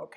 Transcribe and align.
Ok. 0.00 0.14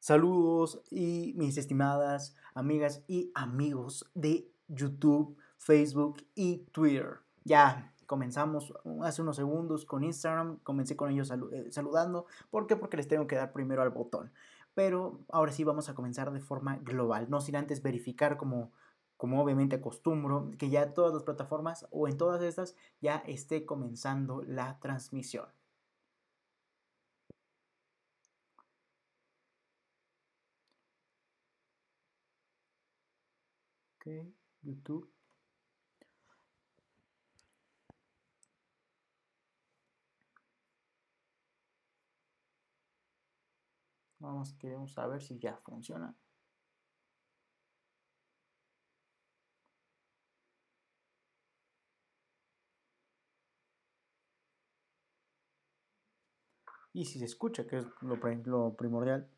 Saludos 0.00 0.82
y 0.90 1.34
mis 1.36 1.56
estimadas 1.56 2.34
amigas 2.52 3.04
y 3.06 3.30
amigos 3.34 4.10
de 4.14 4.50
YouTube, 4.66 5.36
Facebook 5.56 6.26
y 6.34 6.64
Twitter. 6.72 7.20
Ya 7.44 7.94
comenzamos 8.06 8.74
hace 9.02 9.22
unos 9.22 9.36
segundos 9.36 9.84
con 9.84 10.02
Instagram, 10.02 10.58
comencé 10.64 10.96
con 10.96 11.10
ellos 11.10 11.30
eh, 11.30 11.70
saludando. 11.70 12.26
¿Por 12.50 12.66
qué? 12.66 12.74
Porque 12.74 12.96
les 12.96 13.06
tengo 13.06 13.28
que 13.28 13.36
dar 13.36 13.52
primero 13.52 13.82
al 13.82 13.90
botón. 13.90 14.32
Pero 14.74 15.20
ahora 15.30 15.52
sí 15.52 15.62
vamos 15.62 15.88
a 15.88 15.94
comenzar 15.94 16.32
de 16.32 16.40
forma 16.40 16.78
global, 16.78 17.30
no 17.30 17.40
sin 17.40 17.54
antes 17.54 17.82
verificar 17.82 18.36
como, 18.36 18.72
como 19.16 19.40
obviamente 19.40 19.76
acostumbro, 19.76 20.50
que 20.58 20.70
ya 20.70 20.92
todas 20.92 21.14
las 21.14 21.22
plataformas 21.22 21.86
o 21.90 22.08
en 22.08 22.16
todas 22.16 22.42
estas 22.42 22.74
ya 23.00 23.18
esté 23.26 23.64
comenzando 23.64 24.42
la 24.42 24.80
transmisión. 24.80 25.46
YouTube. 34.62 35.10
Vamos, 44.20 44.52
queremos 44.54 44.92
saber 44.92 45.22
si 45.22 45.38
ya 45.38 45.56
funciona. 45.58 46.14
Y 56.92 57.04
si 57.04 57.18
se 57.18 57.24
escucha, 57.26 57.66
que 57.66 57.78
es 57.78 57.86
lo, 58.00 58.16
lo 58.16 58.74
primordial. 58.76 59.28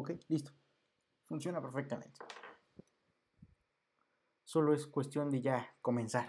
Ok, 0.00 0.12
listo. 0.28 0.50
Funciona 1.26 1.60
perfectamente. 1.60 2.18
Solo 4.44 4.72
es 4.72 4.86
cuestión 4.86 5.30
de 5.30 5.42
ya 5.42 5.74
comenzar. 5.82 6.26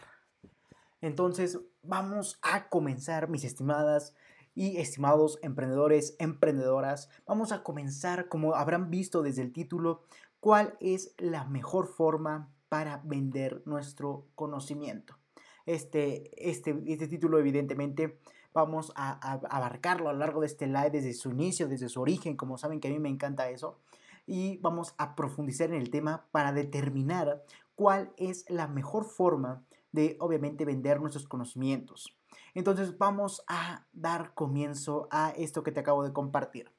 Entonces, 0.99 1.57
vamos 1.81 2.37
a 2.41 2.67
comenzar, 2.67 3.29
mis 3.29 3.45
estimadas 3.45 4.13
y 4.53 4.75
estimados 4.75 5.39
emprendedores, 5.41 6.17
emprendedoras. 6.19 7.07
Vamos 7.25 7.53
a 7.53 7.63
comenzar, 7.63 8.27
como 8.27 8.55
habrán 8.55 8.91
visto 8.91 9.21
desde 9.21 9.41
el 9.41 9.53
título, 9.53 10.03
cuál 10.41 10.75
es 10.81 11.15
la 11.17 11.45
mejor 11.45 11.87
forma 11.87 12.53
para 12.67 12.97
vender 13.05 13.61
nuestro 13.65 14.27
conocimiento. 14.35 15.17
Este, 15.65 16.49
este, 16.49 16.77
este 16.87 17.07
título, 17.07 17.39
evidentemente, 17.39 18.19
vamos 18.53 18.91
a, 18.95 19.37
abarcarlo 19.49 20.09
a 20.09 20.13
lo 20.13 20.19
largo 20.19 20.41
de 20.41 20.47
este 20.47 20.67
live 20.67 20.91
desde 20.91 21.13
su 21.13 21.31
inicio, 21.31 21.67
desde 21.67 21.89
su 21.89 22.01
origen, 22.01 22.35
como 22.35 22.57
saben 22.57 22.79
que 22.79 22.87
a 22.87 22.91
mí 22.91 22.99
me 22.99 23.09
encanta 23.09 23.49
eso, 23.49 23.79
y 24.27 24.57
vamos 24.57 24.93
a 24.97 25.15
profundizar 25.15 25.69
en 25.69 25.81
el 25.81 25.89
tema 25.89 26.25
para 26.31 26.51
determinar 26.51 27.43
cuál 27.75 28.11
es 28.17 28.45
la 28.49 28.67
mejor 28.67 29.05
forma 29.05 29.63
de 29.91 30.17
obviamente 30.19 30.65
vender 30.65 31.01
nuestros 31.01 31.27
conocimientos. 31.27 32.15
Entonces 32.53 32.97
vamos 32.97 33.43
a 33.47 33.85
dar 33.93 34.33
comienzo 34.33 35.07
a 35.11 35.31
esto 35.31 35.63
que 35.63 35.71
te 35.71 35.79
acabo 35.79 36.03
de 36.03 36.13
compartir. 36.13 36.71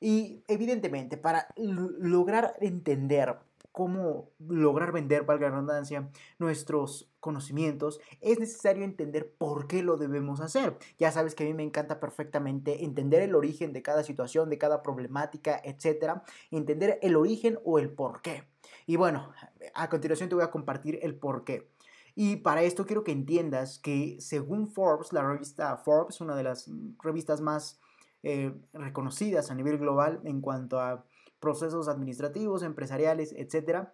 Y 0.00 0.44
evidentemente 0.48 1.16
para 1.16 1.48
lograr 1.56 2.56
entender 2.60 3.38
cómo 3.74 4.30
lograr 4.38 4.92
vender, 4.92 5.24
valga 5.24 5.48
la 5.48 5.56
redundancia, 5.56 6.08
nuestros 6.38 7.10
conocimientos, 7.18 8.00
es 8.20 8.38
necesario 8.38 8.84
entender 8.84 9.34
por 9.36 9.66
qué 9.66 9.82
lo 9.82 9.96
debemos 9.96 10.40
hacer. 10.40 10.78
Ya 10.96 11.10
sabes 11.10 11.34
que 11.34 11.42
a 11.42 11.46
mí 11.48 11.54
me 11.54 11.64
encanta 11.64 11.98
perfectamente 11.98 12.84
entender 12.84 13.22
el 13.22 13.34
origen 13.34 13.72
de 13.72 13.82
cada 13.82 14.04
situación, 14.04 14.48
de 14.48 14.58
cada 14.58 14.80
problemática, 14.80 15.60
etcétera, 15.64 16.22
entender 16.52 17.00
el 17.02 17.16
origen 17.16 17.58
o 17.64 17.80
el 17.80 17.90
por 17.90 18.22
qué. 18.22 18.44
Y 18.86 18.94
bueno, 18.94 19.32
a 19.74 19.88
continuación 19.88 20.28
te 20.28 20.36
voy 20.36 20.44
a 20.44 20.52
compartir 20.52 21.00
el 21.02 21.16
por 21.16 21.42
qué. 21.42 21.68
Y 22.14 22.36
para 22.36 22.62
esto 22.62 22.86
quiero 22.86 23.02
que 23.02 23.10
entiendas 23.10 23.80
que 23.80 24.18
según 24.20 24.68
Forbes, 24.68 25.12
la 25.12 25.26
revista 25.26 25.76
Forbes, 25.78 26.20
una 26.20 26.36
de 26.36 26.44
las 26.44 26.70
revistas 27.02 27.40
más 27.40 27.80
eh, 28.22 28.54
reconocidas 28.72 29.50
a 29.50 29.56
nivel 29.56 29.78
global 29.78 30.20
en 30.22 30.40
cuanto 30.40 30.78
a 30.78 31.04
procesos 31.44 31.88
administrativos, 31.88 32.62
empresariales, 32.62 33.34
etc. 33.36 33.88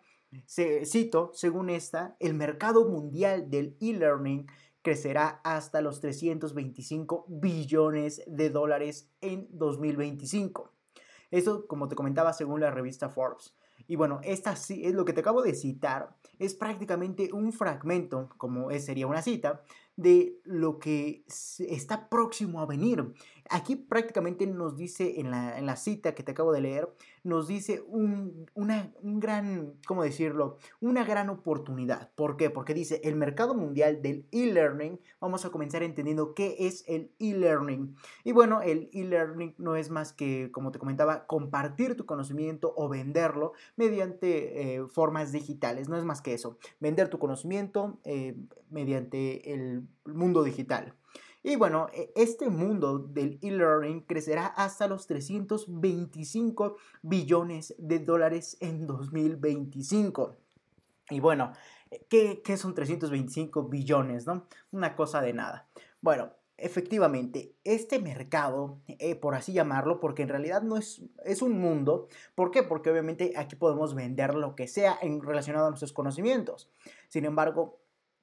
Se, 0.46 0.86
cito, 0.86 1.32
según 1.34 1.68
esta, 1.68 2.14
el 2.20 2.34
mercado 2.34 2.88
mundial 2.88 3.50
del 3.50 3.76
e-learning 3.80 4.46
crecerá 4.82 5.40
hasta 5.42 5.80
los 5.80 6.00
325 6.00 7.26
billones 7.26 8.22
de 8.28 8.50
dólares 8.50 9.10
en 9.20 9.48
2025. 9.50 10.72
Esto, 11.32 11.66
como 11.66 11.88
te 11.88 11.96
comentaba, 11.96 12.32
según 12.32 12.60
la 12.60 12.70
revista 12.70 13.08
Forbes. 13.08 13.56
Y 13.88 13.96
bueno, 13.96 14.20
esta 14.22 14.54
sí 14.54 14.84
es 14.84 14.94
lo 14.94 15.04
que 15.04 15.12
te 15.12 15.20
acabo 15.20 15.42
de 15.42 15.54
citar, 15.54 16.14
es 16.38 16.54
prácticamente 16.54 17.30
un 17.32 17.52
fragmento, 17.52 18.28
como 18.36 18.70
sería 18.78 19.08
una 19.08 19.22
cita, 19.22 19.62
de 20.00 20.40
lo 20.44 20.78
que 20.78 21.24
está 21.58 22.08
próximo 22.08 22.60
a 22.60 22.66
venir. 22.66 23.12
Aquí 23.50 23.76
prácticamente 23.76 24.46
nos 24.46 24.76
dice 24.76 25.20
en 25.20 25.30
la, 25.30 25.76
cita 25.76 26.14
que 26.14 26.22
te 26.22 26.32
acabo 26.32 26.52
de 26.52 26.60
leer, 26.60 26.88
nos 27.24 27.48
dice 27.48 27.82
un, 27.88 28.46
una, 28.54 28.94
gran, 29.02 29.74
¿cómo 29.86 30.02
decirlo? 30.04 30.56
Una 30.80 31.04
gran 31.04 31.28
oportunidad. 31.28 32.12
¿Por 32.14 32.36
qué? 32.36 32.48
Porque 32.48 32.74
dice 32.74 33.00
el 33.04 33.16
mercado 33.16 33.54
mundial 33.54 34.00
del 34.02 34.26
e-learning. 34.30 35.00
Vamos 35.20 35.44
a 35.44 35.50
comenzar 35.50 35.82
entendiendo 35.82 36.32
qué 36.34 36.56
es 36.60 36.84
el 36.86 37.10
e-learning. 37.18 37.96
Y 38.24 38.32
bueno, 38.32 38.62
el 38.62 38.88
e-learning 38.92 39.54
no 39.58 39.76
es 39.76 39.90
más 39.90 40.12
que, 40.12 40.50
como 40.52 40.70
te 40.70 40.78
comentaba, 40.78 41.26
compartir 41.26 41.96
tu 41.96 42.06
conocimiento 42.06 42.72
o 42.76 42.88
venderlo 42.88 43.52
mediante 43.76 44.76
eh, 44.76 44.86
formas 44.86 45.32
digitales. 45.32 45.88
No 45.88 45.98
es 45.98 46.04
más 46.04 46.22
que 46.22 46.34
eso. 46.34 46.56
Vender 46.78 47.08
tu 47.08 47.18
conocimiento 47.18 47.98
eh, 48.04 48.36
mediante 48.70 49.52
el 49.52 49.86
mundo 50.04 50.42
digital. 50.42 50.94
Y 51.42 51.56
bueno, 51.56 51.88
e, 51.92 52.12
este 52.16 52.50
mundo 52.50 52.98
del 52.98 53.38
e-learning 53.42 54.02
crecerá 54.02 54.46
hasta 54.46 54.86
los 54.88 55.06
325 55.06 56.76
billones 57.02 57.74
de 57.78 57.98
dólares 57.98 58.56
en 58.60 58.86
2025. 58.86 60.36
Y 61.10 61.20
bueno, 61.20 61.52
¿qué, 62.08 62.42
son 62.56 62.74
325 62.74 63.68
billones? 63.68 64.26
No? 64.26 64.46
Una 64.70 64.94
cosa 64.94 65.22
de 65.22 65.32
nada. 65.32 65.66
Bueno, 66.02 66.30
efectivamente, 66.58 67.54
este 67.64 67.98
mercado, 67.98 68.78
eh, 68.86 69.16
por 69.16 69.34
así 69.34 69.52
llamarlo, 69.54 69.98
porque 69.98 70.22
en 70.22 70.28
realidad 70.28 70.62
no 70.62 70.76
es, 70.76 71.02
es 71.24 71.40
un 71.40 71.58
mundo, 71.58 72.08
¿por 72.34 72.50
qué? 72.50 72.62
Porque 72.62 72.90
obviamente 72.90 73.32
aquí 73.36 73.56
podemos 73.56 73.94
vender 73.94 74.34
lo 74.34 74.54
que 74.54 74.68
sea 74.68 74.98
en, 75.00 75.22
relacionado 75.22 75.66
a 75.66 75.70
nuestros 75.70 75.94
conocimientos. 75.94 76.70
Sin 77.08 77.24
embargo, 77.24 77.79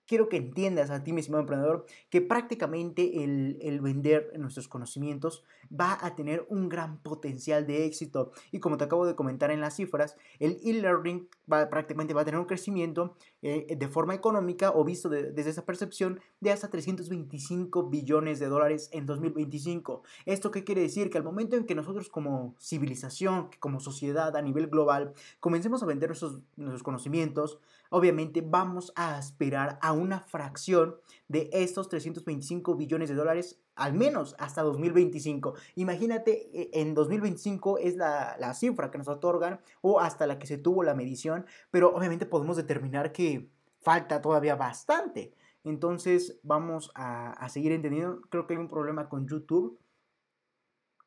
quiero 0.08 0.30
que 0.30 0.38
entiendas 0.38 0.90
a 0.90 1.04
ti, 1.04 1.14
mi 1.14 1.20
estimado 1.20 1.42
emprendedor, 1.42 1.86
que 2.10 2.22
prácticamente 2.22 3.24
el, 3.24 3.80
vender 3.82 4.32
nuestros 4.40 4.68
conocimientos 4.68 5.44
va 5.70 5.98
a 6.02 6.16
tener 6.16 6.46
un 6.50 6.70
gran 6.70 6.98
potencial 7.04 7.68
de 7.68 7.86
éxito. 7.86 8.32
Y 8.52 8.60
como 8.60 8.78
te 8.78 8.86
acabo 8.86 9.06
de 9.06 9.16
comentar 9.16 9.52
en 9.52 9.62
las 9.62 9.76
cifras, 9.76 10.16
el 10.40 10.60
e-learning 10.64 11.28
va, 11.52 11.70
prácticamente 11.70 12.14
va 12.14 12.22
a 12.22 12.26
tener 12.26 12.40
un 12.40 12.46
crecimiento 12.46 13.16
eh, 13.42 13.76
de 13.78 13.88
forma 13.88 14.16
económica 14.16 14.72
o 14.74 14.84
visto 14.84 15.10
desde 15.10 15.50
esa 15.50 15.66
percepción 15.66 16.20
de 16.40 16.52
hasta 16.52 16.70
325 16.70 17.90
billones 17.90 18.40
de 18.40 18.48
dólares 18.48 18.90
en 18.94 19.06
2025. 19.06 20.04
¿Esto 20.26 20.52
qué 20.52 20.64
quiere 20.64 20.82
decir? 20.82 21.10
Que 21.10 21.18
al 21.18 21.24
momento 21.24 21.56
en 21.56 21.66
que 21.66 21.76
nosotros 21.76 22.10
como 22.10 22.56
civilización, 22.60 23.50
como 23.60 23.80
sociedad 23.80 24.36
a 24.36 24.42
nivel 24.42 24.68
global, 24.68 25.14
comencemos 25.40 25.84
a 25.84 25.86
vender 25.86 26.10
nuestros, 26.10 26.40
nuestros 26.56 26.84
conocimientos, 26.84 27.60
obviamente 27.90 28.42
vamos 28.46 28.92
a 28.96 29.18
aspirar 29.18 29.80
a 29.82 29.92
una 29.92 30.22
fracción 30.22 30.98
de 31.28 31.50
estos 31.52 31.90
325 31.90 32.76
billones 32.76 33.10
de 33.10 33.16
dólares, 33.16 33.60
al 33.76 33.94
menos 33.94 34.36
hasta 34.40 34.62
2025. 34.64 35.56
Imagínate, 35.76 36.50
e, 36.54 36.82
en 36.82 36.94
2025 36.94 37.78
es 37.80 37.96
la, 37.96 38.54
cifra 38.54 38.92
que 38.92 38.98
nos 38.98 39.08
otorgan 39.08 39.60
o 39.82 40.00
hasta 40.00 40.28
la 40.28 40.40
que 40.40 40.48
se 40.48 40.58
tuvo 40.58 40.84
la 40.84 40.96
medición, 40.96 41.46
pero 41.72 41.94
obviamente 41.96 42.26
podemos 42.26 42.58
determinar 42.58 43.12
que 43.12 43.50
falta 43.82 44.22
todavía 44.22 44.56
bastante. 44.56 45.34
Entonces 45.64 46.40
vamos 46.44 46.92
a, 46.96 47.32
a 47.32 47.50
seguir 47.50 47.72
entendiendo. 47.72 48.22
Creo 48.30 48.48
que 48.48 48.54
hay 48.54 48.60
un 48.60 48.70
problema 48.70 49.10
con 49.10 49.28
YouTube. 49.28 49.80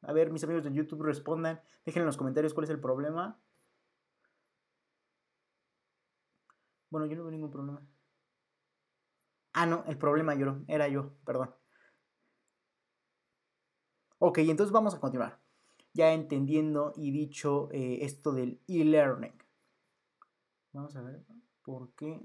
A 0.03 0.13
ver, 0.13 0.31
mis 0.31 0.45
amigos 0.45 0.65
de 0.65 0.73
YouTube 0.73 1.03
respondan. 1.03 1.61
Dejen 1.85 2.03
en 2.03 2.07
los 2.07 2.17
comentarios 2.17 2.55
cuál 2.55 2.65
es 2.65 2.71
el 2.71 2.81
problema. 2.81 3.39
Bueno, 6.91 7.07
yo 7.07 7.17
no 7.17 7.23
veo 7.23 7.31
ningún 7.33 7.51
problema. 7.51 7.83
Ah, 9.53 9.65
no, 9.67 9.85
el 9.87 9.97
problema 9.97 10.35
yo, 10.35 10.57
era 10.67 10.89
yo, 10.89 11.13
perdón. 11.25 11.55
Ok, 14.19 14.39
entonces 14.39 14.73
vamos 14.73 14.95
a 14.95 15.01
continuar. 15.01 15.41
ya 15.95 16.13
entendiendo 16.15 16.95
y 16.97 17.13
dicho 17.13 17.71
eh, 17.73 18.01
esto 18.03 18.33
del 18.33 18.61
e-learning. 18.69 19.35
Vamos 20.73 20.97
a 20.97 21.03
ver 21.03 21.23
por 21.63 21.93
qué. 21.95 22.21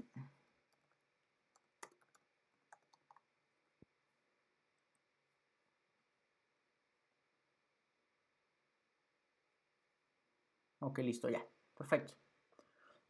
Ok, 10.80 10.98
listo, 11.00 11.28
ya. 11.28 11.44
Perfecto. 11.76 12.14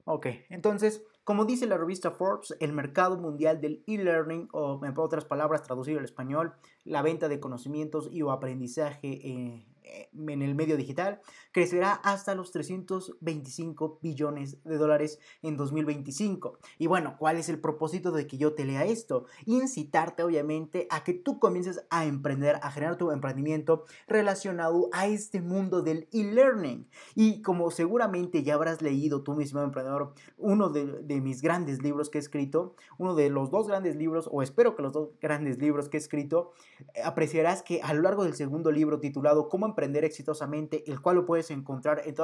Ok, 0.05 0.27
entonces, 0.51 1.03
como 1.27 1.45
dice 1.45 1.67
la 1.67 1.77
revista 1.77 2.13
Forbes, 2.13 2.55
el 2.61 2.73
mercado 2.73 3.19
mundial 3.19 3.61
del 3.61 3.83
e-learning, 3.89 4.49
o 4.53 4.81
en 4.85 4.95
otras 4.97 5.25
palabras, 5.25 5.65
traducido 5.65 5.99
al 5.99 6.05
español, 6.05 6.55
la 6.85 7.03
venta 7.03 7.29
de 7.29 7.41
conocimientos 7.41 8.09
y 8.13 8.23
o 8.23 8.31
aprendizaje 8.31 9.09
eh, 9.29 9.67
en 10.13 10.43
el 10.43 10.55
medio 10.55 10.77
digital 10.77 11.21
crecerá 11.53 11.93
hasta 11.93 12.35
los 12.35 12.51
325 12.51 13.99
billones 14.03 14.63
de 14.65 14.77
dólares 14.77 15.19
en 15.43 15.57
2025. 15.57 16.59
Y 16.79 16.87
bueno, 16.87 17.17
¿cuál 17.19 17.37
es 17.37 17.49
el 17.49 17.61
propósito 17.61 18.13
de 18.13 18.27
que 18.27 18.39
yo 18.39 18.55
te 18.55 18.65
lea 18.65 18.85
esto? 18.85 19.27
Incitarte 19.45 20.23
obviamente 20.23 20.87
a 20.91 21.05
que 21.05 21.15
tú 21.15 21.39
comiences 21.39 21.85
a 21.91 22.05
emprender, 22.05 22.57
a 22.63 22.71
generar 22.71 22.97
tu 22.97 23.11
emprendimiento 23.11 23.85
relacionado 24.07 24.89
a 24.93 25.07
este 25.07 25.41
mundo 25.41 25.83
del 25.83 26.09
e-learning. 26.13 26.89
Y 27.15 27.43
como 27.43 27.71
seguramente 27.71 28.43
ya 28.43 28.55
habrás 28.55 28.83
leído 28.83 29.23
tú 29.23 29.35
mismo, 29.35 29.61
emprendedor, 29.61 30.15
uno 30.37 30.69
de, 30.69 30.87
de 31.03 31.21
mis 31.21 31.43
grandes 31.43 31.83
libros 31.83 32.11
que 32.11 32.19
he 32.19 32.21
escrito, 32.21 32.75
uno 32.99 33.15
de 33.15 33.31
los 33.31 33.51
dos 33.51 33.69
grandes 33.69 33.97
libros, 33.97 34.29
o 34.31 34.43
espero 34.43 34.77
que 34.77 34.83
los 34.83 34.93
dos 34.93 35.11
grandes 35.21 35.59
libros 35.59 35.89
que 35.89 35.97
he 35.97 36.01
escrito, 36.01 36.53
eh, 36.95 37.03
apreciarás 37.05 37.63
que 37.63 37.81
a 37.83 37.95
lo 37.95 38.03
largo 38.03 38.25
del 38.25 38.35
segundo 38.35 38.71
libro 38.73 39.01
titulado 39.01 39.49
Cómo 39.49 39.67
emprender 39.77 40.05
exitosamente, 40.05 40.91
el 40.91 41.01
cual 41.03 41.17
lo 41.17 41.27
puedes 41.27 41.51
encontrar 41.51 42.03
en, 42.07 42.15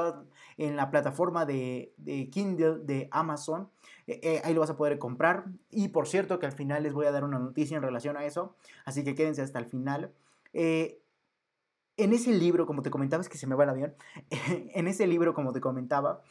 en 0.57 0.77
la 0.77 0.91
plataforma 0.91 1.45
de, 1.45 1.93
Kindle 2.33 2.79
de 2.83 3.09
Amazon. 3.11 3.69
Eh, 4.07 4.21
eh, 4.23 4.41
ahí 4.43 4.55
lo 4.55 4.61
vas 4.61 4.71
a 4.71 4.77
poder 4.77 4.99
comprar. 4.99 5.45
Y 5.71 5.89
por 5.89 6.09
cierto 6.09 6.39
que 6.39 6.47
al 6.47 6.53
final 6.53 6.83
les 6.83 6.95
voy 6.95 7.05
a 7.05 7.13
dar 7.13 7.25
una 7.25 7.39
noticia 7.39 7.77
en 7.77 7.83
relación 7.83 8.17
a 8.17 8.25
eso, 8.25 8.57
así 8.87 9.05
que 9.05 9.15
quédense 9.15 9.43
hasta 9.43 9.59
el 9.59 9.67
final. 9.67 10.13
Eh, 10.55 11.03
en 11.99 12.15
ese 12.15 12.33
libro, 12.33 12.67
como 12.67 12.83
te 12.83 12.91
comentaba, 12.91 13.21
es 13.21 13.29
que 13.29 13.37
se 13.37 13.47
me 13.47 13.55
va 13.55 13.65
el 13.65 13.71
avión, 13.71 13.95
en 14.75 14.89
ese 14.89 15.07
libro, 15.07 15.35
como 15.35 15.53
te 15.53 15.61
comentaba, 15.61 16.23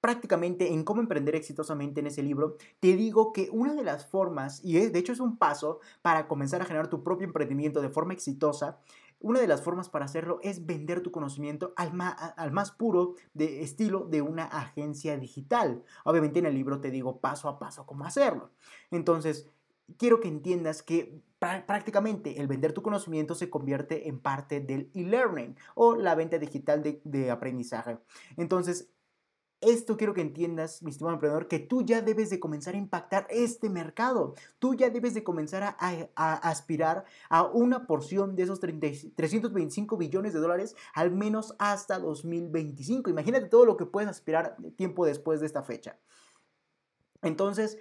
prácticamente 0.00 0.72
en 0.72 0.82
cómo 0.82 1.00
emprender 1.00 1.36
exitosamente 1.36 2.00
en 2.00 2.08
ese 2.08 2.24
libro, 2.24 2.56
te 2.80 2.96
digo 2.96 3.32
que 3.32 3.48
una 3.52 3.74
de 3.74 3.84
las 3.84 4.04
formas, 4.04 4.60
y 4.64 4.72
de 4.74 4.98
hecho 4.98 5.12
es 5.12 5.20
un 5.20 5.36
paso 5.36 5.78
para 6.02 6.26
comenzar 6.26 6.60
a 6.60 6.64
generar 6.64 6.88
tu 6.88 7.04
propio 7.04 7.24
emprendimiento 7.24 7.80
de 7.80 7.88
forma 7.88 8.12
exitosa, 8.12 8.80
una 9.22 9.40
de 9.40 9.46
las 9.46 9.62
formas 9.62 9.88
para 9.88 10.04
hacerlo 10.04 10.40
es 10.42 10.66
vender 10.66 11.00
tu 11.00 11.10
conocimiento 11.10 11.72
al, 11.76 11.92
más 12.52 12.70
puro 12.72 13.14
de 13.34 13.62
estilo 13.62 14.00
de 14.00 14.20
una 14.20 14.44
agencia 14.44 15.16
digital. 15.16 15.82
Obviamente 16.04 16.40
en 16.40 16.46
el 16.46 16.54
libro 16.54 16.80
te 16.80 16.90
digo 16.90 17.18
paso 17.18 17.48
a 17.48 17.58
paso 17.58 17.86
cómo 17.86 18.04
hacerlo. 18.04 18.50
Entonces, 18.90 19.48
quiero 19.96 20.20
que 20.20 20.28
entiendas 20.28 20.82
que 20.82 21.22
prácticamente 21.38 22.40
el 22.40 22.46
vender 22.46 22.72
tu 22.72 22.82
conocimiento 22.82 23.34
se 23.34 23.50
convierte 23.50 24.08
en 24.08 24.20
parte 24.20 24.60
del 24.60 24.90
e-learning 24.94 25.56
o 25.74 25.96
la 25.96 26.14
venta 26.14 26.38
digital 26.38 26.82
de 26.82 27.30
aprendizaje. 27.30 27.98
Entonces, 28.36 28.90
esto 29.62 29.96
quiero 29.96 30.12
que 30.12 30.20
entiendas, 30.20 30.82
mi 30.82 30.90
estimado 30.90 31.14
emprendedor, 31.14 31.48
que 31.48 31.60
tú 31.60 31.82
ya 31.82 32.02
debes 32.02 32.30
de 32.30 32.40
comenzar 32.40 32.74
a 32.74 32.78
impactar 32.78 33.26
este 33.30 33.70
mercado. 33.70 34.34
Tú 34.58 34.74
ya 34.74 34.90
debes 34.90 35.14
de 35.14 35.22
comenzar 35.22 35.62
a, 35.62 35.74
aspirar 36.16 37.04
a 37.28 37.44
una 37.44 37.86
porción 37.86 38.34
de 38.34 38.42
esos 38.42 38.60
325 38.60 39.96
billones 39.96 40.32
de 40.32 40.40
dólares, 40.40 40.74
al 40.94 41.12
menos 41.12 41.54
hasta 41.58 41.98
2025. 41.98 43.08
Imagínate 43.08 43.46
todo 43.46 43.64
lo 43.64 43.76
que 43.76 43.86
puedes 43.86 44.10
aspirar 44.10 44.56
tiempo 44.76 45.06
después 45.06 45.40
de 45.40 45.46
esta 45.46 45.62
fecha. 45.62 45.96
Entonces, 47.22 47.78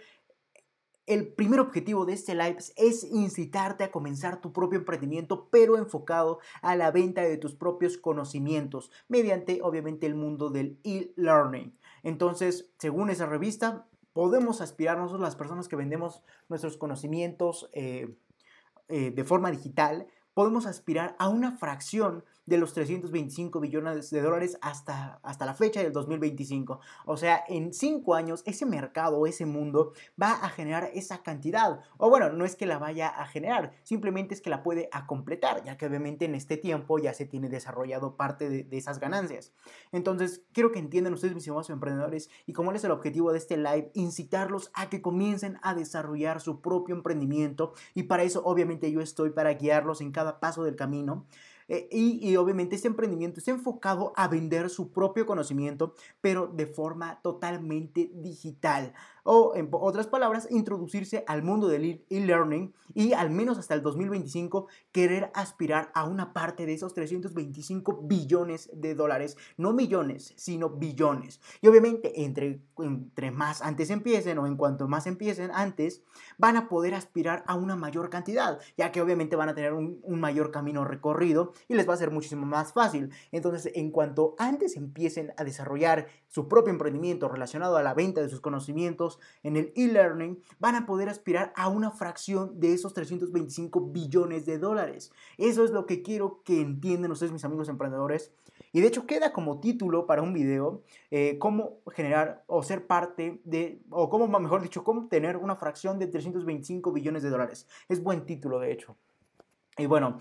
el 1.07 1.27
primer 1.27 1.59
objetivo 1.59 2.06
de 2.06 2.13
este 2.13 2.36
live 2.36 2.57
es 2.75 3.03
incitarte 3.03 3.83
a 3.83 3.92
comenzar 3.92 4.42
tu 4.42 4.53
propio 4.53 4.80
emprendimiento, 4.80 5.48
pero 5.50 5.77
enfocado 5.77 6.39
a 6.62 6.75
la 6.75 6.92
venta 6.92 7.21
de 7.21 7.38
tus 7.38 7.56
propios 7.56 7.98
conocimientos, 7.98 8.92
mediante 9.07 9.59
obviamente 9.63 10.06
el 10.06 10.15
mundo 10.15 10.50
del 10.50 10.80
e-learning. 10.83 11.75
Entonces, 12.03 12.69
según 12.77 13.09
esa 13.09 13.25
revista, 13.25 13.88
podemos 14.13 14.62
aspirar 14.62 14.98
nosotros 14.98 15.21
las 15.21 15.36
personas 15.36 15.68
que 15.68 15.75
vendemos 15.75 16.24
nuestros 16.50 16.77
conocimientos 16.77 17.69
eh, 17.74 18.15
eh, 18.89 19.12
de 19.12 19.24
forma 19.24 19.51
digital, 19.51 20.07
podemos 20.33 20.65
aspirar 20.65 21.15
a 21.19 21.30
una 21.30 21.57
fracción 21.57 22.24
de 22.45 22.57
los 22.57 22.73
325 22.73 23.59
billones 23.59 24.09
de 24.09 24.21
dólares 24.21 24.57
hasta, 24.61 25.19
hasta 25.23 25.45
la 25.45 25.53
fecha 25.53 25.81
del 25.81 25.93
2025. 25.93 26.79
O 27.05 27.17
sea, 27.17 27.43
en 27.47 27.73
cinco 27.73 28.15
años 28.15 28.43
ese 28.45 28.65
mercado, 28.65 29.25
ese 29.25 29.45
mundo 29.45 29.93
va 30.21 30.31
a 30.31 30.49
generar 30.49 30.89
esa 30.93 31.21
cantidad. 31.21 31.79
O 31.97 32.09
bueno, 32.09 32.31
no 32.31 32.45
es 32.45 32.55
que 32.55 32.65
la 32.65 32.79
vaya 32.79 33.07
a 33.07 33.25
generar, 33.27 33.73
simplemente 33.83 34.33
es 34.33 34.41
que 34.41 34.49
la 34.49 34.63
puede 34.63 34.89
a 34.91 35.05
completar, 35.05 35.63
ya 35.63 35.77
que 35.77 35.85
obviamente 35.85 36.25
en 36.25 36.35
este 36.35 36.57
tiempo 36.57 36.99
ya 36.99 37.13
se 37.13 37.25
tiene 37.25 37.49
desarrollado 37.49 38.15
parte 38.15 38.49
de, 38.49 38.77
esas 38.77 38.99
ganancias. 38.99 39.53
Entonces, 39.91 40.41
quiero 40.53 40.71
que 40.71 40.79
entiendan 40.79 41.13
ustedes, 41.13 41.35
mis 41.35 41.45
hermanos 41.47 41.69
emprendedores, 41.69 42.29
y 42.45 42.53
como 42.53 42.71
es 42.71 42.83
el 42.83 42.91
objetivo 42.91 43.31
de 43.31 43.38
este 43.38 43.57
live, 43.57 43.91
incitarlos 43.93 44.71
a 44.73 44.89
que 44.89 45.01
comiencen 45.01 45.59
a 45.61 45.75
desarrollar 45.75 46.41
su 46.41 46.61
propio 46.61 46.95
emprendimiento. 46.95 47.73
Y 47.93 48.03
para 48.03 48.23
eso, 48.23 48.41
obviamente, 48.45 48.91
yo 48.91 49.01
estoy 49.01 49.31
para 49.31 49.53
guiarlos 49.53 50.01
en 50.01 50.11
cada 50.11 50.39
paso 50.39 50.63
del 50.63 50.75
camino. 50.75 51.25
Eh, 51.73 51.88
y, 51.89 52.35
obviamente 52.35 52.75
este 52.75 52.89
emprendimiento 52.89 53.39
está 53.39 53.51
enfocado 53.51 54.12
a 54.18 54.27
vender 54.27 54.69
su 54.69 54.91
propio 54.91 55.25
conocimiento, 55.25 55.95
pero 56.19 56.47
de 56.47 56.68
forma 56.68 57.21
totalmente 57.21 58.12
digital 58.13 58.94
o 59.23 59.53
en 59.56 59.69
otras 59.71 60.07
palabras, 60.07 60.47
introducirse 60.50 61.23
al 61.27 61.44
mundo 61.44 61.68
del 61.68 62.06
e-learning 62.09 62.73
y 62.94 63.13
al 63.13 63.29
menos 63.29 63.57
hasta 63.57 63.73
el 63.73 63.81
2025 63.81 64.68
querer 64.91 65.31
aspirar 65.33 65.91
a 65.94 66.06
una 66.06 66.33
parte 66.33 66.65
de 66.65 66.73
esos 66.73 66.94
325 66.94 68.01
billones 68.03 68.69
de 68.73 68.95
dólares, 68.95 69.38
no 69.57 69.73
millones, 69.73 70.33
sino 70.38 70.69
billones. 70.69 71.39
Y 71.62 71.68
obviamente 71.68 72.23
entre, 72.23 72.62
entre 72.77 73.31
más 73.31 73.62
antes 73.62 73.89
empiecen 73.89 74.38
o 74.38 74.47
en 74.47 74.57
cuanto 74.57 74.88
más 74.88 75.07
empiecen 75.07 75.51
antes, 75.53 76.01
van 76.38 76.57
a 76.57 76.67
poder 76.67 76.93
aspirar 76.93 77.43
a 77.48 77.55
una 77.55 77.75
mayor 77.75 78.10
cantidad, 78.10 78.60
ya 78.77 78.91
que 78.91 79.01
obviamente 79.01 79.36
van 79.36 79.50
a 79.50 79.55
tener 79.55 79.74
un, 79.74 80.00
un 80.03 80.19
mayor 80.19 80.51
camino 80.51 80.84
recorrido 80.86 81.53
y 81.67 81.75
les 81.75 81.88
va 81.88 81.93
a 81.93 81.98
ser 81.98 82.12
muchísimo 82.12 82.45
más 82.45 82.74
fácil. 82.74 83.12
Entonces, 83.31 83.72
en 83.75 83.91
cuanto 83.91 84.36
antes 84.38 84.75
empiecen 84.75 85.34
a 85.38 85.43
desarrollar 85.43 86.07
su 86.31 86.47
propio 86.47 86.71
emprendimiento 86.71 87.27
relacionado 87.27 87.75
a 87.77 87.83
la 87.83 87.93
venta 87.93 88.21
de 88.21 88.29
sus 88.29 88.39
conocimientos, 88.39 89.19
en 89.43 89.57
el 89.57 89.73
e-learning 89.75 90.41
van 90.59 90.75
a 90.75 90.85
poder 90.85 91.09
aspirar 91.09 91.51
a 91.57 91.67
una 91.67 91.91
fracción 91.91 92.59
de 92.59 92.73
esos 92.73 92.93
325 92.93 93.91
billones 93.91 94.45
de 94.45 94.57
dólares. 94.57 95.11
Eso 95.38 95.65
es 95.65 95.71
lo 95.71 95.85
que 95.85 96.01
quiero 96.01 96.41
que 96.43 96.61
entiendan 96.61 97.11
ustedes, 97.11 97.33
mis 97.33 97.43
amigos 97.43 97.67
emprendedores. 97.67 98.33
Y 98.71 98.79
de 98.79 98.88
hecho 98.88 99.05
queda 99.05 99.33
como 99.33 99.59
título 99.59 100.05
para 100.07 100.21
un 100.21 100.33
video 100.33 100.83
eh, 101.09 101.38
cómo 101.38 101.81
generar 101.91 102.43
o 102.47 102.63
ser 102.63 102.88
parte 102.88 103.41
de, 103.43 103.81
o 103.89 104.09
cómo, 104.09 104.27
mejor 104.39 104.61
dicho, 104.61 104.85
cómo 104.85 105.07
tener 105.09 105.35
una 105.35 105.57
fracción 105.57 106.00
de 106.00 106.07
325 106.07 106.93
billones 106.93 107.23
de 107.23 107.29
dólares. 107.29 107.67
Es 107.89 108.01
buen 108.01 108.25
título, 108.25 108.59
de 108.59 108.71
hecho. 108.71 108.95
Y 109.77 109.85
bueno, 109.85 110.17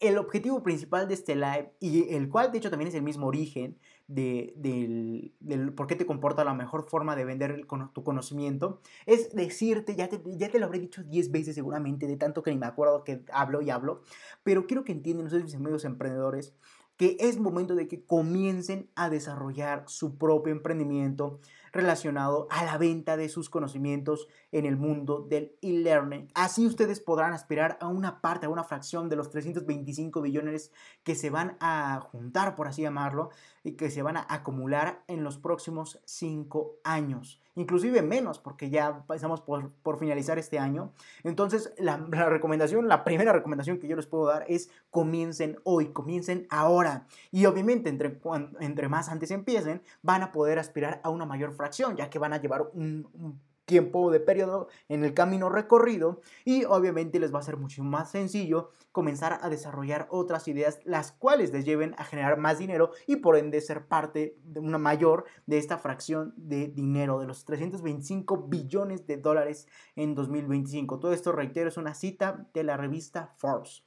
el 0.00 0.18
objetivo 0.18 0.62
principal 0.62 1.08
de 1.08 1.14
este 1.14 1.34
live, 1.34 1.72
y 1.80 2.14
el 2.14 2.28
cual 2.28 2.52
de 2.52 2.58
hecho 2.58 2.70
también 2.70 2.88
es 2.88 2.94
el 2.94 3.02
mismo 3.02 3.26
origen 3.26 3.78
de, 4.08 4.52
del, 4.56 5.34
del, 5.40 5.72
por 5.72 5.86
qué 5.86 5.96
te 5.96 6.06
comporta 6.06 6.44
la 6.44 6.54
mejor 6.54 6.88
forma 6.88 7.16
de 7.16 7.24
vender 7.24 7.66
tu 7.92 8.04
conocimiento, 8.04 8.80
es 9.04 9.34
decirte, 9.34 9.96
ya 9.96 10.08
te, 10.08 10.20
ya 10.36 10.50
te 10.50 10.58
lo 10.58 10.66
habré 10.66 10.78
dicho 10.78 11.02
10 11.02 11.32
veces 11.32 11.54
seguramente, 11.54 12.06
de 12.06 12.16
tanto 12.16 12.42
que 12.42 12.50
ni 12.50 12.58
me 12.58 12.66
acuerdo 12.66 13.04
que 13.04 13.24
hablo 13.32 13.62
y 13.62 13.70
hablo, 13.70 14.02
pero 14.42 14.66
quiero 14.66 14.84
que 14.84 14.92
entiendan 14.92 15.26
ustedes, 15.26 15.44
mis 15.44 15.54
amigos 15.54 15.84
emprendedores, 15.84 16.54
que 16.96 17.16
es 17.20 17.38
momento 17.38 17.74
de 17.74 17.88
que 17.88 18.04
comiencen 18.04 18.90
a 18.94 19.10
desarrollar 19.10 19.84
su 19.86 20.16
propio 20.16 20.52
emprendimiento, 20.52 21.40
relacionado 21.72 22.48
a 22.50 22.64
la 22.64 22.78
venta 22.78 23.16
de 23.16 23.28
sus 23.28 23.50
conocimientos 23.50 24.28
en 24.50 24.64
el 24.64 24.76
mundo 24.76 25.26
del 25.28 25.56
e-learning. 25.60 26.30
Así 26.34 26.66
ustedes 26.66 27.00
podrán 27.00 27.34
aspirar 27.34 27.76
a 27.80 27.88
una 27.88 28.20
parte, 28.20 28.46
a 28.46 28.48
una 28.48 28.64
fracción 28.64 29.08
de 29.08 29.16
los 29.16 29.30
325 29.30 30.22
billones 30.22 30.72
que 31.04 31.14
se 31.14 31.30
van 31.30 31.56
a 31.60 32.00
juntar, 32.00 32.56
por 32.56 32.66
así 32.66 32.82
llamarlo, 32.82 33.30
y 33.62 33.72
que 33.72 33.90
se 33.90 34.02
van 34.02 34.16
a 34.16 34.26
acumular 34.28 35.04
en 35.06 35.22
los 35.22 35.38
próximos 35.38 36.00
5 36.06 36.78
años 36.82 37.40
inclusive 37.56 38.02
menos, 38.02 38.38
porque 38.38 38.70
ya 38.70 39.04
estamos 39.12 39.40
por, 39.40 39.98
finalizar 39.98 40.38
este 40.38 40.58
año. 40.58 40.92
Entonces, 41.24 41.72
la, 41.78 41.96
recomendación, 41.96 42.86
la 42.86 43.02
primera 43.02 43.32
recomendación 43.32 43.78
que 43.78 43.88
yo 43.88 43.96
les 43.96 44.06
puedo 44.06 44.26
dar 44.26 44.44
es 44.48 44.70
comiencen 44.90 45.58
hoy, 45.64 45.88
comiencen 45.88 46.46
ahora. 46.50 47.06
Y 47.32 47.46
obviamente, 47.46 47.88
entre, 47.88 48.20
entre 48.60 48.88
más 48.88 49.08
antes 49.08 49.30
empiecen, 49.30 49.82
van 50.02 50.22
a 50.22 50.32
poder 50.32 50.58
aspirar 50.58 51.00
a 51.02 51.10
una 51.10 51.24
mayor 51.24 51.54
fracción, 51.54 51.96
ya 51.96 52.10
que 52.10 52.18
van 52.18 52.32
a 52.32 52.40
llevar 52.40 52.70
un 52.74 53.40
tiempo 53.66 54.10
de 54.10 54.20
periodo 54.20 54.68
en 54.88 55.04
el 55.04 55.12
camino 55.12 55.48
recorrido 55.50 56.20
y 56.44 56.64
obviamente 56.64 57.18
les 57.18 57.34
va 57.34 57.40
a 57.40 57.42
ser 57.42 57.56
mucho 57.56 57.84
más 57.84 58.10
sencillo 58.10 58.70
comenzar 58.92 59.38
a 59.42 59.50
desarrollar 59.50 60.06
otras 60.10 60.48
ideas 60.48 60.78
las 60.84 61.12
cuales 61.12 61.52
les 61.52 61.64
lleven 61.66 61.94
a 61.98 62.04
generar 62.04 62.38
más 62.38 62.58
dinero 62.58 62.92
y 63.06 63.16
por 63.16 63.36
ende 63.36 63.60
ser 63.60 63.86
parte 63.86 64.38
de 64.44 64.60
una 64.60 64.78
mayor 64.78 65.24
de 65.46 65.58
esta 65.58 65.78
fracción 65.78 66.32
de 66.36 66.68
dinero 66.68 67.18
de 67.18 67.26
los 67.26 67.44
325 67.44 68.46
billones 68.48 69.06
de 69.06 69.18
dólares 69.18 69.66
en 69.96 70.14
2025. 70.14 71.00
Todo 71.00 71.12
esto, 71.12 71.32
reitero, 71.32 71.68
es 71.68 71.76
una 71.76 71.94
cita 71.94 72.48
de 72.54 72.62
la 72.62 72.76
revista 72.76 73.34
Forbes. 73.36 73.82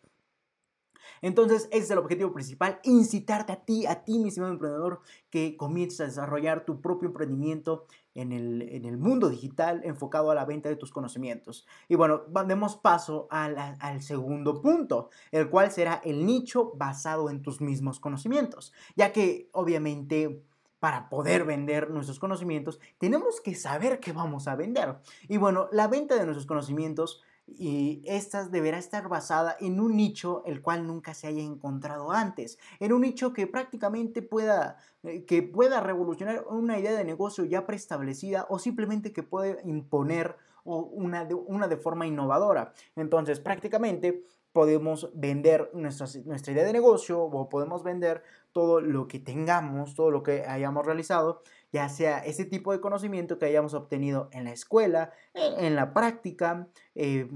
Entonces, 1.22 1.68
ese 1.72 1.84
es 1.84 1.92
el 1.92 1.98
objetivo 1.98 2.32
principal, 2.34 2.80
incitarte 2.84 3.52
a 3.52 3.66
ti, 3.66 3.86
a 3.86 4.04
ti, 4.04 4.20
mi 4.20 4.30
estimado 4.30 4.54
emprendedor, 4.54 5.02
que 5.30 5.58
comiences 5.58 6.02
a 6.02 6.06
desarrollar 6.06 6.66
tu 6.66 6.82
propio 6.82 7.10
emprendimiento 7.10 7.86
en 8.16 8.32
el, 8.32 8.98
mundo 8.98 9.30
digital 9.30 9.82
enfocado 9.84 10.32
a 10.32 10.36
la 10.36 10.46
venta 10.46 10.70
de 10.70 10.76
tus 10.76 10.92
conocimientos. 10.92 11.66
Y 11.88 11.96
bueno, 11.96 12.24
demos 12.48 12.76
paso 12.76 13.28
al 13.30 14.02
segundo 14.02 14.62
punto, 14.62 15.10
el 15.32 15.50
cual 15.50 15.72
será 15.72 16.02
el 16.04 16.26
nicho 16.26 16.74
basado 16.76 17.30
en 17.30 17.42
tus 17.42 17.62
mismos 17.62 18.00
conocimientos, 18.00 18.74
ya 18.96 19.12
que 19.12 19.50
obviamente 19.54 20.44
para 20.80 21.10
poder 21.10 21.44
vender 21.44 21.90
nuestros 21.90 22.20
conocimientos, 22.20 22.80
tenemos 22.98 23.42
que 23.42 23.54
saber 23.54 24.00
qué 24.00 24.14
vamos 24.14 24.48
a 24.48 24.56
vender. 24.56 24.98
Y 25.28 25.38
bueno, 25.38 25.68
la 25.72 25.88
venta 25.88 26.16
de 26.16 26.24
nuestros 26.24 26.46
conocimientos 26.46 27.22
y 27.58 28.02
esta 28.06 28.48
deberá 28.48 28.78
estar 28.78 29.08
basada 29.10 29.56
en 29.60 29.80
un 29.80 29.96
nicho 29.96 30.44
el 30.46 30.62
cual 30.62 30.86
nunca 30.86 31.14
se 31.14 31.28
haya 31.28 31.42
encontrado 31.42 32.12
antes, 32.12 32.60
en 32.80 32.94
un 32.94 33.02
nicho 33.02 33.34
que 33.34 33.48
prácticamente 33.48 34.22
pueda, 34.22 34.78
eh, 35.04 35.26
que 35.26 35.42
pueda 35.42 35.80
revolucionar 35.80 36.46
una 36.50 36.78
idea 36.80 36.94
de 36.94 37.04
negocio 37.04 37.46
ya 37.46 37.66
preestablecida 37.66 38.46
o 38.50 38.60
simplemente 38.60 39.12
que 39.12 39.24
pueda 39.24 39.58
imponer 39.64 40.36
una 40.66 41.26
de, 41.26 41.34
una 41.34 41.68
de 41.68 41.78
forma 41.78 42.06
innovadora. 42.06 42.74
Entonces, 42.96 43.40
prácticamente 43.40 44.24
podemos 44.52 45.10
vender 45.14 45.70
nuestra, 45.74 46.08
nuestra 46.26 46.54
idea 46.54 46.64
de 46.64 46.74
negocio 46.74 47.22
o 47.22 47.50
podemos 47.50 47.84
vender 47.84 48.24
todo 48.52 48.82
lo 48.82 49.08
que 49.08 49.20
tengamos, 49.20 49.96
todo 49.96 50.12
lo 50.12 50.24
que 50.24 50.44
hayamos 50.46 50.86
realizado 50.86 51.42
ya 51.72 51.90
sea 51.90 52.20
ese 52.20 52.46
tipo 52.46 52.72
de 52.72 52.82
conocimiento 52.82 53.38
que 53.38 53.46
hayamos 53.46 53.74
obtenido 53.74 54.30
en 54.32 54.46
la 54.46 54.52
escuela, 54.52 55.12
e, 55.34 55.68
en 55.68 55.76
la 55.76 55.94
práctica, 55.94 56.68
eh, 56.96 57.30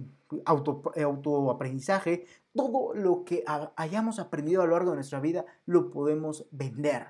auto, 0.46 0.82
autoaprendizaje, 0.96 2.26
todo 2.56 2.94
lo 2.94 3.24
que 3.24 3.44
hayamos 3.76 4.20
aprendido 4.20 4.62
a 4.62 4.66
lo 4.66 4.74
largo 4.74 4.92
de 4.92 4.98
nuestra 4.98 5.20
vida 5.20 5.46
lo 5.66 5.90
podemos 5.90 6.46
vender. 6.52 7.08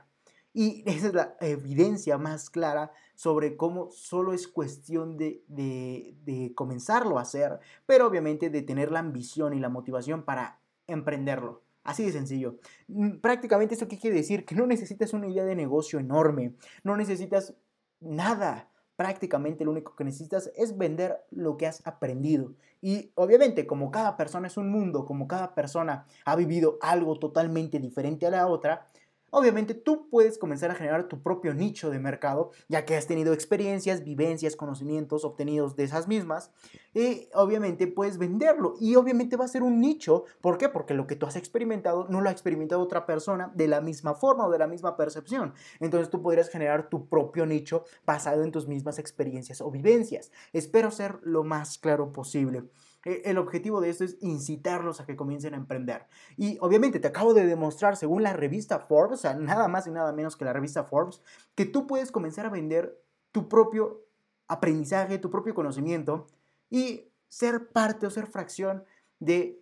Y 0.54 0.84
esa 0.86 1.08
es 1.08 1.14
la 1.14 1.36
evidencia 1.42 2.18
más 2.20 2.50
clara 2.50 2.92
sobre 3.16 3.58
cómo 3.58 3.90
solo 3.92 4.34
es 4.34 4.48
cuestión 4.48 5.18
de, 5.18 6.54
comenzarlo 6.56 7.18
a 7.18 7.24
hacer, 7.24 7.60
pero 7.86 8.08
obviamente 8.08 8.50
de 8.50 8.62
tener 8.62 8.92
la 8.92 9.00
ambición 9.00 9.54
y 9.54 9.60
la 9.60 9.70
motivación 9.70 10.24
para 10.24 10.60
emprenderlo. 10.86 11.63
Así 11.84 12.06
de 12.06 12.12
sencillo. 12.12 12.58
Mm, 12.88 13.18
prácticamente 13.18 13.76
eso 13.76 13.88
qué 13.88 13.98
quiere 13.98 14.18
decir? 14.18 14.46
Que 14.46 14.56
no 14.56 14.66
necesitas 14.66 15.14
una 15.14 15.28
idea 15.28 15.46
de 15.46 15.56
negocio 15.56 16.00
enorme, 16.00 16.56
no 16.84 16.96
necesitas 16.96 17.56
nada. 18.00 18.70
Prácticamente 18.96 19.66
lo 19.66 19.72
único 19.72 19.96
que 19.96 20.04
necesitas 20.04 20.52
es 20.56 20.78
vender 20.78 21.26
lo 21.32 21.58
que 21.58 21.66
has 21.66 21.86
aprendido. 21.86 22.54
Y 22.80 23.12
obviamente 23.16 23.66
como 23.66 23.90
cada 23.92 24.16
persona 24.16 24.48
es 24.48 24.56
un 24.56 24.70
mundo, 24.70 25.06
como 25.06 25.28
cada 25.28 25.56
persona 25.56 26.06
ha 26.26 26.36
vivido 26.36 26.78
algo 26.82 27.18
totalmente 27.18 27.80
diferente 27.80 28.28
a 28.28 28.30
la 28.30 28.48
otra, 28.48 28.88
Obviamente 29.36 29.74
tú 29.74 30.10
puedes 30.12 30.38
comenzar 30.38 30.70
a 30.70 30.76
generar 30.76 31.08
tu 31.08 31.24
propio 31.24 31.56
nicho 31.56 31.90
de 31.90 31.98
mercado, 31.98 32.52
ya 32.70 32.86
que 32.86 32.96
has 32.96 33.08
tenido 33.08 33.34
experiencias, 33.34 34.04
vivencias, 34.04 34.56
conocimientos 34.56 35.26
obtenidos 35.26 35.76
de 35.76 35.86
esas 35.86 36.08
mismas, 36.08 36.52
y 36.94 37.30
obviamente 37.34 37.88
puedes 37.88 38.20
venderlo. 38.20 38.76
Y 38.80 38.96
obviamente 38.96 39.36
va 39.36 39.46
a 39.46 39.48
ser 39.48 39.64
un 39.64 39.82
nicho. 39.82 40.26
¿Por 40.40 40.60
qué? 40.60 40.70
Porque 40.70 40.94
lo 40.94 41.08
que 41.08 41.16
tú 41.16 41.26
has 41.26 41.36
experimentado 41.36 42.06
no 42.10 42.22
lo 42.22 42.30
ha 42.30 42.32
experimentado 42.32 42.80
otra 42.84 43.08
persona 43.08 43.52
de 43.56 43.68
la 43.68 43.82
misma 43.82 44.14
forma 44.14 44.46
o 44.46 44.52
de 44.52 44.60
la 44.60 44.68
misma 44.68 44.96
percepción. 44.96 45.56
Entonces 45.80 46.12
tú 46.12 46.22
podrías 46.22 46.50
generar 46.50 46.90
tu 46.90 47.08
propio 47.10 47.48
nicho 47.48 47.86
basado 48.06 48.44
en 48.44 48.52
tus 48.52 48.68
mismas 48.68 49.00
experiencias 49.00 49.62
o 49.62 49.72
vivencias. 49.72 50.32
Espero 50.54 50.92
ser 50.92 51.18
lo 51.24 51.44
más 51.44 51.80
claro 51.80 52.14
posible. 52.14 52.66
E, 53.06 53.22
el 53.26 53.38
objetivo 53.38 53.82
de 53.82 53.90
esto 53.90 54.04
es 54.04 54.18
incitarlos 54.22 55.00
a 55.00 55.06
que 55.06 55.16
comiencen 55.16 55.54
a 55.54 55.58
emprender. 55.58 56.08
Y 56.38 56.58
obviamente 56.62 57.00
te 57.00 57.08
acabo 57.08 57.34
de 57.34 57.46
demostrar, 57.46 57.98
según 57.98 58.24
la 58.24 58.34
revista 58.34 58.80
Forbes, 58.80 59.24
nada 59.24 59.68
más 59.68 59.88
y 59.88 59.92
nada 59.92 60.12
menos 60.14 60.36
que 60.36 60.46
la 60.46 60.54
revista 60.54 60.84
Forbes, 60.84 61.22
que 61.56 61.66
tú 61.66 61.88
puedes 61.88 62.12
comenzar 62.12 62.46
a 62.46 62.50
vender 62.50 63.02
tu 63.32 63.50
propio 63.50 64.06
aprendizaje, 64.48 65.18
tu 65.18 65.30
propio 65.30 65.54
conocimiento 65.54 66.28
y 66.70 67.10
ser 67.30 67.70
parte 67.70 68.06
o 68.06 68.10
ser 68.10 68.28
fracción 68.28 68.84
de 69.20 69.60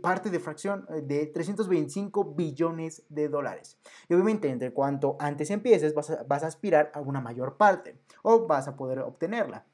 parte 0.00 0.30
de 0.30 0.40
fracción 0.40 0.86
eh, 0.88 1.02
de 1.02 1.26
325 1.26 2.34
billones 2.34 3.04
de 3.08 3.28
dólares. 3.28 3.78
Y 4.08 4.14
obviamente, 4.14 4.48
entre 4.48 4.72
cuanto 4.72 5.16
antes 5.20 5.50
empieces, 5.50 5.94
vas 5.94 6.10
a 6.10 6.46
aspirar 6.46 6.90
a 6.94 7.00
una 7.00 7.20
mayor 7.20 7.56
parte 7.56 7.96
o 8.22 8.46
vas 8.46 8.66
a 8.66 8.76
poder 8.76 9.00
obtenerla. 9.00 9.64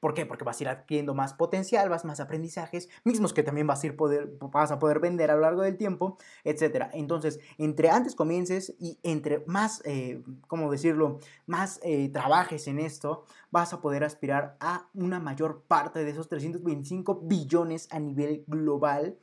¿Por 0.00 0.14
qué? 0.14 0.26
Porque 0.26 0.44
vas 0.44 0.60
a 0.60 0.64
ir 0.64 0.68
adquiriendo 0.68 1.14
más 1.14 1.34
potencial, 1.34 1.88
vas 1.88 2.04
más 2.04 2.20
aprendizajes, 2.20 2.88
mismos 3.04 3.32
que 3.32 3.42
también 3.42 3.66
vas 3.66 3.82
a, 3.82 3.86
ir 3.86 3.96
poder, 3.96 4.36
vas 4.40 4.70
a 4.70 4.78
poder 4.78 5.00
vender 5.00 5.30
a 5.30 5.34
lo 5.34 5.40
largo 5.42 5.62
del 5.62 5.76
tiempo, 5.76 6.18
etc. 6.44 6.88
Entonces, 6.92 7.40
entre 7.58 7.90
antes 7.90 8.14
comiences 8.14 8.74
y 8.78 8.98
entre 9.02 9.44
más, 9.46 9.82
eh, 9.84 10.22
¿cómo 10.46 10.70
decirlo?, 10.70 11.20
más 11.46 11.80
eh, 11.82 12.08
trabajes 12.10 12.66
en 12.68 12.78
esto, 12.78 13.24
vas 13.50 13.72
a 13.72 13.80
poder 13.80 14.04
aspirar 14.04 14.56
a 14.60 14.88
una 14.94 15.20
mayor 15.20 15.62
parte 15.66 16.04
de 16.04 16.10
esos 16.10 16.28
325 16.28 17.20
billones 17.24 17.88
a 17.90 17.98
nivel 18.00 18.44
global. 18.46 19.18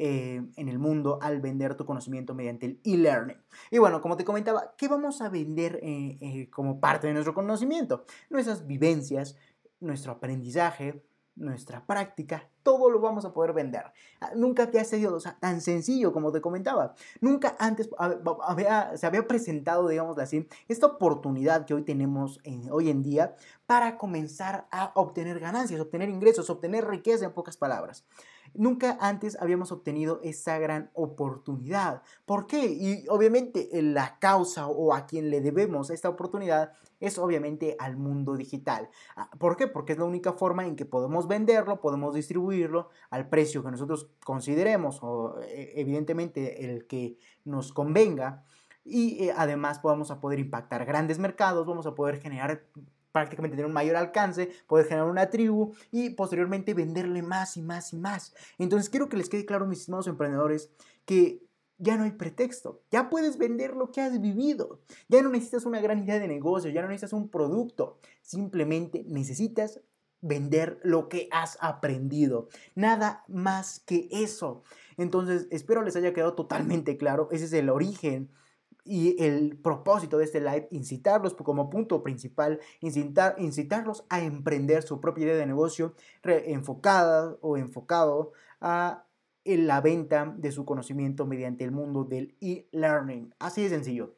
Eh, 0.00 0.40
en 0.54 0.68
el 0.68 0.78
mundo 0.78 1.18
al 1.20 1.40
vender 1.40 1.74
tu 1.74 1.84
conocimiento 1.84 2.32
mediante 2.32 2.66
el 2.66 2.80
e-learning. 2.84 3.36
Y 3.72 3.78
bueno, 3.78 4.00
como 4.00 4.16
te 4.16 4.24
comentaba, 4.24 4.76
¿qué 4.78 4.86
vamos 4.86 5.20
a 5.20 5.28
vender 5.28 5.80
como 6.50 6.78
parte 6.78 7.08
de 7.08 7.14
nuestro 7.14 7.34
conocimiento? 7.34 8.04
Nuestras 8.30 8.64
vivencias, 8.64 9.34
nuestro 9.80 10.12
aprendizaje, 10.12 11.04
nuestra 11.36 11.86
práctica, 11.86 12.50
todo 12.62 12.90
lo 12.90 13.00
vamos 13.00 13.24
a 13.24 13.32
poder 13.32 13.52
vender. 13.52 13.84
Ah, 14.20 14.30
nunca 14.34 14.70
te 14.70 14.80
ha 14.80 14.84
sido 14.84 15.18
tan 15.40 15.60
sencillo 15.60 16.12
como 16.12 16.32
te 16.32 16.40
comentaba. 16.40 16.94
Nunca 17.20 17.56
antes 17.58 17.88
se 18.96 19.06
había 19.06 19.26
presentado, 19.26 19.88
digamos 19.88 20.18
así, 20.18 20.48
esta 20.68 20.86
oportunidad 20.86 21.66
que 21.66 21.74
hoy 21.74 21.82
tenemos 21.82 22.40
hoy 22.70 22.90
en 22.90 23.02
día 23.02 23.36
para 23.66 23.98
comenzar 23.98 24.66
a 24.70 24.92
obtener 24.94 25.40
ganancias, 25.40 25.80
obtener 25.80 26.08
ingresos, 26.08 26.50
obtener 26.50 26.86
riqueza 26.86 27.26
en 27.26 27.32
pocas 27.32 27.56
palabras. 27.56 28.04
Nunca 28.54 28.96
antes 29.00 29.36
habíamos 29.40 29.72
obtenido 29.72 30.20
esa 30.22 30.58
gran 30.58 30.90
oportunidad. 30.94 32.02
¿Por 32.24 32.46
qué? 32.46 32.66
Y 32.66 33.04
obviamente 33.08 33.68
la 33.82 34.18
causa 34.18 34.68
o 34.68 34.94
a 34.94 35.06
quien 35.06 35.30
le 35.30 35.40
debemos 35.40 35.90
esta 35.90 36.08
oportunidad 36.08 36.72
es 37.00 37.18
obviamente 37.18 37.76
al 37.78 37.96
mundo 37.96 38.36
digital. 38.36 38.88
Ah, 39.16 39.30
¿Por 39.38 39.56
qué? 39.56 39.68
Porque 39.68 39.92
es 39.92 39.98
la 39.98 40.04
única 40.04 40.32
forma 40.32 40.66
en 40.66 40.76
que 40.76 40.84
podemos 40.84 41.28
venderlo, 41.28 41.80
podemos 41.80 42.14
distribuirlo 42.14 42.47
al 43.10 43.28
precio 43.28 43.62
que 43.62 43.70
nosotros 43.70 44.10
consideremos 44.24 45.00
o 45.02 45.40
e, 45.42 45.80
evidentemente 45.80 46.64
el 46.64 46.86
que 46.86 47.18
nos 47.44 47.72
convenga 47.72 48.44
y 48.84 49.24
eh, 49.24 49.34
además 49.36 49.80
vamos 49.82 50.10
a 50.10 50.20
poder 50.20 50.38
impactar 50.38 50.84
grandes 50.86 51.18
mercados, 51.18 51.66
vamos 51.66 51.86
a 51.86 51.94
poder 51.94 52.20
generar 52.20 52.66
prácticamente 53.12 53.56
tener 53.56 53.66
un 53.66 53.72
mayor 53.72 53.96
alcance, 53.96 54.50
poder 54.66 54.86
generar 54.86 55.08
una 55.08 55.30
tribu 55.30 55.74
y 55.90 56.10
posteriormente 56.10 56.74
venderle 56.74 57.22
más 57.22 57.56
y 57.56 57.62
más 57.62 57.92
y 57.92 57.96
más. 57.96 58.34
Entonces 58.58 58.90
quiero 58.90 59.08
que 59.08 59.16
les 59.16 59.28
quede 59.28 59.46
claro, 59.46 59.66
mis 59.66 59.80
estimados 59.80 60.06
emprendedores, 60.06 60.70
que 61.04 61.42
ya 61.78 61.96
no 61.96 62.04
hay 62.04 62.12
pretexto. 62.12 62.82
Ya 62.90 63.08
puedes 63.08 63.38
vender 63.38 63.74
lo 63.76 63.90
que 63.92 64.00
has 64.00 64.20
vivido. 64.20 64.80
Ya 65.08 65.22
no 65.22 65.30
necesitas 65.30 65.64
una 65.64 65.80
gran 65.80 66.00
idea 66.00 66.18
de 66.18 66.28
negocio, 66.28 66.70
ya 66.70 66.82
no 66.82 66.88
necesitas 66.88 67.12
un 67.12 67.28
producto. 67.28 67.98
Simplemente 68.22 69.04
necesitas 69.06 69.80
vender 70.20 70.80
lo 70.82 71.08
que 71.08 71.28
has 71.30 71.58
aprendido. 71.60 72.48
Nada 72.74 73.24
más 73.28 73.80
que 73.80 74.08
eso. 74.10 74.62
Entonces, 74.96 75.46
espero 75.50 75.82
les 75.82 75.96
haya 75.96 76.12
quedado 76.12 76.34
totalmente 76.34 76.96
claro. 76.96 77.28
Ese 77.30 77.44
es 77.44 77.52
el 77.52 77.70
origen 77.70 78.30
y 78.84 79.22
el 79.22 79.58
propósito 79.58 80.16
de 80.16 80.24
este 80.24 80.40
live, 80.40 80.66
incitarlos 80.70 81.34
como 81.34 81.68
punto 81.68 82.02
principal, 82.02 82.58
incitar, 82.80 83.34
incitarlos 83.38 84.04
a 84.08 84.20
emprender 84.22 84.82
su 84.82 85.00
propia 85.00 85.24
idea 85.24 85.36
de 85.36 85.46
negocio 85.46 85.94
enfocada 86.22 87.36
o 87.42 87.58
enfocado 87.58 88.32
a 88.60 89.04
la 89.44 89.80
venta 89.80 90.34
de 90.36 90.52
su 90.52 90.64
conocimiento 90.64 91.26
mediante 91.26 91.64
el 91.64 91.70
mundo 91.70 92.04
del 92.04 92.36
e-learning. 92.40 93.34
Así 93.38 93.62
de 93.62 93.68
sencillo. 93.68 94.14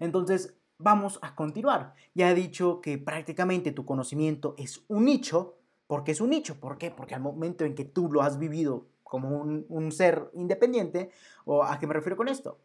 Entonces, 0.00 0.57
vamos 0.78 1.18
a 1.22 1.34
continuar. 1.34 1.94
Ya 2.14 2.30
he 2.30 2.34
dicho 2.34 2.80
que 2.80 2.98
prácticamente 2.98 3.72
tu 3.72 3.84
conocimiento 3.84 4.54
es 4.58 4.84
un 4.88 5.04
nicho. 5.04 5.56
¿Por 5.86 6.04
qué 6.04 6.12
es 6.12 6.20
un 6.20 6.30
nicho? 6.30 6.60
¿Por 6.60 6.78
qué? 6.78 6.90
Porque 6.90 7.14
al 7.14 7.20
momento 7.20 7.64
en 7.64 7.74
que 7.74 7.84
tú 7.84 8.10
lo 8.10 8.22
has 8.22 8.38
vivido 8.38 8.86
como 9.02 9.40
un, 9.40 9.92
ser 9.92 10.30
independiente, 10.34 11.10
¿o 11.46 11.64
a 11.64 11.78
qué 11.78 11.86
me 11.86 11.94
refiero 11.94 12.16
con 12.16 12.28
esto? 12.28 12.58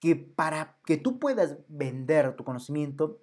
Que 0.00 0.16
para 0.16 0.78
que 0.86 0.96
tú 0.96 1.18
puedas 1.18 1.58
vender 1.68 2.34
tu 2.34 2.44
conocimiento, 2.44 3.20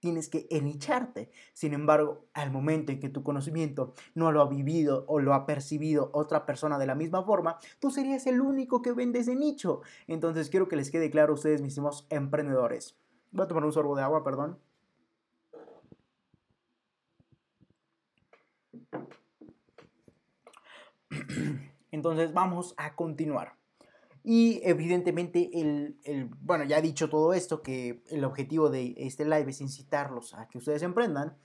tienes 0.00 0.28
que 0.28 0.48
enicharte. 0.50 1.30
Sin 1.52 1.72
embargo, 1.72 2.26
al 2.34 2.50
momento 2.50 2.90
en 2.90 2.98
que 2.98 3.08
tu 3.08 3.22
conocimiento 3.22 3.94
no 4.14 4.32
lo 4.32 4.42
ha 4.42 4.48
vivido 4.48 5.04
o 5.06 5.20
lo 5.20 5.32
ha 5.32 5.46
percibido 5.46 6.10
otra 6.12 6.44
persona 6.44 6.76
de 6.78 6.86
la 6.86 6.96
misma 6.96 7.22
forma, 7.22 7.58
tú 7.78 7.90
serías 7.90 8.26
el 8.26 8.40
único 8.40 8.82
que 8.82 8.92
vende 8.92 9.20
ese 9.20 9.36
nicho. 9.36 9.82
Entonces 10.08 10.50
quiero 10.50 10.66
que 10.66 10.76
les 10.76 10.90
quede 10.90 11.10
claro 11.10 11.32
a 11.32 11.36
ustedes, 11.36 11.62
mismos 11.62 12.06
emprendedores. 12.10 12.96
Voy 13.34 13.44
a 13.44 13.48
tomar 13.48 13.64
un 13.64 13.72
sorbo 13.72 13.96
de 13.96 14.02
agua, 14.02 14.22
perdón. 14.22 14.60
Entonces 21.90 22.32
vamos 22.32 22.74
a 22.76 22.94
continuar. 22.94 23.56
Y 24.22 24.60
evidentemente, 24.62 25.50
el, 25.52 25.98
bueno, 26.42 26.62
ya 26.62 26.78
he 26.78 26.82
dicho 26.82 27.10
todo 27.10 27.32
esto, 27.32 27.60
que 27.60 28.04
el 28.08 28.24
objetivo 28.24 28.70
de 28.70 28.94
este 28.98 29.24
live 29.24 29.50
es 29.50 29.60
incitarlos 29.60 30.32
a 30.34 30.46
que 30.46 30.58
ustedes 30.58 30.84
emprendan 30.84 31.36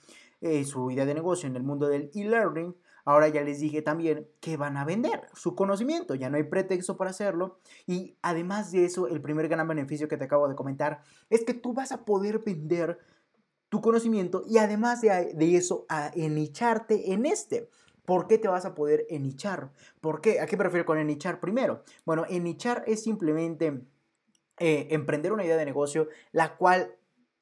eh, 0.42 0.66
su 0.66 0.92
idea 0.92 1.08
de 1.08 1.16
negocio 1.16 1.50
en 1.50 1.56
el 1.56 1.64
mundo 1.64 1.88
del 1.88 2.12
e-learning. 2.14 2.76
Ahora 3.10 3.28
ya 3.28 3.42
les 3.42 3.60
dije 3.60 3.82
también 3.82 4.28
que 4.40 4.56
van 4.56 4.78
a 4.78 4.86
vender 4.86 5.30
su 5.34 5.56
conocimiento, 5.56 6.14
ya 6.14 6.30
no 6.30 6.38
hay 6.38 6.44
pretexto 6.44 6.96
para 6.96 7.10
hacerlo. 7.10 7.58
Y 7.88 8.16
además 8.22 8.72
de 8.72 8.86
eso, 8.86 9.08
el 9.08 9.20
primer 9.20 9.48
gran 9.48 9.68
beneficio 9.68 10.08
que 10.08 10.16
te 10.16 10.26
acabo 10.26 10.48
de 10.48 10.54
comentar 10.54 11.02
es 11.32 11.44
que 11.44 11.56
tú 11.56 11.74
vas 11.74 11.92
a 11.92 12.06
poder 12.06 12.38
vender 12.38 13.00
tu 13.68 13.82
conocimiento 13.82 14.44
y 14.48 14.60
además 14.60 15.02
de, 15.02 15.56
eso, 15.56 15.88
a 15.90 16.12
enicharte 16.14 17.12
en 17.12 17.26
este. 17.26 17.72
¿Por 18.06 18.28
qué 18.28 18.38
te 18.38 18.48
vas 18.48 18.66
a 18.66 18.76
poder 18.76 19.08
enichar? 19.10 19.72
¿Por 20.02 20.22
qué? 20.22 20.40
¿A 20.40 20.46
qué 20.46 20.56
me 20.56 20.66
refiero 20.66 20.86
con 20.86 21.00
enichar 21.00 21.40
primero? 21.40 21.84
Bueno, 22.06 22.26
enichar 22.30 22.84
es 22.86 23.02
simplemente 23.02 23.82
eh, 24.60 24.88
emprender 24.92 25.34
una 25.34 25.44
idea 25.46 25.58
de 25.58 25.66
negocio 25.66 26.10
la 26.32 26.58
cual 26.58 26.94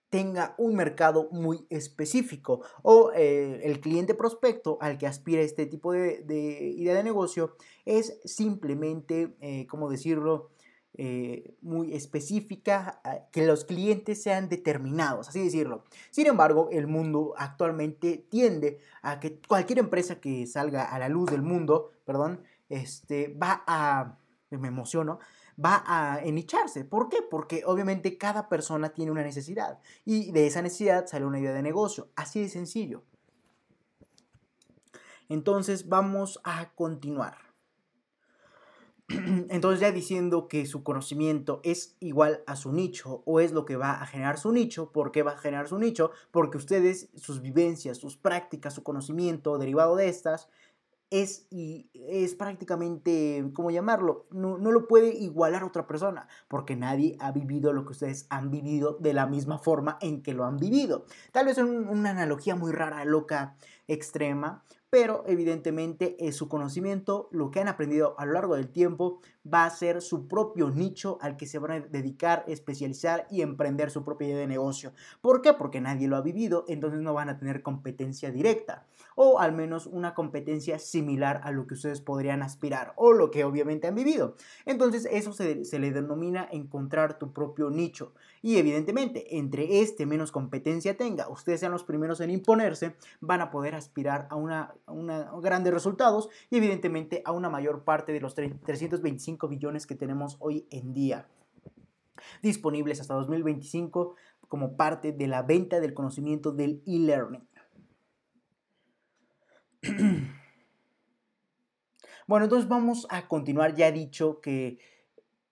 tenga 0.10 0.56
un 0.58 0.76
mercado 0.76 1.28
muy 1.32 1.66
específico 1.70 2.62
o 2.82 3.12
eh, 3.14 3.62
el 3.64 3.80
cliente 3.80 4.14
prospecto 4.14 4.78
al 4.80 4.98
que 4.98 5.08
aspira 5.08 5.42
este 5.42 5.66
tipo 5.66 5.92
de, 5.92 6.74
idea 6.78 6.96
de 6.96 7.04
negocio 7.04 7.56
es 7.86 8.20
simplemente, 8.24 9.36
eh, 9.42 9.68
¿cómo 9.68 9.90
decirlo? 9.90 10.50
Eh, 11.00 11.56
muy 11.62 11.94
específica, 11.94 13.02
que 13.32 13.46
los 13.46 13.66
clientes 13.66 14.24
sean 14.24 14.50
determinados, 14.50 15.30
así 15.30 15.44
decirlo. 15.44 15.84
Sin 16.10 16.26
embargo, 16.26 16.70
el 16.72 16.88
mundo 16.88 17.36
actualmente 17.38 18.26
tiende 18.32 18.80
a 19.04 19.20
que 19.20 19.40
cualquier 19.48 19.78
empresa 19.78 20.20
que 20.20 20.48
salga 20.48 20.86
a 20.86 20.98
la 20.98 21.08
luz 21.08 21.30
del 21.30 21.44
mundo, 21.44 21.92
perdón, 22.04 22.42
este, 22.70 23.28
va 23.28 23.64
a, 23.68 24.18
me 24.50 24.70
emociono, 24.70 25.20
va 25.64 25.84
a 25.86 26.24
enicharse. 26.24 26.86
¿Por 26.86 27.10
qué? 27.10 27.22
Porque 27.22 27.64
obviamente 27.66 28.18
cada 28.18 28.50
persona 28.50 28.90
tiene 28.90 29.12
una 29.12 29.24
necesidad 29.24 29.80
y 30.06 30.32
de 30.32 30.48
esa 30.48 30.62
necesidad 30.62 31.08
sale 31.08 31.26
una 31.26 31.40
idea 31.40 31.54
de 31.54 31.64
negocio. 31.64 32.10
Así 32.16 32.42
de 32.42 32.50
sencillo. 32.50 33.04
Entonces 35.30 35.90
vamos 35.90 36.40
a 36.44 36.74
continuar. 36.74 37.48
Entonces 39.50 39.80
ya 39.80 39.92
diciendo 39.92 40.48
que 40.48 40.66
su 40.66 40.84
conocimiento 40.84 41.62
es 41.64 41.96
igual 42.00 42.44
a 42.46 42.56
su 42.56 42.74
nicho 42.74 43.24
o 43.26 43.40
es 43.40 43.54
lo 43.54 43.66
que 43.66 43.78
va 43.78 44.02
a 44.02 44.06
generar 44.06 44.38
su 44.38 44.52
nicho, 44.52 44.92
¿por 44.92 45.12
qué 45.12 45.24
va 45.24 45.32
a 45.32 45.38
generar 45.38 45.68
su 45.68 45.80
nicho? 45.80 46.12
Porque 46.32 46.58
ustedes, 46.58 47.10
sus 47.16 47.42
vivencias, 47.42 47.98
sus 47.98 48.18
prácticas, 48.18 48.74
su 48.74 48.84
conocimiento 48.84 49.58
derivado 49.58 49.96
de 49.96 50.10
estas, 50.10 50.50
es, 51.10 51.48
y 51.50 51.90
es 51.94 52.36
prácticamente, 52.36 53.50
¿cómo 53.54 53.72
llamarlo? 53.72 54.28
No, 54.32 54.58
lo 54.58 54.88
puede 54.88 55.14
igualar 55.16 55.64
otra 55.64 55.88
persona, 55.88 56.28
porque 56.48 56.76
nadie 56.76 57.16
ha 57.20 57.32
vivido 57.32 57.74
lo 57.74 57.86
que 57.86 57.92
ustedes 57.92 58.28
han 58.30 58.52
vivido 58.52 58.98
de 59.00 59.14
la 59.14 59.26
misma 59.26 59.58
forma 59.58 59.98
en 60.02 60.22
que 60.22 60.34
lo 60.34 60.46
han 60.46 60.58
vivido. 60.58 61.06
Tal 61.32 61.46
vez 61.46 61.58
es 61.58 61.64
una 61.64 62.10
analogía 62.10 62.56
muy 62.56 62.72
rara, 62.72 63.06
loca, 63.06 63.56
extrema, 63.88 64.64
pero 64.90 65.24
evidentemente 65.28 66.16
es 66.26 66.36
su 66.36 66.48
conocimiento, 66.48 67.28
lo 67.32 67.52
que 67.52 67.60
han 67.60 67.68
aprendido 67.68 68.16
a 68.18 68.26
lo 68.26 68.34
largo 68.34 68.56
del 68.56 68.70
tiempo, 68.70 69.20
va 69.54 69.66
a 69.66 69.70
ser 69.70 70.02
su 70.02 70.28
propio 70.28 70.70
nicho 70.70 71.18
al 71.22 71.38
que 71.38 71.46
se 71.46 71.60
van 71.60 71.72
a 71.72 71.80
dedicar, 71.80 72.44
especializar 72.48 73.28
y 73.30 73.42
emprender 73.42 73.92
su 73.92 74.04
propia 74.04 74.28
idea 74.28 74.40
de 74.40 74.48
negocio. 74.48 74.94
¿Por 75.22 75.42
qué? 75.42 75.54
Porque 75.54 75.82
nadie 75.82 76.08
lo 76.08 76.18
ha 76.18 76.22
vivido, 76.22 76.66
entonces 76.68 77.02
no 77.02 77.14
van 77.14 77.30
a 77.30 77.38
tener 77.38 77.62
competencia 77.62 78.32
directa 78.32 78.86
o 79.20 79.40
al 79.40 79.52
menos 79.52 79.88
una 79.88 80.14
competencia 80.14 80.78
similar 80.78 81.42
a 81.44 81.52
lo 81.52 81.66
que 81.66 81.74
ustedes 81.74 82.02
podrían 82.02 82.44
aspirar 82.44 82.94
o 82.98 83.14
lo 83.14 83.32
que 83.32 83.44
obviamente 83.44 83.88
han 83.88 83.96
vivido. 83.96 84.36
Entonces 84.64 85.08
eso 85.12 85.34
se, 85.34 85.80
le 85.80 85.92
denomina 85.92 86.48
encontrar 86.52 87.18
tu 87.18 87.34
propio 87.34 87.72
nicho 87.72 88.14
y 88.44 88.58
evidentemente 88.58 89.38
entre 89.38 89.82
este 89.82 90.06
menos 90.06 90.32
competencia 90.32 90.96
tenga, 90.98 91.30
ustedes 91.30 91.62
sean 91.62 91.72
los 91.72 91.84
primeros 91.84 92.22
en 92.22 92.30
imponerse, 92.30 92.96
van 93.20 93.42
a 93.42 93.50
poder 93.50 93.74
aspirar 93.74 94.28
a 94.30 94.36
una, 94.36 94.76
una 94.86 95.32
grandes 95.42 95.74
resultados 95.74 96.30
y 96.52 96.58
evidentemente 96.58 97.24
a 97.26 97.32
una 97.32 97.50
mayor 97.50 97.84
parte 97.84 98.14
de 98.14 98.22
los 98.22 98.36
325 98.36 99.37
billones 99.46 99.86
que 99.86 99.94
tenemos 99.94 100.38
hoy 100.40 100.66
en 100.72 100.94
día 100.94 101.28
disponibles 102.42 103.00
hasta 103.00 103.14
2025 103.14 104.16
como 104.48 104.76
parte 104.76 105.12
de 105.12 105.28
la 105.28 105.44
venta 105.44 105.80
del 105.80 105.94
conocimiento 105.94 106.52
del 106.52 106.82
e-learning. 106.86 107.48
bueno, 112.28 112.46
entonces 112.46 112.70
vamos 112.70 113.06
a 113.10 113.28
continuar. 113.28 113.76
Ya 113.76 113.90
he 113.90 113.92
dicho 113.92 114.40
que 114.42 114.80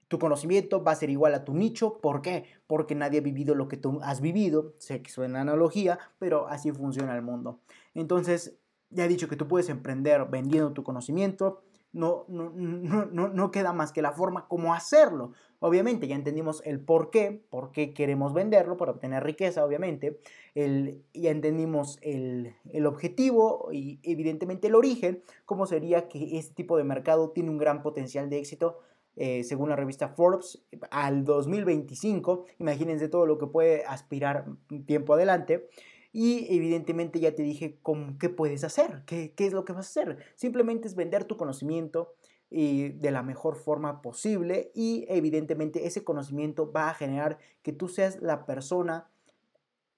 tu 0.08 0.18
conocimiento 0.20 0.84
va 0.84 0.94
a 0.94 0.96
ser 0.96 1.10
igual 1.10 1.34
a 1.34 1.44
tu 1.44 1.54
nicho. 1.54 2.00
¿Por 2.00 2.22
qué? 2.22 2.46
Porque 2.68 2.96
nadie 2.96 3.20
ha 3.20 3.24
vivido 3.24 3.54
lo 3.56 3.68
que 3.68 3.78
tú 3.78 4.00
has 4.02 4.22
vivido. 4.22 4.76
Sé 4.78 5.02
que 5.02 5.12
suena 5.12 5.42
analogía, 5.42 6.00
pero 6.20 6.48
así 6.48 6.72
funciona 6.72 7.16
el 7.16 7.22
mundo. 7.22 7.60
Entonces, 7.94 8.58
ya 8.90 9.06
he 9.06 9.10
dicho 9.10 9.28
que 9.28 9.36
tú 9.36 9.48
puedes 9.48 9.68
emprender 9.70 10.26
vendiendo 10.30 10.72
tu 10.72 10.84
conocimiento 10.84 11.64
no, 11.96 12.26
no, 12.28 12.50
no, 12.50 13.30
no, 13.30 13.52
queda 13.52 13.72
más 13.72 13.94
que 13.94 14.02
la 14.02 14.12
forma 14.12 14.50
como 14.50 14.74
hacerlo. 14.74 15.32
Obviamente 15.60 16.08
ya 16.08 16.16
entendimos 16.16 16.62
el 16.66 16.82
por 16.82 17.10
qué, 17.10 17.42
por 17.50 17.72
qué 17.72 17.94
queremos 17.94 18.34
venderlo, 18.34 18.76
para 18.76 18.92
obtener 18.92 19.24
riqueza, 19.24 19.64
obviamente. 19.64 20.20
El, 20.56 21.02
ya 21.14 21.32
entendimos 21.32 21.98
el, 22.02 22.54
objetivo 22.86 23.70
y 23.72 24.00
evidentemente 24.04 24.68
el 24.68 24.76
origen, 24.76 25.24
cómo 25.46 25.66
sería 25.66 26.10
que 26.10 26.38
este 26.38 26.54
tipo 26.54 26.76
de 26.76 26.84
mercado 26.84 27.30
tiene 27.30 27.50
un 27.50 27.58
gran 27.58 27.82
potencial 27.82 28.30
de 28.30 28.40
éxito. 28.40 28.78
Eh, 29.16 29.46
según 29.46 29.70
la 29.70 29.78
revista 29.78 30.10
Forbes, 30.10 30.66
al 30.92 31.24
2025, 31.24 32.44
imagínense 32.60 33.08
todo 33.08 33.26
lo 33.26 33.38
que 33.38 33.48
puede 33.48 33.86
aspirar 33.86 34.48
tiempo 34.86 35.14
adelante. 35.14 35.70
Y 36.18 36.48
evidentemente 36.56 37.20
ya 37.20 37.36
te 37.36 37.44
dije 37.44 37.78
cómo, 37.82 38.18
qué 38.18 38.30
puedes 38.30 38.64
hacer, 38.64 39.04
qué, 39.06 39.34
qué 39.36 39.48
es 39.48 39.52
lo 39.52 39.66
que 39.66 39.74
vas 39.74 39.88
a 39.88 39.90
hacer. 39.90 40.18
Simplemente 40.36 40.88
es 40.88 40.96
vender 40.96 41.26
tu 41.26 41.36
conocimiento 41.36 42.14
y 42.50 42.88
de 42.88 43.12
la 43.12 43.22
mejor 43.22 43.58
forma 43.58 44.02
posible 44.02 44.72
y 44.74 45.06
evidentemente 45.10 45.88
ese 45.88 46.06
conocimiento 46.06 46.72
va 46.72 46.90
a 46.90 46.94
generar 46.94 47.38
que 47.64 47.74
tú 47.74 47.90
seas 47.90 48.22
la 48.22 48.46
persona 48.46 49.10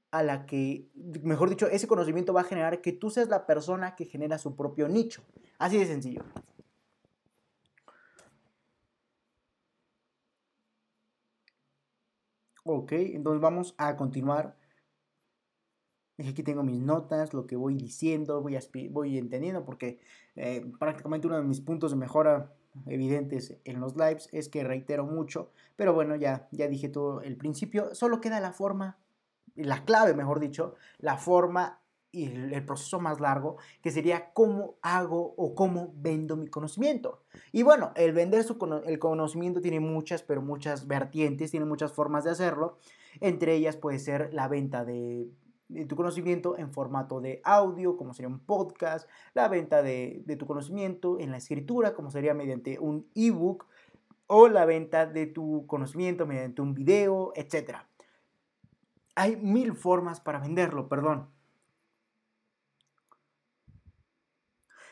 a 0.09 0.23
la 0.23 0.47
que, 0.47 0.87
mejor 1.21 1.51
dicho, 1.51 1.67
ese 1.67 1.85
conocimiento 1.87 2.33
va 2.33 2.41
a 2.41 2.45
generar 2.45 2.81
que 2.81 2.93
tú 2.93 3.11
seas 3.11 3.29
la 3.29 3.45
persona 3.45 3.95
que 3.95 4.05
genera 4.05 4.39
su 4.39 4.55
propio 4.55 4.89
nicho. 4.89 5.21
Así 5.59 5.77
de 5.77 5.85
sencillo. 5.85 6.23
Ok, 12.63 12.91
entonces 12.93 13.39
vamos 13.39 13.75
a 13.77 13.95
continuar 13.95 14.55
Aquí 16.19 16.41
tengo 16.41 16.63
mis 16.63 16.79
notas, 16.79 17.33
lo 17.33 17.45
que 17.45 17.55
voy 17.55 17.75
diciendo, 17.75 18.41
voy, 18.41 18.57
voy 18.89 19.17
entendiendo, 19.17 19.65
porque 19.65 19.99
eh, 20.35 20.65
prácticamente 20.79 21.27
uno 21.27 21.37
de 21.37 21.43
mis 21.43 21.61
puntos 21.61 21.91
de 21.91 21.97
mejora 21.97 22.53
evidentes 22.87 23.57
en 23.65 23.79
los 23.79 23.95
lives 23.95 24.29
es 24.31 24.49
que 24.49 24.63
reitero 24.63 25.05
mucho, 25.05 25.51
pero 25.75 25.93
bueno, 25.93 26.15
ya, 26.15 26.47
ya 26.51 26.67
dije 26.67 26.89
todo 26.89 27.21
el 27.21 27.37
principio, 27.37 27.93
solo 27.93 28.19
queda 28.19 28.39
la 28.39 28.51
forma, 28.51 28.97
la 29.55 29.85
clave, 29.85 30.13
mejor 30.13 30.39
dicho, 30.39 30.75
la 30.99 31.17
forma 31.17 31.81
y 32.11 32.25
el, 32.25 32.65
proceso 32.65 32.99
más 32.99 33.19
largo, 33.19 33.57
que 33.81 33.91
sería 33.91 34.31
cómo 34.33 34.77
hago 34.81 35.35
o 35.37 35.53
cómo 35.53 35.93
vendo 35.97 36.35
mi 36.35 36.47
conocimiento. 36.47 37.23
Y 37.51 37.63
bueno, 37.63 37.91
el 37.95 38.13
vender 38.13 38.43
su, 38.43 38.57
el 38.85 38.97
conocimiento 38.97 39.61
tiene 39.61 39.79
muchas, 39.79 40.23
pero 40.23 40.41
muchas 40.41 40.87
vertientes, 40.87 41.51
tiene 41.51 41.65
muchas 41.65 41.93
formas 41.93 42.23
de 42.23 42.31
hacerlo. 42.31 42.79
Entre 43.19 43.53
ellas 43.53 43.77
puede 43.77 43.99
ser 43.99 44.33
la 44.33 44.47
venta 44.47 44.85
de 44.85 45.29
tu 45.87 45.95
conocimiento 45.95 46.57
en 46.57 46.71
formato 46.71 47.19
de 47.19 47.41
audio, 47.43 47.97
como 47.97 48.13
sería 48.13 48.29
un 48.29 48.39
podcast, 48.39 49.09
la 49.33 49.47
venta 49.47 49.81
de, 49.81 50.23
tu 50.39 50.45
conocimiento 50.45 51.19
en 51.19 51.31
la 51.31 51.37
escritura, 51.37 51.93
como 51.93 52.09
sería 52.09 52.33
mediante 52.33 52.79
un 52.79 53.07
ebook, 53.15 53.65
o 54.27 54.49
la 54.49 54.65
venta 54.65 55.05
de 55.05 55.25
tu 55.25 55.65
conocimiento 55.67 56.25
mediante 56.25 56.61
un 56.61 56.73
video, 56.73 57.31
etc. 57.35 57.77
Hay 59.15 59.37
mil 59.37 59.73
formas 59.73 60.19
para 60.19 60.39
venderlo, 60.39 60.89
perdón. 60.89 61.29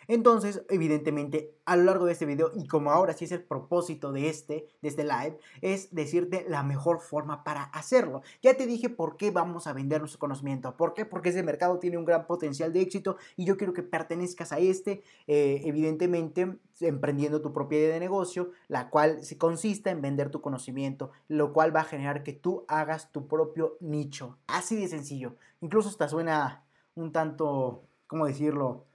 Entonces, 0.08 0.64
evidentemente, 0.70 1.56
a 1.66 1.76
lo 1.76 1.84
largo 1.84 2.06
de 2.06 2.14
este 2.14 2.26
video, 2.26 2.52
y 2.56 2.68
como 2.68 2.92
ahora 2.92 3.14
sí 3.14 3.26
es 3.26 3.32
el 3.32 3.44
propósito 3.44 4.12
de 4.12 4.30
este, 4.30 4.68
de 4.82 4.90
este 4.90 5.04
live, 5.04 5.38
es 5.62 5.94
decirte 5.94 6.46
la 6.48 6.64
mejor 6.64 7.00
forma 7.00 7.44
para 7.44 7.64
hacerlo. 7.64 8.22
Ya 8.42 8.56
te 8.56 8.68
dije 8.68 8.90
por 8.90 9.18
qué 9.18 9.32
vamos 9.32 9.68
a 9.68 9.74
vender 9.74 10.00
nuestro 10.00 10.20
conocimiento. 10.20 10.76
¿Por 10.78 10.94
qué? 10.94 11.06
Porque 11.06 11.30
ese 11.30 11.44
mercado 11.44 11.80
tiene 11.80 11.98
un 11.98 12.06
gran 12.06 12.28
potencial 12.28 12.72
de 12.72 12.82
éxito 12.82 13.18
y 13.36 13.46
yo 13.46 13.58
quiero 13.58 13.74
que 13.74 13.84
pertenezcas 13.84 14.52
a 14.52 14.60
este, 14.60 15.04
eh, 15.28 15.62
evidentemente, 15.66 16.58
emprendiendo 16.82 17.42
tu 17.42 17.54
propia 17.54 17.80
idea 17.80 17.94
de 17.94 18.00
negocio, 18.00 18.52
la 18.68 18.90
cual 18.90 19.24
se 19.24 19.38
consiste 19.38 19.90
en 19.90 20.02
vender 20.02 20.30
tu 20.30 20.42
conocimiento, 20.42 21.12
lo 21.28 21.54
cual 21.54 21.76
va 21.76 21.82
a 21.82 21.86
generar 21.86 22.24
que 22.24 22.34
tú 22.34 22.66
hagas 22.68 23.12
tu 23.12 23.28
propio 23.28 23.78
nicho. 23.80 24.38
Así 24.48 24.76
de 24.76 24.88
sencillo. 24.88 25.36
Incluso 25.62 25.90
hasta 25.90 26.08
suena 26.08 26.64
un 26.96 27.12
tanto, 27.12 27.84
¿cómo 28.08 28.26
decirlo? 28.26 28.86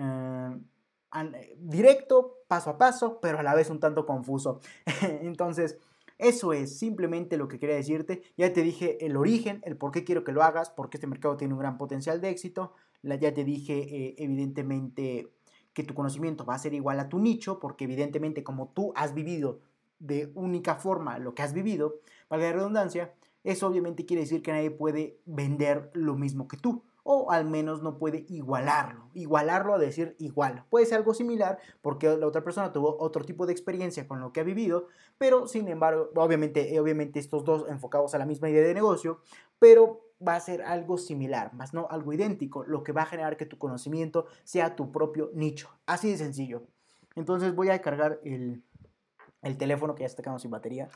Eh, 0.00 1.56
directo, 1.58 2.38
paso 2.46 2.70
a 2.70 2.78
paso, 2.78 3.18
pero 3.20 3.38
a 3.38 3.42
la 3.42 3.54
vez 3.54 3.70
un 3.70 3.80
tanto 3.80 4.06
confuso. 4.06 4.60
Entonces, 5.22 5.78
eso 6.18 6.52
es 6.52 6.78
simplemente 6.78 7.36
lo 7.36 7.48
que 7.48 7.58
quería 7.58 7.76
decirte. 7.76 8.22
Ya 8.36 8.52
te 8.52 8.62
dije 8.62 9.04
el 9.04 9.16
origen, 9.16 9.60
el 9.64 9.76
por 9.76 9.90
qué 9.90 10.04
quiero 10.04 10.24
que 10.24 10.32
lo 10.32 10.42
hagas, 10.42 10.70
porque 10.70 10.96
este 10.98 11.06
mercado 11.06 11.36
tiene 11.36 11.54
un 11.54 11.60
gran 11.60 11.78
potencial 11.78 12.20
de 12.20 12.30
éxito. 12.30 12.74
Ya 13.02 13.34
te 13.34 13.44
dije, 13.44 13.78
eh, 13.78 14.14
evidentemente, 14.18 15.28
que 15.72 15.84
tu 15.84 15.94
conocimiento 15.94 16.44
va 16.44 16.54
a 16.54 16.58
ser 16.58 16.74
igual 16.74 17.00
a 17.00 17.08
tu 17.08 17.18
nicho, 17.18 17.58
porque 17.58 17.84
evidentemente 17.84 18.44
como 18.44 18.68
tú 18.68 18.92
has 18.96 19.14
vivido 19.14 19.60
de 19.98 20.30
única 20.34 20.76
forma 20.76 21.18
lo 21.18 21.34
que 21.34 21.42
has 21.42 21.52
vivido, 21.52 22.00
valga 22.28 22.46
la 22.46 22.52
redundancia, 22.54 23.14
eso 23.44 23.66
obviamente 23.66 24.04
quiere 24.04 24.22
decir 24.22 24.42
que 24.42 24.52
nadie 24.52 24.70
puede 24.70 25.18
vender 25.24 25.90
lo 25.94 26.16
mismo 26.16 26.48
que 26.48 26.56
tú 26.56 26.82
o 27.02 27.30
al 27.30 27.44
menos 27.44 27.82
no 27.82 27.98
puede 27.98 28.24
igualarlo. 28.28 29.10
Igualarlo 29.14 29.74
a 29.74 29.78
decir 29.78 30.16
igual. 30.18 30.64
Puede 30.70 30.86
ser 30.86 30.98
algo 30.98 31.14
similar 31.14 31.58
porque 31.82 32.16
la 32.16 32.26
otra 32.26 32.42
persona 32.42 32.72
tuvo 32.72 32.96
otro 33.00 33.24
tipo 33.24 33.46
de 33.46 33.52
experiencia 33.52 34.06
con 34.06 34.20
lo 34.20 34.32
que 34.32 34.40
ha 34.40 34.44
vivido, 34.44 34.88
pero 35.18 35.46
sin 35.46 35.68
embargo, 35.68 36.10
obviamente, 36.14 36.78
obviamente 36.80 37.18
estos 37.18 37.44
dos 37.44 37.68
enfocados 37.68 38.14
a 38.14 38.18
la 38.18 38.26
misma 38.26 38.50
idea 38.50 38.62
de 38.62 38.74
negocio, 38.74 39.20
pero 39.58 40.10
va 40.26 40.36
a 40.36 40.40
ser 40.40 40.62
algo 40.62 40.98
similar, 40.98 41.54
más 41.54 41.72
no 41.72 41.86
algo 41.90 42.12
idéntico, 42.12 42.64
lo 42.64 42.82
que 42.82 42.92
va 42.92 43.02
a 43.02 43.06
generar 43.06 43.36
que 43.36 43.46
tu 43.46 43.58
conocimiento 43.58 44.26
sea 44.44 44.76
tu 44.76 44.92
propio 44.92 45.30
nicho. 45.34 45.70
Así 45.86 46.10
de 46.10 46.18
sencillo. 46.18 46.62
Entonces 47.16 47.54
voy 47.54 47.70
a 47.70 47.80
cargar 47.80 48.20
el, 48.24 48.62
el 49.42 49.56
teléfono 49.56 49.94
que 49.94 50.02
ya 50.02 50.06
está 50.06 50.22
quedando 50.22 50.38
sin 50.38 50.50
batería. 50.50 50.88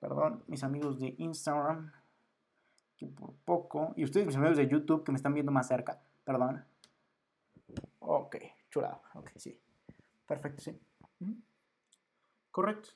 Perdón, 0.00 0.42
mis 0.46 0.64
amigos 0.64 0.98
de 0.98 1.14
Instagram 1.18 1.92
por 3.08 3.32
poco. 3.44 3.92
Y 3.96 4.04
ustedes, 4.04 4.26
mis 4.26 4.36
amigos 4.36 4.56
de 4.56 4.68
YouTube, 4.68 5.04
que 5.04 5.12
me 5.12 5.16
están 5.16 5.34
viendo 5.34 5.52
más 5.52 5.68
cerca, 5.68 6.00
perdón. 6.24 6.64
Ok, 8.00 8.36
chulado. 8.70 9.02
Ok, 9.14 9.30
sí. 9.36 9.58
Perfecto, 10.26 10.62
sí. 10.62 10.78
Correcto. 12.50 12.90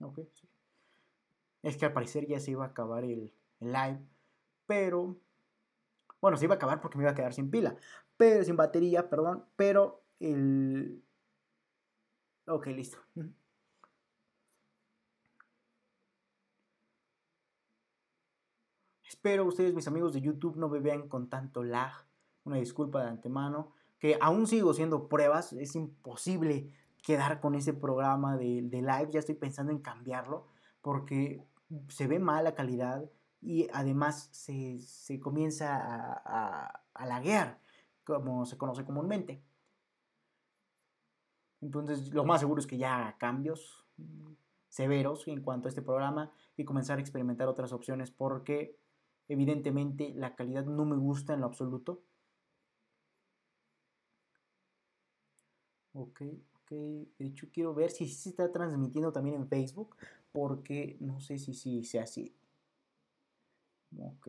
Ok, 0.00 0.20
sí. 0.32 0.48
Es 1.62 1.76
que 1.76 1.86
al 1.86 1.92
parecer 1.92 2.26
ya 2.26 2.38
se 2.38 2.52
iba 2.52 2.64
a 2.64 2.68
acabar 2.68 3.04
el, 3.04 3.32
el 3.60 3.72
live, 3.72 4.00
pero... 4.66 5.16
Bueno, 6.20 6.36
se 6.36 6.44
iba 6.44 6.54
a 6.54 6.56
acabar 6.56 6.80
porque 6.80 6.96
me 6.98 7.04
iba 7.04 7.10
a 7.12 7.14
quedar 7.14 7.34
sin 7.34 7.50
pila, 7.50 7.76
pero 8.16 8.42
sin 8.44 8.56
batería, 8.56 9.08
perdón, 9.08 9.44
pero 9.56 10.02
el... 10.20 11.02
Ok, 12.46 12.66
listo. 12.68 12.98
Espero 19.26 19.44
ustedes, 19.44 19.74
mis 19.74 19.88
amigos 19.88 20.12
de 20.12 20.20
YouTube, 20.20 20.54
no 20.56 20.68
me 20.68 20.78
vean 20.78 21.08
con 21.08 21.28
tanto 21.28 21.64
lag. 21.64 21.90
Una 22.44 22.58
disculpa 22.58 23.02
de 23.02 23.08
antemano. 23.08 23.72
Que 23.98 24.16
aún 24.20 24.46
sigo 24.46 24.70
haciendo 24.70 25.08
pruebas. 25.08 25.52
Es 25.54 25.74
imposible 25.74 26.70
quedar 27.02 27.40
con 27.40 27.56
ese 27.56 27.74
programa 27.74 28.36
de, 28.36 28.62
live. 28.62 29.08
Ya 29.10 29.18
estoy 29.18 29.34
pensando 29.34 29.72
en 29.72 29.80
cambiarlo. 29.80 30.46
Porque 30.80 31.44
se 31.88 32.06
ve 32.06 32.20
mal 32.20 32.44
la 32.44 32.54
calidad. 32.54 33.10
Y 33.40 33.66
además 33.72 34.28
se, 34.30 35.18
comienza 35.18 35.76
a, 35.76 36.84
a, 36.94 37.06
laguear. 37.06 37.58
Como 38.04 38.46
se 38.46 38.56
conoce 38.56 38.84
comúnmente. 38.84 39.42
Entonces, 41.60 42.14
lo 42.14 42.24
más 42.24 42.38
seguro 42.38 42.60
es 42.60 42.66
que 42.68 42.78
ya 42.78 42.96
haga 42.96 43.18
cambios 43.18 43.88
severos 44.68 45.26
en 45.26 45.42
cuanto 45.42 45.66
a 45.66 45.70
este 45.70 45.82
programa 45.82 46.30
y 46.56 46.64
comenzar 46.64 46.98
a 46.98 47.00
experimentar 47.00 47.48
otras 47.48 47.72
opciones 47.72 48.12
porque 48.12 48.78
Evidentemente 49.28 50.12
la 50.14 50.34
calidad 50.34 50.64
no 50.66 50.84
me 50.84 50.96
gusta 50.96 51.34
en 51.34 51.40
lo 51.40 51.46
absoluto. 51.46 52.02
Ok, 55.94 56.20
ok. 56.54 56.70
De 57.18 57.26
hecho 57.26 57.48
quiero 57.52 57.74
ver 57.74 57.90
si 57.90 58.06
se 58.08 58.28
está 58.30 58.52
transmitiendo 58.52 59.12
también 59.12 59.36
en 59.36 59.48
Facebook. 59.48 59.96
Porque 60.32 60.96
no 61.00 61.20
sé 61.20 61.38
si, 61.38 61.54
si 61.54 61.82
sea 61.84 62.02
así. 62.04 62.34
Ok. 63.98 64.28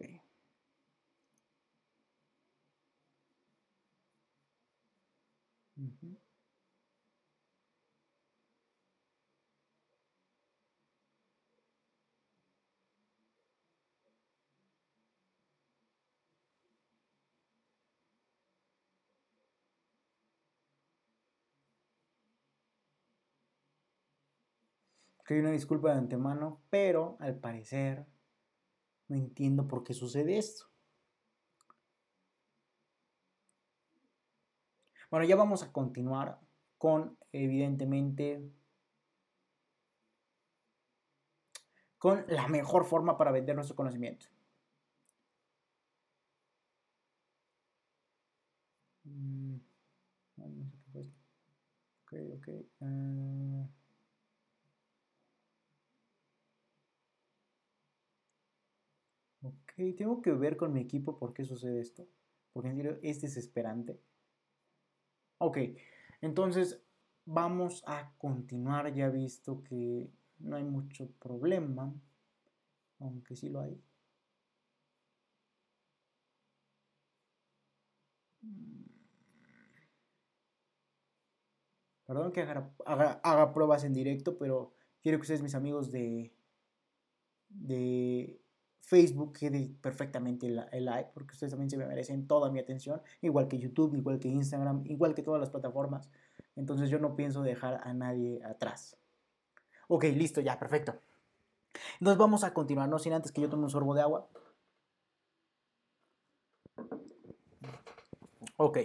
Que 25.27 25.39
una 25.41 25.51
disculpa 25.51 25.91
de 25.91 25.97
antemano, 25.97 26.61
pero 26.69 27.17
al 27.19 27.37
parecer 27.37 28.07
no 29.09 29.17
entiendo 29.17 29.67
por 29.67 29.83
qué 29.83 29.93
sucede 29.93 30.37
esto. 30.37 30.67
Bueno, 35.11 35.25
ya 35.25 35.35
vamos 35.35 35.63
a 35.63 35.71
continuar 35.73 36.39
con, 36.77 37.17
evidentemente, 37.33 38.41
con 41.97 42.23
la 42.29 42.47
mejor 42.47 42.85
forma 42.85 43.17
para 43.17 43.31
vender 43.31 43.55
nuestro 43.55 43.75
conocimiento. 43.75 44.27
Mm, 49.05 49.57
ok, 52.05 52.13
ok. 52.33 52.49
Ah. 52.81 53.76
Tengo 59.77 60.23
que 60.23 60.31
ver 60.31 60.57
con 60.57 60.73
mi 60.73 60.81
equipo 60.81 61.19
por 61.19 61.33
qué 61.33 61.45
sucede 61.45 61.79
esto. 61.79 62.07
Porque 62.51 62.69
en 62.69 62.75
serio 62.77 62.99
es 63.03 63.21
desesperante. 63.21 63.99
Ok, 65.37 65.59
entonces 66.21 66.81
vamos 67.25 67.83
a 67.85 68.11
continuar. 68.17 68.91
Ya 68.95 69.09
visto 69.09 69.63
que 69.63 70.09
no 70.39 70.55
hay 70.55 70.63
mucho 70.63 71.11
problema. 71.19 71.93
Aunque 72.99 73.35
sí 73.35 73.49
lo 73.49 73.61
hay. 73.61 73.79
Perdón 82.07 82.31
que 82.31 82.41
haga, 82.41 82.71
haga, 83.21 83.53
pruebas 83.53 83.83
en 83.83 83.93
directo, 83.93 84.37
pero 84.39 84.73
quiero 85.03 85.19
que 85.19 85.23
ustedes, 85.23 85.43
mis 85.43 85.55
amigos 85.55 85.91
de, 85.91 86.33
de 87.49 88.39
Facebook 88.87 89.33
quede 89.33 89.69
perfectamente 89.81 90.47
el, 90.47 90.85
like, 90.85 91.11
porque 91.13 91.33
ustedes 91.33 91.51
también 91.51 91.69
se 91.69 91.75
me 91.75 91.85
merecen 91.85 92.25
toda 92.25 92.49
mi 92.49 92.59
atención, 92.59 93.01
igual 93.19 93.49
que 93.49 93.59
YouTube, 93.59 93.93
igual 93.95 94.17
que 94.17 94.29
Instagram, 94.29 94.83
igual 94.85 95.13
que 95.13 95.23
todas 95.23 95.41
las 95.41 95.49
plataformas. 95.49 96.09
Entonces 96.55 96.89
yo 96.89 96.97
no 96.97 97.13
pienso 97.17 97.43
dejar 97.43 97.81
a 97.83 97.93
nadie 97.93 98.41
atrás. 98.45 98.95
Ok, 99.89 100.05
listo, 100.05 100.39
ya, 100.39 100.57
perfecto. 100.57 100.97
Entonces 101.99 102.17
vamos 102.17 102.45
a 102.45 102.53
continuar, 102.53 102.87
no 102.87 102.97
sin 102.97 103.11
antes 103.11 103.33
que 103.33 103.41
yo 103.41 103.49
tome 103.49 103.63
un 103.63 103.69
sorbo 103.69 103.93
de 103.93 104.01
agua. 104.03 104.29
Ok. 108.55 108.77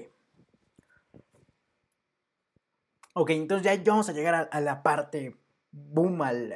Ok, 3.14 3.30
entonces 3.30 3.64
ya 3.64 3.92
vamos 3.92 4.08
a 4.08 4.12
llegar 4.12 4.48
a, 4.50 4.60
la 4.60 4.82
parte, 4.82 5.36
boom, 5.70 6.22
al, 6.22 6.52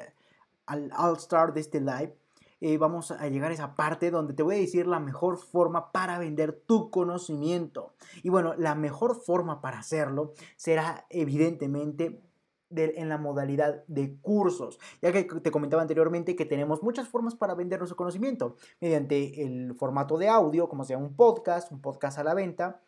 al 0.66 0.90
all-star 0.96 1.54
de 1.54 1.61
este 1.61 1.80
live 1.80 2.26
eh, 2.61 2.79
vamos 2.79 3.11
a 3.11 3.29
llegar 3.29 3.51
a 3.51 3.55
esa 3.55 3.75
parte 3.75 4.11
donde 4.11 4.35
te 4.35 4.42
voy 4.42 4.57
a 4.57 4.59
decir 4.59 4.87
la 4.87 5.01
mejor 5.01 5.38
forma 5.38 5.92
para 5.92 6.19
vender 6.19 6.53
tu 6.53 6.90
conocimiento. 6.90 7.95
Y 8.23 8.31
bueno, 8.31 8.55
la 8.57 8.75
mejor 8.75 9.16
forma 9.16 9.61
para 9.61 9.79
hacerlo 9.79 10.33
será 10.57 11.07
evidentemente 11.11 12.23
en 12.71 13.09
la 13.09 13.19
modalidad 13.19 13.85
de 13.87 14.19
cursos, 14.21 14.79
ya 15.01 15.12
que 15.12 15.25
te 15.25 15.51
comentaba 15.51 15.83
anteriormente 15.83 16.35
que 16.35 16.45
tenemos 16.45 16.83
muchas 16.83 17.09
formas 17.09 17.35
para 17.35 17.55
vender 17.55 17.79
nuestro 17.79 17.97
conocimiento, 17.97 18.57
mediante 18.81 19.45
el 19.45 19.75
formato 19.75 20.19
de 20.19 20.29
audio, 20.29 20.69
como 20.69 20.85
sea 20.85 20.99
un 20.99 21.14
podcast, 21.14 21.71
un 21.71 21.81
podcast 21.81 22.19
a 22.19 22.25
la 22.25 22.35
venta, 22.35 22.83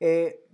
eh, 0.00 0.46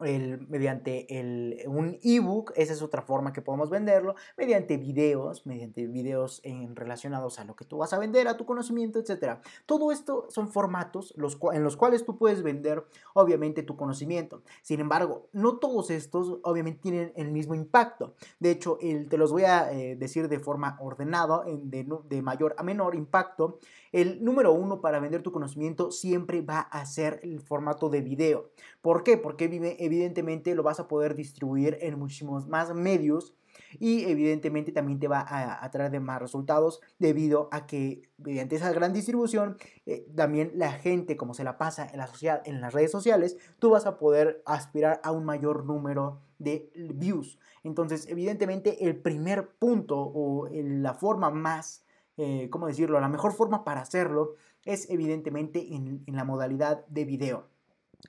el, 0.00 0.46
mediante 0.48 1.18
el, 1.18 1.62
un 1.66 1.98
ebook, 2.02 2.52
esa 2.56 2.72
es 2.72 2.82
otra 2.82 3.02
forma 3.02 3.32
que 3.32 3.42
podemos 3.42 3.70
venderlo, 3.70 4.14
mediante 4.36 4.76
videos, 4.76 5.46
mediante 5.46 5.86
videos 5.86 6.40
en, 6.44 6.76
relacionados 6.76 7.38
a 7.38 7.44
lo 7.44 7.56
que 7.56 7.64
tú 7.64 7.78
vas 7.78 7.92
a 7.92 7.98
vender, 7.98 8.28
a 8.28 8.36
tu 8.36 8.44
conocimiento, 8.44 8.98
etc. 8.98 9.38
Todo 9.64 9.92
esto 9.92 10.26
son 10.28 10.48
formatos 10.48 11.14
en 11.52 11.62
los 11.64 11.76
cuales 11.76 12.04
tú 12.04 12.18
puedes 12.18 12.42
vender, 12.42 12.84
obviamente, 13.14 13.62
tu 13.62 13.76
conocimiento. 13.76 14.42
Sin 14.62 14.80
embargo, 14.80 15.28
no 15.32 15.58
todos 15.58 15.90
estos, 15.90 16.38
obviamente, 16.42 16.80
tienen 16.82 17.12
el 17.16 17.30
mismo 17.30 17.54
impacto. 17.54 18.14
De 18.38 18.50
hecho, 18.50 18.78
el, 18.80 19.08
te 19.08 19.16
los 19.16 19.32
voy 19.32 19.44
a 19.44 19.72
eh, 19.72 19.96
decir 19.96 20.28
de 20.28 20.38
forma 20.38 20.76
ordenada, 20.80 21.44
de, 21.46 21.86
de 22.08 22.22
mayor 22.22 22.54
a 22.58 22.62
menor 22.62 22.94
impacto. 22.94 23.58
El 23.96 24.22
número 24.22 24.52
uno 24.52 24.82
para 24.82 25.00
vender 25.00 25.22
tu 25.22 25.32
conocimiento 25.32 25.90
siempre 25.90 26.42
va 26.42 26.60
a 26.60 26.84
ser 26.84 27.18
el 27.22 27.40
formato 27.40 27.88
de 27.88 28.02
video. 28.02 28.50
¿Por 28.82 29.02
qué? 29.02 29.16
Porque 29.16 29.46
evidentemente 29.78 30.54
lo 30.54 30.62
vas 30.62 30.78
a 30.80 30.86
poder 30.86 31.14
distribuir 31.14 31.78
en 31.80 31.98
muchísimos 31.98 32.46
más 32.46 32.74
medios 32.74 33.34
y 33.78 34.04
evidentemente 34.04 34.70
también 34.70 34.98
te 34.98 35.08
va 35.08 35.24
a, 35.26 35.70
traer 35.70 35.98
más 36.02 36.20
resultados 36.20 36.82
debido 36.98 37.48
a 37.52 37.66
que 37.66 38.02
mediante 38.18 38.56
esa 38.56 38.70
gran 38.70 38.92
distribución 38.92 39.56
eh, 39.86 40.06
también 40.14 40.52
la 40.56 40.72
gente 40.72 41.16
como 41.16 41.32
se 41.32 41.42
la 41.42 41.56
pasa 41.56 41.88
en 41.90 41.96
la 41.96 42.06
sociedad 42.06 42.42
en 42.44 42.60
las 42.60 42.74
redes 42.74 42.90
sociales 42.90 43.38
tú 43.58 43.70
vas 43.70 43.86
a 43.86 43.96
poder 43.96 44.42
aspirar 44.44 45.00
a 45.04 45.10
un 45.10 45.24
mayor 45.24 45.64
número 45.64 46.20
de 46.38 46.70
views 46.74 47.38
entonces 47.64 48.06
evidentemente 48.08 48.84
el 48.84 48.96
primer 48.96 49.48
punto 49.58 49.98
o 49.98 50.48
la 50.52 50.92
forma 50.92 51.30
más 51.30 51.85
eh, 52.16 52.48
¿cómo 52.50 52.66
decirlo? 52.66 53.00
La 53.00 53.08
mejor 53.08 53.32
forma 53.32 53.64
para 53.64 53.80
hacerlo 53.80 54.34
es 54.64 54.88
evidentemente 54.90 55.74
en, 55.74 56.02
en 56.06 56.16
la 56.16 56.24
modalidad 56.24 56.86
de 56.86 57.04
video. 57.04 57.48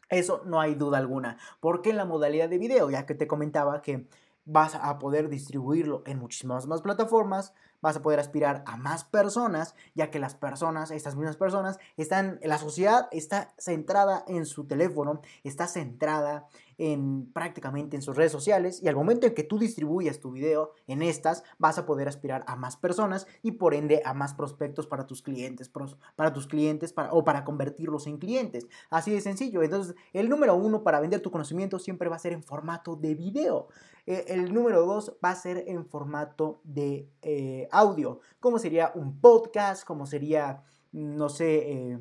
Eso 0.10 0.42
no 0.46 0.60
hay 0.60 0.76
duda 0.76 0.98
alguna. 0.98 1.38
porque 1.60 1.90
en 1.90 1.98
la 1.98 2.06
modalidad 2.06 2.50
de 2.50 2.58
video? 2.58 2.90
Ya 2.90 3.06
que 3.06 3.16
te 3.16 3.28
comentaba 3.28 3.82
que 3.82 4.08
vas 4.46 4.76
a 4.76 4.98
poder 4.98 5.28
distribuirlo 5.28 6.04
en 6.06 6.20
muchísimas 6.20 6.68
más 6.68 6.82
plataformas, 6.82 7.54
vas 7.82 7.98
a 7.98 8.02
poder 8.02 8.20
aspirar 8.20 8.64
a 8.66 8.78
más 8.78 9.04
personas, 9.04 9.76
ya 9.94 10.10
que 10.10 10.20
las 10.20 10.36
personas, 10.36 10.90
estas 10.92 11.18
mismas 11.18 11.36
personas, 11.36 11.80
están, 11.98 12.40
la 12.42 12.58
sociedad 12.58 13.10
está 13.12 13.54
centrada 13.58 14.24
en 14.26 14.46
su 14.46 14.66
teléfono, 14.66 15.22
está 15.44 15.68
centrada 15.68 16.48
en 16.78 17.32
prácticamente 17.34 17.96
en 17.96 18.02
sus 18.02 18.16
redes 18.16 18.32
sociales 18.32 18.82
y 18.84 18.88
al 18.88 18.96
momento 18.96 19.26
en 19.26 19.34
que 19.34 19.44
tú 19.44 19.58
distribuyas 19.58 20.20
tu 20.20 20.32
video 20.32 20.74
en 20.88 21.02
estas, 21.02 21.44
vas 21.58 21.78
a 21.78 21.86
poder 21.86 22.08
aspirar 22.08 22.44
a 22.48 22.56
más 22.56 22.78
personas 22.78 23.28
y 23.42 23.54
por 23.54 23.74
ende 23.74 24.02
a 24.06 24.14
más 24.14 24.34
prospectos 24.34 24.88
para 24.88 25.08
tus 25.08 25.22
clientes, 25.22 25.72
para 26.16 26.34
tus 26.34 26.48
clientes 26.48 26.94
para, 26.94 27.12
o 27.14 27.24
para 27.24 27.44
convertirlos 27.44 28.08
en 28.08 28.18
clientes. 28.18 28.68
Así 28.90 29.12
de 29.12 29.22
sencillo. 29.22 29.64
Entonces, 29.64 29.96
el 30.14 30.30
número 30.30 30.56
uno 30.56 30.84
para 30.84 31.00
vender 31.00 31.22
tu 31.22 31.32
conocimiento 31.32 31.80
siempre 31.80 32.10
va 32.10 32.16
a 32.16 32.20
ser 32.20 32.34
en 32.34 32.44
formato 32.44 32.96
de 32.96 33.16
video. 33.16 33.68
Eh, 34.06 34.26
el 34.30 34.54
número 34.54 34.86
dos 34.86 35.18
va 35.24 35.32
a 35.32 35.36
ser 35.36 35.66
en 35.68 35.86
formato 35.86 36.62
de 36.64 37.10
eh, 37.22 37.68
audio, 37.72 38.22
como 38.40 38.58
sería 38.58 38.92
un 38.96 39.20
podcast, 39.20 39.86
como 39.86 40.06
sería, 40.06 40.64
no 40.94 41.28
sé, 41.28 41.72
eh, 41.72 42.00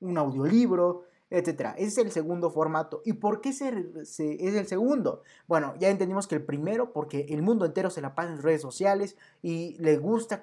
un 0.00 0.18
audiolibro, 0.18 1.02
etcétera. 1.32 1.74
Ese 1.78 1.86
es 1.86 1.98
el 1.98 2.12
segundo 2.12 2.50
formato. 2.50 3.02
¿Y 3.04 3.14
por 3.14 3.40
qué 3.40 3.48
es 3.48 3.60
el 3.62 4.66
segundo? 4.66 5.22
Bueno, 5.46 5.74
ya 5.78 5.88
entendimos 5.88 6.26
que 6.26 6.34
el 6.34 6.44
primero, 6.44 6.92
porque 6.92 7.26
el 7.30 7.42
mundo 7.42 7.64
entero 7.64 7.90
se 7.90 8.00
la 8.00 8.14
pasa 8.14 8.32
en 8.32 8.42
redes 8.42 8.60
sociales 8.60 9.16
y 9.40 9.76
le 9.78 9.96
gusta 9.96 10.40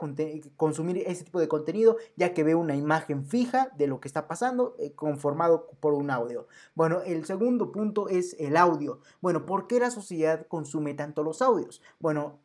consumir 0.57 1.03
ese 1.05 1.23
tipo 1.23 1.39
de 1.39 1.47
contenido, 1.47 1.97
ya 2.15 2.33
que 2.33 2.43
ve 2.43 2.55
una 2.55 2.75
imagen 2.75 3.25
fija 3.25 3.71
de 3.77 3.87
lo 3.87 3.99
que 3.99 4.07
está 4.07 4.27
pasando, 4.27 4.75
eh, 4.79 4.93
conformado 4.93 5.69
por 5.79 5.93
un 5.93 6.09
audio. 6.09 6.47
Bueno, 6.75 7.01
el 7.01 7.25
segundo 7.25 7.71
punto 7.71 8.09
es 8.09 8.35
el 8.39 8.57
audio. 8.57 9.01
Bueno, 9.21 9.45
¿por 9.45 9.67
qué 9.67 9.79
la 9.79 9.91
sociedad 9.91 10.47
consume 10.47 10.93
tanto 10.95 11.23
los 11.23 11.41
audios? 11.41 11.81
Bueno, 11.99 12.39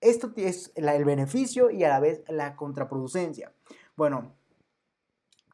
esto 0.00 0.32
es 0.36 0.72
el 0.74 1.04
beneficio 1.04 1.70
y 1.70 1.84
a 1.84 1.88
la 1.88 2.00
vez 2.00 2.22
la 2.28 2.56
contraproducencia. 2.56 3.52
Bueno, 3.96 4.34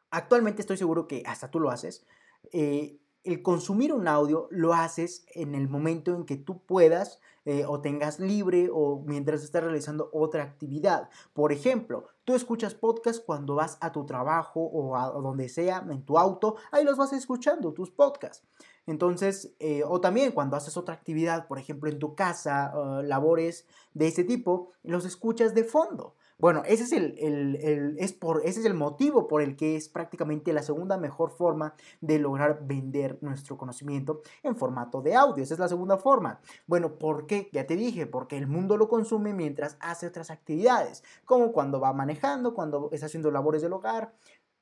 actualmente 0.09 0.61
estoy 0.61 0.77
seguro 0.77 1.07
que 1.07 1.23
hasta 1.25 1.49
tú 1.49 1.59
lo 1.59 1.69
haces. 1.69 2.05
Eh, 2.51 2.99
el 3.23 3.41
consumir 3.41 3.93
un 3.93 4.07
audio 4.07 4.47
lo 4.51 4.73
haces 4.73 5.25
en 5.33 5.55
el 5.55 5.69
momento 5.69 6.13
en 6.13 6.25
que 6.25 6.35
tú 6.35 6.65
puedas 6.65 7.21
eh, 7.45 7.65
o 7.65 7.79
tengas 7.79 8.19
libre 8.19 8.69
o 8.71 9.03
mientras 9.05 9.43
estás 9.43 9.63
realizando 9.63 10.09
otra 10.11 10.43
actividad. 10.43 11.09
Por 11.33 11.53
ejemplo, 11.53 12.07
tú 12.25 12.35
escuchas 12.35 12.73
podcast 12.73 13.23
cuando 13.25 13.55
vas 13.55 13.77
a 13.79 13.91
tu 13.93 14.05
trabajo 14.05 14.61
o 14.61 14.97
a 14.97 15.09
donde 15.09 15.47
sea, 15.47 15.85
en 15.89 16.03
tu 16.03 16.17
auto, 16.17 16.57
ahí 16.71 16.83
los 16.83 16.97
vas 16.97 17.13
escuchando, 17.13 17.73
tus 17.73 17.91
podcasts. 17.91 18.45
Entonces, 18.85 19.55
eh, 19.59 19.83
o 19.85 20.01
también 20.01 20.33
cuando 20.33 20.57
haces 20.57 20.75
otra 20.75 20.93
actividad, 20.93 21.47
por 21.47 21.59
ejemplo, 21.59 21.89
en 21.89 21.99
tu 21.99 22.15
casa, 22.15 22.73
labores 23.03 23.65
de 23.93 24.07
ese 24.07 24.25
tipo, 24.25 24.71
los 24.83 25.05
escuchas 25.05 25.53
de 25.53 25.63
fondo. 25.63 26.15
Bueno, 26.43 26.61
ese 26.65 26.83
es 26.83 26.91
el, 26.91 27.95
es 27.97 28.11
por, 28.11 28.41
ese 28.45 28.59
es 28.59 28.65
el 28.65 28.73
motivo 28.73 29.29
por 29.29 29.41
el 29.41 29.55
que 29.55 29.77
es 29.77 29.87
prácticamente 29.87 30.51
la 30.51 30.61
segunda 30.61 30.97
mejor 30.97 31.31
forma 31.31 31.73
de 32.01 32.19
lograr 32.19 32.67
vender 32.67 33.17
nuestro 33.21 33.57
conocimiento 33.57 34.23
en 34.43 34.57
formato 34.57 35.01
de 35.01 35.15
audio. 35.15 35.41
Esa 35.41 35.53
es 35.53 35.59
la 35.61 35.69
segunda 35.69 35.95
forma. 35.95 36.41
Bueno, 36.67 36.99
¿por 36.99 37.27
qué? 37.27 37.49
Ya 37.53 37.65
te 37.65 37.77
dije, 37.77 38.07
porque 38.07 38.37
el 38.37 38.47
mundo 38.47 38.75
lo 38.75 38.89
consume 38.89 39.33
mientras 39.33 39.77
hace 39.79 40.05
otras 40.05 40.31
actividades, 40.31 41.05
como 41.23 41.53
cuando 41.53 41.79
va 41.79 41.93
manejando, 41.93 42.53
cuando 42.53 42.89
está 42.91 43.05
haciendo 43.05 43.31
labores 43.31 43.61
del 43.61 43.71
hogar, 43.71 44.13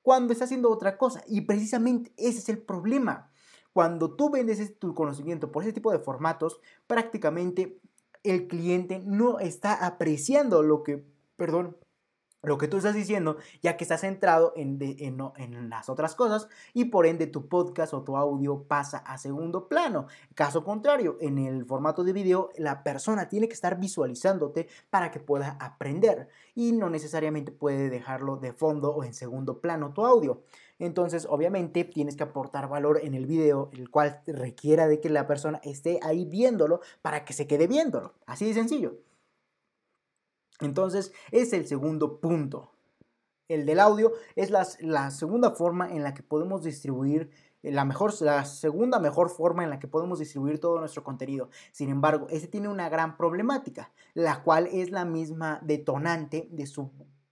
cuando 0.03 0.33
está 0.33 0.45
haciendo 0.45 0.69
otra 0.69 0.99
cosa. 0.99 1.23
Y 1.25 1.41
precisamente 1.41 2.13
ese 2.15 2.37
es 2.37 2.49
el 2.49 2.59
problema. 2.59 3.31
Cuando 3.73 4.11
tú 4.13 4.29
vendes 4.29 4.77
tu 4.77 4.93
conocimiento 4.93 5.51
por 5.51 5.63
ese 5.63 5.73
tipo 5.73 5.91
de 5.91 5.97
formatos, 5.97 6.61
prácticamente 6.85 7.79
el 8.21 8.47
cliente 8.47 8.99
no 9.03 9.39
está 9.39 9.83
apreciando 9.83 10.61
lo 10.61 10.83
que 10.83 11.09
perdón, 11.35 11.77
lo 12.43 12.57
que 12.57 12.67
tú 12.67 12.77
estás 12.77 12.95
diciendo, 12.95 13.37
ya 13.61 13.77
que 13.77 13.83
estás 13.83 14.01
centrado 14.01 14.53
en, 14.55 14.79
en, 14.81 15.69
las 15.69 15.89
otras 15.89 16.15
cosas 16.15 16.47
y 16.73 16.85
por 16.85 17.05
ende 17.05 17.27
tu 17.27 17.47
podcast 17.47 17.93
o 17.93 18.01
tu 18.01 18.17
audio 18.17 18.63
pasa 18.63 18.97
a 18.97 19.19
segundo 19.19 19.67
plano. 19.67 20.07
Caso 20.33 20.63
contrario, 20.63 21.17
en 21.21 21.37
el 21.37 21.65
formato 21.65 22.03
de 22.03 22.13
video, 22.13 22.49
la 22.57 22.83
persona 22.83 23.29
tiene 23.29 23.47
que 23.47 23.53
estar 23.53 23.79
visualizándote 23.79 24.67
para 24.89 25.11
que 25.11 25.19
pueda 25.19 25.55
aprender 25.59 26.29
y 26.55 26.71
no 26.71 26.89
necesariamente 26.89 27.51
puede 27.51 27.89
dejarlo 27.89 28.37
de 28.37 28.53
fondo 28.53 28.89
o 28.89 29.03
en 29.03 29.13
segundo 29.13 29.61
plano 29.61 29.93
tu 29.93 30.03
audio. 30.03 30.41
Entonces, 30.79 31.27
obviamente, 31.29 31.83
tienes 31.83 32.15
que 32.15 32.23
aportar 32.23 32.67
valor 32.67 33.01
en 33.03 33.13
el 33.13 33.27
video, 33.27 33.69
el 33.73 33.91
cual 33.91 34.19
requiera 34.25 34.87
de 34.87 34.99
que 34.99 35.11
la 35.11 35.27
persona 35.27 35.61
esté 35.63 35.99
ahí 36.01 36.25
viéndolo 36.25 36.81
para 37.03 37.23
que 37.23 37.33
se 37.33 37.45
quede 37.45 37.67
viéndolo. 37.67 38.15
Así 38.25 38.47
de 38.47 38.55
sencillo. 38.55 38.95
Entonces, 40.61 41.11
es 41.31 41.53
el 41.53 41.67
segundo 41.67 42.19
punto. 42.19 42.71
El 43.47 43.65
del 43.65 43.79
audio 43.79 44.13
es 44.35 44.49
la, 44.49 45.11
segunda 45.11 45.51
forma 45.51 45.91
en 45.91 46.03
la 46.03 46.13
que 46.13 46.23
podemos 46.23 46.63
distribuir 46.63 47.29
eh, 47.63 47.71
la, 47.71 47.83
mejor, 47.83 48.13
la 48.21 48.45
segunda 48.45 48.99
mejor 48.99 49.29
forma 49.29 49.63
en 49.63 49.69
la 49.69 49.79
que 49.79 49.89
podemos 49.89 50.19
distribuir 50.19 50.59
todo 50.59 50.79
nuestro 50.79 51.03
contenido. 51.03 51.49
Sin 51.71 51.89
embargo, 51.89 52.27
este 52.29 52.47
tiene 52.47 52.69
una 52.69 52.87
gran 52.87 53.17
problemática, 53.17 53.91
la 54.13 54.43
cual 54.43 54.67
es 54.67 54.91
la 54.91 55.03
misma 55.03 55.59
detonante 55.63 56.47
de 56.51 56.65
su 56.65 56.91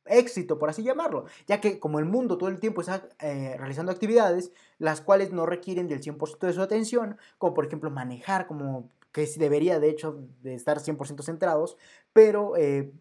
éxito, 0.10 0.58
por 0.60 0.70
así 0.70 0.84
llamarlo, 0.84 1.26
ya 1.48 1.62
que 1.62 1.80
como 1.80 2.00
el 2.00 2.06
mundo 2.06 2.38
todo 2.38 2.50
el 2.50 2.60
tiempo 2.60 2.82
está 2.82 3.08
eh, 3.20 3.56
realizando 3.58 3.92
actividades, 3.92 4.52
las 4.80 5.02
cuales 5.02 5.32
no 5.32 5.46
requieren 5.46 5.88
del 5.88 6.02
100% 6.02 6.40
de 6.40 6.54
su 6.54 6.62
atención, 6.62 7.18
como 7.38 7.54
por 7.54 7.66
ejemplo 7.66 7.92
manejar, 7.92 8.48
como 8.48 8.90
que 9.12 9.26
debería 9.38 9.80
de 9.80 9.90
hecho 9.90 10.20
de 10.42 10.56
estar 10.56 10.80
100% 10.80 11.24
centrados, 11.24 11.78
pero... 12.12 12.58
Eh, 12.58 12.92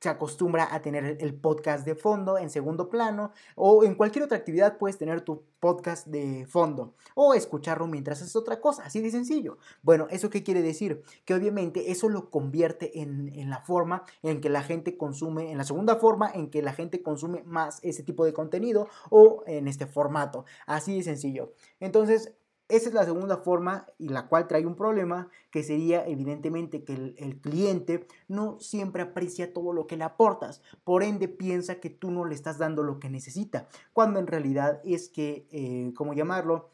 se 0.00 0.08
acostumbra 0.08 0.72
a 0.72 0.80
tener 0.80 1.18
el 1.20 1.34
podcast 1.34 1.84
de 1.84 1.94
fondo 1.94 2.38
en 2.38 2.50
segundo 2.50 2.88
plano 2.88 3.32
o 3.56 3.84
en 3.84 3.94
cualquier 3.94 4.24
otra 4.24 4.38
actividad 4.38 4.78
puedes 4.78 4.98
tener 4.98 5.22
tu 5.22 5.42
podcast 5.60 6.06
de 6.06 6.46
fondo 6.46 6.94
o 7.14 7.34
escucharlo 7.34 7.86
mientras 7.86 8.22
haces 8.22 8.36
otra 8.36 8.60
cosa, 8.60 8.84
así 8.84 9.00
de 9.00 9.10
sencillo. 9.10 9.58
Bueno, 9.82 10.06
¿eso 10.10 10.30
qué 10.30 10.42
quiere 10.42 10.62
decir? 10.62 11.02
Que 11.24 11.34
obviamente 11.34 11.90
eso 11.90 12.08
lo 12.08 12.30
convierte 12.30 13.00
en, 13.00 13.32
en 13.34 13.50
la 13.50 13.60
forma 13.60 14.04
en 14.22 14.40
que 14.40 14.50
la 14.50 14.62
gente 14.62 14.96
consume, 14.96 15.50
en 15.50 15.58
la 15.58 15.64
segunda 15.64 15.96
forma 15.96 16.30
en 16.32 16.50
que 16.50 16.62
la 16.62 16.72
gente 16.72 17.02
consume 17.02 17.42
más 17.44 17.80
ese 17.82 18.02
tipo 18.02 18.24
de 18.24 18.32
contenido 18.32 18.88
o 19.10 19.42
en 19.46 19.66
este 19.66 19.86
formato, 19.86 20.44
así 20.66 20.96
de 20.96 21.02
sencillo. 21.02 21.52
Entonces, 21.80 22.34
esa 22.68 22.88
es 22.88 22.94
la 22.94 23.04
segunda 23.04 23.38
forma 23.38 23.86
y 23.98 24.10
la 24.10 24.26
cual 24.28 24.46
trae 24.46 24.66
un 24.66 24.74
problema 24.74 25.28
que 25.50 25.62
sería 25.62 26.06
evidentemente 26.06 26.84
que 26.84 26.92
el, 26.92 27.40
cliente 27.40 28.06
no 28.28 28.60
siempre 28.60 29.02
aprecia 29.02 29.52
todo 29.52 29.72
lo 29.72 29.86
que 29.86 29.96
le 29.96 30.04
aportas, 30.04 30.60
por 30.84 31.02
ende 31.02 31.28
piensa 31.28 31.80
que 31.80 31.88
tú 31.88 32.10
no 32.10 32.24
le 32.26 32.34
estás 32.34 32.58
dando 32.58 32.82
lo 32.82 33.00
que 33.00 33.08
necesita, 33.08 33.68
cuando 33.92 34.18
en 34.18 34.26
realidad 34.26 34.80
es 34.84 35.08
que, 35.08 35.46
eh, 35.50 35.92
¿cómo 35.96 36.12
llamarlo? 36.12 36.68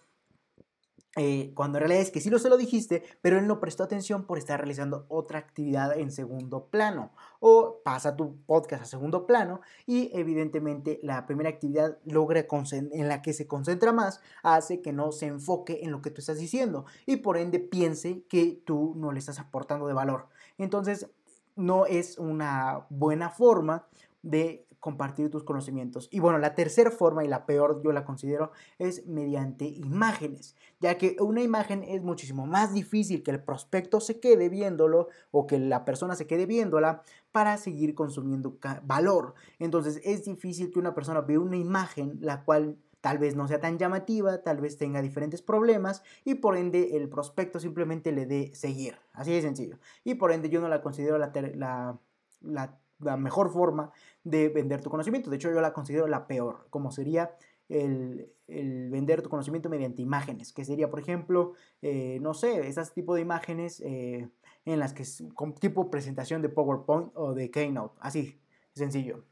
Eh, 1.17 1.53
cuando 1.55 1.79
en 1.79 1.83
realidad 1.83 2.03
es 2.03 2.11
que 2.11 2.21
sí 2.21 2.29
lo 2.29 2.39
se 2.39 2.49
lo 2.49 2.57
dijiste, 2.57 3.05
pero 3.23 3.39
él 3.39 3.47
no 3.47 3.61
prestó 3.61 3.85
atención 3.85 4.25
por 4.25 4.39
estar 4.39 4.59
realizando 4.59 5.07
otra 5.09 5.39
actividad 5.39 5.97
en 5.97 6.11
segundo 6.11 6.67
plano. 6.67 7.13
O 7.41 7.81
pasa 7.85 8.17
tu 8.17 8.37
podcast 8.47 8.83
a 8.83 8.87
segundo 8.87 9.27
plano 9.27 9.61
y 9.87 10.11
evidentemente 10.13 10.99
la 11.03 11.27
primera 11.27 11.51
actividad 11.51 11.99
logra 12.05 12.47
en 12.71 13.09
la 13.09 13.23
que 13.23 13.33
se 13.33 13.47
concentra 13.47 13.93
más 13.93 14.21
hace 14.43 14.81
que 14.81 14.93
no 14.93 15.13
se 15.13 15.27
enfoque 15.27 15.81
en 15.83 15.93
lo 15.93 16.03
que 16.03 16.11
tú 16.11 16.21
estás 16.21 16.39
diciendo 16.39 16.87
y 17.07 17.17
por 17.17 17.37
ende 17.37 17.61
piense 17.61 18.25
que 18.29 18.63
tú 18.65 18.95
no 18.97 19.13
le 19.13 19.19
estás 19.19 19.39
aportando 19.39 19.87
de 19.87 19.95
valor. 19.95 20.29
Entonces 20.59 21.09
no 21.57 21.87
es 21.87 22.19
una 22.19 22.87
buena 22.91 23.31
forma 23.31 23.87
de 24.23 24.67
compartir 24.85 25.31
tus 25.31 25.45
conocimientos. 25.45 26.11
Y 26.11 26.21
bueno, 26.21 26.37
la 26.37 26.55
tercera 26.55 26.91
forma 26.91 27.25
y 27.25 27.29
la 27.29 27.47
peor 27.47 27.81
yo 27.83 27.91
la 27.91 28.05
considero 28.05 28.53
es 28.79 29.07
mediante 29.07 29.65
imágenes, 29.65 30.57
ya 30.79 30.99
que 30.99 31.17
una 31.21 31.41
imagen 31.41 31.83
es 31.85 32.03
muchísimo 32.03 32.45
más 32.45 32.75
difícil 32.75 33.23
que 33.23 33.31
el 33.31 33.43
prospecto 33.43 33.99
se 34.01 34.21
quede 34.21 34.51
viéndolo 34.51 35.09
o 35.31 35.47
que 35.47 35.59
la 35.59 35.87
persona 35.87 36.17
se 36.17 36.27
quede 36.27 36.45
viéndola 36.45 37.03
para 37.33 37.57
seguir 37.57 37.95
consumiendo 37.95 38.59
valor. 38.83 39.33
Entonces 39.59 40.03
es 40.05 40.27
difícil 40.27 40.71
que 40.71 40.81
una 40.81 40.95
persona 40.95 41.23
vea 41.23 41.41
una 41.41 41.57
imagen 41.57 42.19
la 42.21 42.45
cual 42.45 42.77
tal 43.01 43.17
vez 43.17 43.37
no 43.37 43.49
sea 43.49 43.61
tan 43.61 43.79
llamativa, 43.79 44.43
tal 44.43 44.61
vez 44.61 44.77
tenga 44.77 45.01
diferentes 45.01 45.41
problemas 45.41 46.03
y 46.27 46.35
por 46.35 46.59
ende 46.59 46.99
el 46.99 47.09
prospecto 47.09 47.59
simplemente 47.59 48.13
le 48.13 48.27
dé 48.27 48.55
seguir. 48.55 48.99
Así 49.15 49.33
de 49.33 49.41
sencillo. 49.41 49.79
Y 50.05 50.17
por 50.17 50.31
ende 50.31 50.51
yo 50.51 50.61
no 50.61 50.69
la 50.69 50.83
considero 50.83 51.17
la, 51.17 51.33
la, 51.55 51.99
la 52.43 52.84
la 53.05 53.17
mejor 53.17 53.53
forma 53.53 53.93
de 54.25 54.49
vender 54.49 54.81
tu 54.81 54.91
conocimiento. 54.91 55.31
De 55.31 55.37
hecho, 55.37 55.51
yo 55.53 55.61
la 55.61 55.73
considero 55.73 56.07
la 56.07 56.27
peor, 56.27 56.67
como 56.71 56.91
sería 56.91 57.37
el, 57.69 58.31
vender 58.47 59.23
tu 59.23 59.31
conocimiento 59.31 59.69
mediante 59.69 60.03
imágenes, 60.03 60.53
que 60.53 60.65
sería, 60.65 60.91
por 60.91 61.01
ejemplo, 61.01 61.53
eh, 61.83 62.19
no 62.21 62.35
sé, 62.35 62.67
esas 62.67 62.93
tipo 62.93 63.15
de 63.15 63.23
imágenes 63.23 63.81
eh, 63.81 64.29
en 64.65 64.79
las 64.79 64.93
que 64.93 65.03
es 65.03 65.25
con 65.35 65.55
tipo 65.55 65.91
presentación 65.91 66.43
de 66.43 66.49
PowerPoint 66.49 67.11
o 67.15 67.35
de 67.35 67.51
Keynote, 67.51 67.97
así, 68.01 68.41
sencillo. 68.75 69.25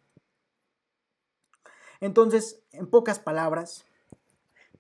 Entonces, 2.01 2.65
en 2.73 2.89
pocas 2.89 3.21
palabras, 3.21 3.87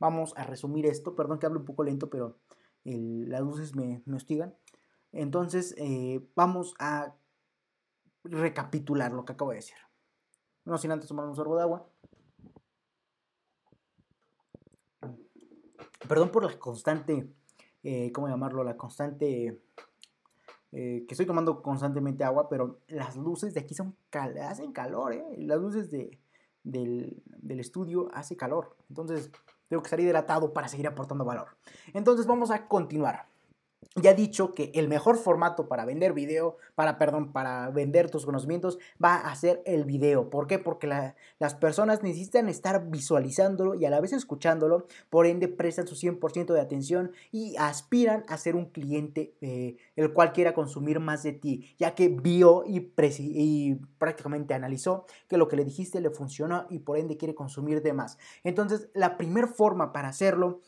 vamos 0.00 0.34
a 0.36 0.44
resumir 0.44 0.86
esto. 0.86 1.14
Perdón 1.14 1.38
que 1.38 1.46
hablo 1.46 1.60
un 1.60 1.64
poco 1.64 1.84
lento, 1.84 2.10
pero 2.10 2.36
las 2.84 3.40
luces 3.40 3.76
me, 3.76 4.02
hostigan. 4.12 4.56
Entonces, 5.12 5.74
eh, 5.78 6.20
vamos 6.34 6.74
a 6.80 7.14
recapitular 8.24 9.12
lo 9.12 9.24
que 9.24 9.32
acabo 9.32 9.50
de 9.50 9.56
decir. 9.56 9.76
No 10.64 10.78
sin 10.78 10.92
antes 10.92 11.08
tomar 11.08 11.26
un 11.26 11.34
sorbo 11.34 11.56
de 11.56 11.62
agua. 11.62 11.86
Perdón 16.08 16.30
por 16.30 16.44
la 16.44 16.58
constante, 16.58 17.32
eh, 17.82 18.12
¿cómo 18.12 18.28
llamarlo? 18.28 18.64
La 18.64 18.76
constante, 18.76 19.62
eh, 20.72 21.04
que 21.06 21.14
estoy 21.14 21.26
tomando 21.26 21.62
constantemente 21.62 22.24
agua, 22.24 22.48
pero 22.48 22.80
las 22.88 23.16
luces 23.16 23.54
de 23.54 23.60
aquí 23.60 23.74
son 23.74 23.96
hacen 24.12 24.72
calor, 24.72 25.14
¿eh? 25.14 25.24
Las 25.38 25.58
luces 25.60 25.90
de, 25.90 26.18
del, 26.64 27.22
estudio 27.60 28.08
hace 28.12 28.36
calor. 28.36 28.76
Entonces, 28.88 29.30
tengo 29.68 29.82
que 29.82 29.86
estar 29.86 30.00
hidratado 30.00 30.52
para 30.52 30.68
seguir 30.68 30.86
aportando 30.86 31.24
valor. 31.24 31.56
Entonces, 31.94 32.26
vamos 32.26 32.50
a 32.50 32.66
continuar 32.68 33.31
ya 33.96 34.12
he 34.12 34.14
dicho 34.14 34.54
que 34.54 34.70
el 34.74 34.88
mejor 34.88 35.16
formato 35.16 35.68
para 35.68 35.84
vender 35.84 36.12
video, 36.12 36.56
para, 36.74 36.98
perdón, 36.98 37.32
para 37.32 37.70
vender 37.70 38.10
tus 38.10 38.24
conocimientos 38.24 38.78
va 39.02 39.16
a 39.16 39.34
ser 39.34 39.62
el 39.66 39.84
video. 39.84 40.30
¿Por 40.30 40.46
qué? 40.46 40.58
Porque 40.58 40.86
las 40.86 41.54
personas 41.54 42.02
necesitan 42.02 42.48
estar 42.48 42.88
visualizándolo 42.88 43.74
y 43.74 43.84
a 43.84 43.90
la 43.90 44.00
vez 44.00 44.12
escuchándolo, 44.12 44.86
por 45.10 45.26
ende 45.26 45.48
prestan 45.48 45.86
su 45.86 45.94
100% 45.94 46.54
de 46.54 46.60
atención 46.60 47.12
y 47.30 47.54
aspiran 47.56 48.24
a 48.28 48.38
ser 48.38 48.56
un 48.56 48.66
cliente 48.66 49.34
eh, 49.40 49.76
el 49.96 50.12
cual 50.12 50.32
quiera 50.32 50.54
consumir 50.54 51.00
más 51.00 51.22
de 51.22 51.32
ti, 51.32 51.74
ya 51.78 51.94
que 51.94 52.08
vio 52.08 52.64
y, 52.66 52.92
y 53.18 53.74
prácticamente 53.98 54.54
analizó 54.54 55.04
que 55.28 55.36
lo 55.36 55.48
que 55.48 55.56
le 55.56 55.64
dijiste 55.64 56.00
le 56.00 56.10
funcionó 56.10 56.66
y 56.70 56.80
por 56.80 56.98
ende 56.98 57.16
quiere 57.16 57.34
consumir 57.34 57.82
de 57.82 57.92
más. 57.92 58.18
Entonces, 58.44 58.88
la 58.94 59.16
primera 59.16 59.48
forma 59.48 59.92
para 59.92 60.08
hacerlo 60.08 60.60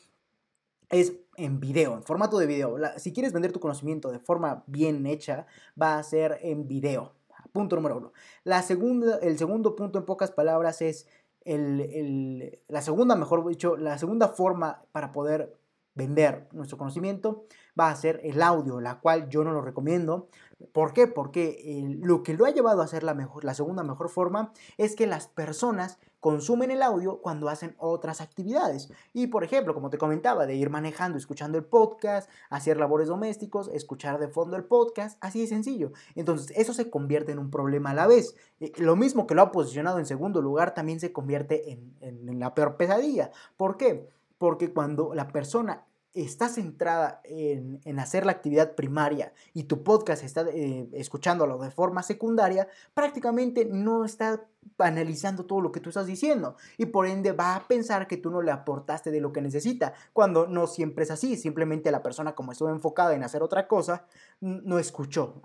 es 0.90 1.14
en 1.36 1.60
video, 1.60 1.94
en 1.94 2.02
formato 2.02 2.38
de 2.38 2.46
video. 2.46 2.76
si 2.96 3.12
quieres 3.12 3.32
vender 3.32 3.52
tu 3.52 3.60
conocimiento 3.60 4.10
de 4.10 4.18
forma 4.18 4.64
bien 4.66 5.06
hecha, 5.06 5.46
va 5.80 5.98
a 5.98 6.02
ser 6.02 6.38
en 6.42 6.68
video. 6.68 7.12
Punto 7.52 7.76
número 7.76 7.96
uno. 7.98 8.12
La 8.42 8.62
segunda, 8.62 9.18
el 9.18 9.38
segundo 9.38 9.76
punto, 9.76 9.98
en 9.98 10.04
pocas 10.04 10.30
palabras, 10.30 10.82
es 10.82 11.06
el, 11.44 12.60
la 12.68 12.82
segunda, 12.82 13.16
mejor 13.16 13.46
dicho, 13.46 13.76
la 13.76 13.98
segunda 13.98 14.28
forma 14.28 14.82
para 14.92 15.12
poder 15.12 15.56
vender 15.94 16.48
nuestro 16.52 16.78
conocimiento 16.78 17.44
va 17.78 17.90
a 17.90 17.96
ser 17.96 18.20
el 18.24 18.42
audio, 18.42 18.80
la 18.80 19.00
cual 19.00 19.28
yo 19.28 19.44
no 19.44 19.52
lo 19.52 19.60
recomiendo. 19.60 20.28
¿Por 20.72 20.92
qué? 20.92 21.06
Porque 21.06 21.82
lo 22.00 22.22
que 22.22 22.34
lo 22.34 22.46
ha 22.46 22.50
llevado 22.50 22.82
a 22.82 22.86
ser 22.86 23.02
la 23.02 23.54
segunda 23.54 23.82
mejor 23.82 24.08
forma 24.08 24.52
es 24.78 24.96
que 24.96 25.06
las 25.06 25.26
personas 25.28 25.98
consumen 26.24 26.70
el 26.70 26.80
audio 26.80 27.20
cuando 27.20 27.50
hacen 27.50 27.74
otras 27.76 28.22
actividades. 28.22 28.90
Y 29.12 29.26
por 29.26 29.44
ejemplo, 29.44 29.74
como 29.74 29.90
te 29.90 29.98
comentaba, 29.98 30.46
de 30.46 30.54
ir 30.54 30.70
manejando, 30.70 31.18
escuchando 31.18 31.58
el 31.58 31.66
podcast, 31.66 32.30
hacer 32.48 32.78
labores 32.78 33.08
domésticos, 33.08 33.68
escuchar 33.68 34.18
de 34.18 34.28
fondo 34.28 34.56
el 34.56 34.64
podcast, 34.64 35.18
así 35.20 35.42
de 35.42 35.48
sencillo. 35.48 35.92
Entonces, 36.14 36.56
eso 36.56 36.72
se 36.72 36.88
convierte 36.88 37.32
en 37.32 37.38
un 37.38 37.50
problema 37.50 37.90
a 37.90 37.94
la 37.94 38.06
vez. 38.06 38.36
Eh, 38.60 38.72
lo 38.78 38.96
mismo 38.96 39.26
que 39.26 39.34
lo 39.34 39.42
ha 39.42 39.52
posicionado 39.52 39.98
en 39.98 40.06
segundo 40.06 40.40
lugar, 40.40 40.72
también 40.72 40.98
se 40.98 41.12
convierte 41.12 41.70
en, 41.70 41.94
en 42.00 42.40
la 42.40 42.54
peor 42.54 42.78
pesadilla. 42.78 43.30
¿Por 43.58 43.76
qué? 43.76 44.08
Porque 44.38 44.72
cuando 44.72 45.12
la 45.12 45.28
persona 45.28 45.84
está 46.14 46.48
centrada 46.48 47.20
en, 47.24 47.98
hacer 47.98 48.24
la 48.24 48.32
actividad 48.32 48.74
primaria 48.74 49.32
y 49.52 49.64
tu 49.64 49.82
podcast 49.82 50.22
está 50.22 50.42
eh, 50.48 50.88
escuchándolo 50.92 51.58
de 51.58 51.70
forma 51.70 52.02
secundaria, 52.02 52.68
prácticamente 52.94 53.64
no 53.64 54.04
está 54.04 54.46
analizando 54.78 55.44
todo 55.44 55.60
lo 55.60 55.72
que 55.72 55.80
tú 55.80 55.90
estás 55.90 56.06
diciendo 56.06 56.56
y 56.78 56.86
por 56.86 57.06
ende 57.06 57.32
va 57.32 57.56
a 57.56 57.66
pensar 57.66 58.06
que 58.06 58.16
tú 58.16 58.30
no 58.30 58.42
le 58.42 58.52
aportaste 58.52 59.10
de 59.10 59.20
lo 59.20 59.32
que 59.32 59.42
necesita, 59.42 59.92
cuando 60.12 60.46
no 60.46 60.68
siempre 60.68 61.04
es 61.04 61.10
así, 61.10 61.36
simplemente 61.36 61.90
la 61.90 62.02
persona 62.02 62.34
como 62.34 62.52
estuvo 62.52 62.70
enfocada 62.70 63.14
en 63.14 63.24
hacer 63.24 63.42
otra 63.42 63.66
cosa, 63.66 64.06
no 64.40 64.78
escuchó 64.78 65.42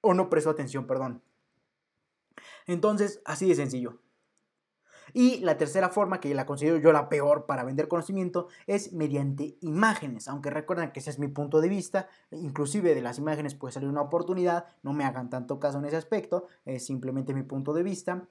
o 0.00 0.14
no 0.14 0.28
prestó 0.28 0.50
atención, 0.50 0.86
perdón. 0.86 1.22
Entonces, 2.66 3.20
así 3.24 3.48
de 3.48 3.54
sencillo. 3.54 3.98
Y 5.12 5.40
la 5.40 5.58
tercera 5.58 5.88
forma, 5.90 6.20
que 6.20 6.34
la 6.34 6.46
considero 6.46 6.78
yo 6.78 6.92
la 6.92 7.08
peor 7.08 7.46
para 7.46 7.64
vender 7.64 7.88
conocimiento, 7.88 8.48
es 8.66 8.92
mediante 8.92 9.56
imágenes. 9.60 10.28
Aunque 10.28 10.50
recuerden 10.50 10.90
que 10.92 11.00
ese 11.00 11.10
es 11.10 11.18
mi 11.18 11.28
punto 11.28 11.60
de 11.60 11.68
vista, 11.68 12.08
inclusive 12.30 12.94
de 12.94 13.02
las 13.02 13.18
imágenes 13.18 13.54
puede 13.54 13.72
salir 13.72 13.88
una 13.88 14.00
oportunidad, 14.00 14.66
no 14.82 14.92
me 14.92 15.04
hagan 15.04 15.30
tanto 15.30 15.60
caso 15.60 15.78
en 15.78 15.84
ese 15.84 15.96
aspecto, 15.96 16.46
es 16.64 16.86
simplemente 16.86 17.34
mi 17.34 17.42
punto 17.42 17.72
de 17.74 17.82
vista. 17.82 18.26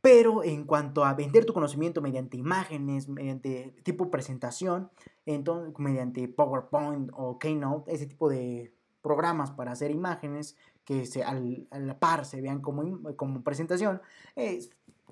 Pero 0.00 0.44
en 0.44 0.64
cuanto 0.64 1.04
a 1.04 1.14
vender 1.14 1.44
tu 1.44 1.52
conocimiento 1.52 2.00
mediante 2.00 2.36
imágenes, 2.36 3.08
mediante 3.08 3.74
tipo 3.82 4.10
presentación, 4.10 4.90
entonces 5.26 5.74
mediante 5.78 6.28
PowerPoint 6.28 7.10
o 7.14 7.38
Keynote, 7.38 7.92
ese 7.92 8.06
tipo 8.06 8.28
de 8.28 8.72
programas 9.02 9.50
para 9.50 9.72
hacer 9.72 9.90
imágenes 9.90 10.56
que 10.84 11.04
se, 11.04 11.24
al, 11.24 11.66
a 11.70 11.78
la 11.78 11.98
par 11.98 12.24
se 12.24 12.40
vean 12.40 12.60
como, 12.60 13.14
como 13.16 13.42
presentación, 13.42 14.00
es 14.36 14.70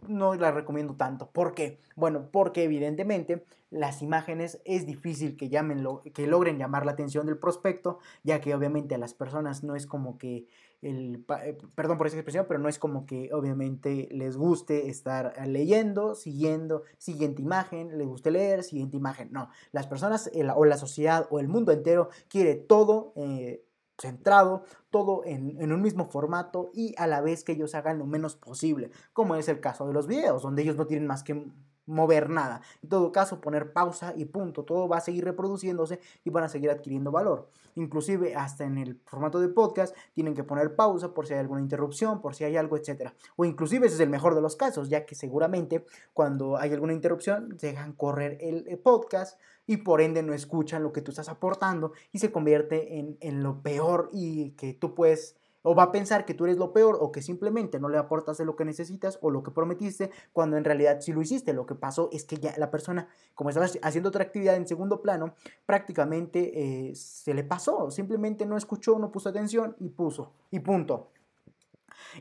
no 0.08 0.34
la 0.34 0.52
recomiendo 0.52 0.94
tanto. 0.94 1.30
¿Por 1.30 1.54
qué? 1.54 1.78
Bueno, 1.94 2.28
porque 2.30 2.64
evidentemente 2.64 3.44
las 3.70 4.02
imágenes 4.02 4.60
es 4.64 4.86
difícil 4.86 5.36
que, 5.36 5.48
llamen 5.48 5.84
que 6.14 6.26
logren 6.26 6.58
llamar 6.58 6.86
la 6.86 6.92
atención 6.92 7.26
del 7.26 7.38
prospecto, 7.38 7.98
ya 8.22 8.40
que 8.40 8.54
obviamente 8.54 8.94
a 8.94 8.98
las 8.98 9.14
personas 9.14 9.64
no 9.64 9.74
es 9.74 9.86
como 9.86 10.18
que 10.18 10.46
el, 10.82 11.24
eh, 11.42 11.58
perdón 11.74 11.98
por 11.98 12.06
esa 12.06 12.16
expresión, 12.16 12.46
pero 12.46 12.60
no 12.60 12.68
es 12.68 12.78
como 12.78 13.06
que 13.06 13.32
obviamente 13.32 14.08
les 14.12 14.36
guste 14.36 14.88
estar 14.88 15.34
leyendo, 15.46 16.14
siguiendo, 16.14 16.84
siguiente 16.98 17.42
imagen, 17.42 17.98
les 17.98 18.06
guste 18.06 18.30
leer, 18.30 18.62
siguiente 18.62 18.96
imagen. 18.96 19.32
No, 19.32 19.48
las 19.72 19.86
personas 19.86 20.30
o 20.54 20.64
la 20.64 20.76
sociedad 20.76 21.26
o 21.30 21.40
el 21.40 21.48
mundo 21.48 21.72
entero 21.72 22.10
quiere 22.28 22.54
todo. 22.54 23.12
Eh, 23.16 23.65
centrado, 23.98 24.64
todo 24.90 25.22
en, 25.24 25.72
un 25.72 25.82
mismo 25.82 26.06
formato 26.06 26.70
y 26.72 26.94
a 26.98 27.06
la 27.06 27.20
vez 27.20 27.44
que 27.44 27.52
ellos 27.52 27.74
hagan 27.74 27.98
lo 27.98 28.06
menos 28.06 28.36
posible, 28.36 28.90
como 29.12 29.36
es 29.36 29.48
el 29.48 29.60
caso 29.60 29.86
de 29.86 29.94
los 29.94 30.06
videos, 30.06 30.42
donde 30.42 30.62
ellos 30.62 30.76
no 30.76 30.86
tienen 30.86 31.06
más 31.06 31.22
que 31.22 31.50
mover 31.86 32.28
nada. 32.30 32.60
En 32.82 32.88
todo 32.88 33.12
caso, 33.12 33.40
poner 33.40 33.72
pausa 33.72 34.12
y 34.16 34.26
punto. 34.26 34.64
Todo 34.64 34.88
va 34.88 34.98
a 34.98 35.00
seguir 35.00 35.24
reproduciéndose 35.24 36.00
y 36.24 36.30
van 36.30 36.44
a 36.44 36.48
seguir 36.48 36.70
adquiriendo 36.70 37.10
valor. 37.10 37.48
Inclusive 37.76 38.34
hasta 38.34 38.64
en 38.64 38.78
el 38.78 39.00
formato 39.06 39.40
de 39.40 39.48
podcast 39.48 39.94
tienen 40.12 40.34
que 40.34 40.44
poner 40.44 40.74
pausa 40.74 41.14
por 41.14 41.26
si 41.26 41.34
hay 41.34 41.40
alguna 41.40 41.60
interrupción, 41.60 42.20
por 42.20 42.34
si 42.34 42.44
hay 42.44 42.56
algo, 42.56 42.76
etc. 42.76 43.10
O 43.36 43.44
inclusive 43.44 43.86
ese 43.86 43.96
es 43.96 44.00
el 44.00 44.10
mejor 44.10 44.34
de 44.34 44.40
los 44.40 44.56
casos, 44.56 44.88
ya 44.88 45.06
que 45.06 45.14
seguramente 45.14 45.84
cuando 46.12 46.56
hay 46.56 46.72
alguna 46.72 46.92
interrupción 46.92 47.56
dejan 47.58 47.92
correr 47.92 48.38
el 48.40 48.78
podcast 48.78 49.38
y 49.66 49.78
por 49.78 50.00
ende 50.00 50.22
no 50.22 50.32
escuchan 50.32 50.82
lo 50.82 50.92
que 50.92 51.02
tú 51.02 51.10
estás 51.10 51.28
aportando 51.28 51.92
y 52.12 52.18
se 52.18 52.32
convierte 52.32 52.98
en, 52.98 53.16
en 53.20 53.42
lo 53.42 53.62
peor 53.62 54.10
y 54.12 54.50
que 54.52 54.72
tú 54.72 54.94
puedes 54.94 55.36
O 55.68 55.74
va 55.74 55.82
a 55.82 55.90
pensar 55.90 56.24
que 56.24 56.32
tú 56.32 56.44
eres 56.44 56.58
lo 56.58 56.72
peor 56.72 56.96
o 57.00 57.10
que 57.10 57.20
simplemente 57.20 57.80
no 57.80 57.88
le 57.88 57.98
aportas 57.98 58.38
de 58.38 58.44
lo 58.44 58.54
que 58.54 58.64
necesitas 58.64 59.18
o 59.20 59.32
lo 59.32 59.42
que 59.42 59.50
prometiste 59.50 60.12
cuando 60.32 60.56
en 60.56 60.62
realidad 60.62 61.00
sí 61.00 61.12
lo 61.12 61.20
hiciste. 61.20 61.52
Lo 61.52 61.66
que 61.66 61.74
pasó 61.74 62.08
es 62.12 62.22
que 62.22 62.36
ya 62.36 62.54
la 62.56 62.70
persona, 62.70 63.08
como 63.34 63.50
estaba 63.50 63.66
haciendo 63.82 64.10
otra 64.10 64.22
actividad 64.22 64.54
en 64.54 64.68
segundo 64.68 65.02
plano, 65.02 65.34
prácticamente 65.66 66.90
eh, 66.90 66.94
se 66.94 67.34
le 67.34 67.42
pasó. 67.42 67.90
Simplemente 67.90 68.46
no 68.46 68.56
escuchó, 68.56 68.96
no 69.00 69.10
puso 69.10 69.28
atención 69.28 69.74
y 69.80 69.88
puso. 69.88 70.30
Y 70.52 70.60
punto. 70.60 71.08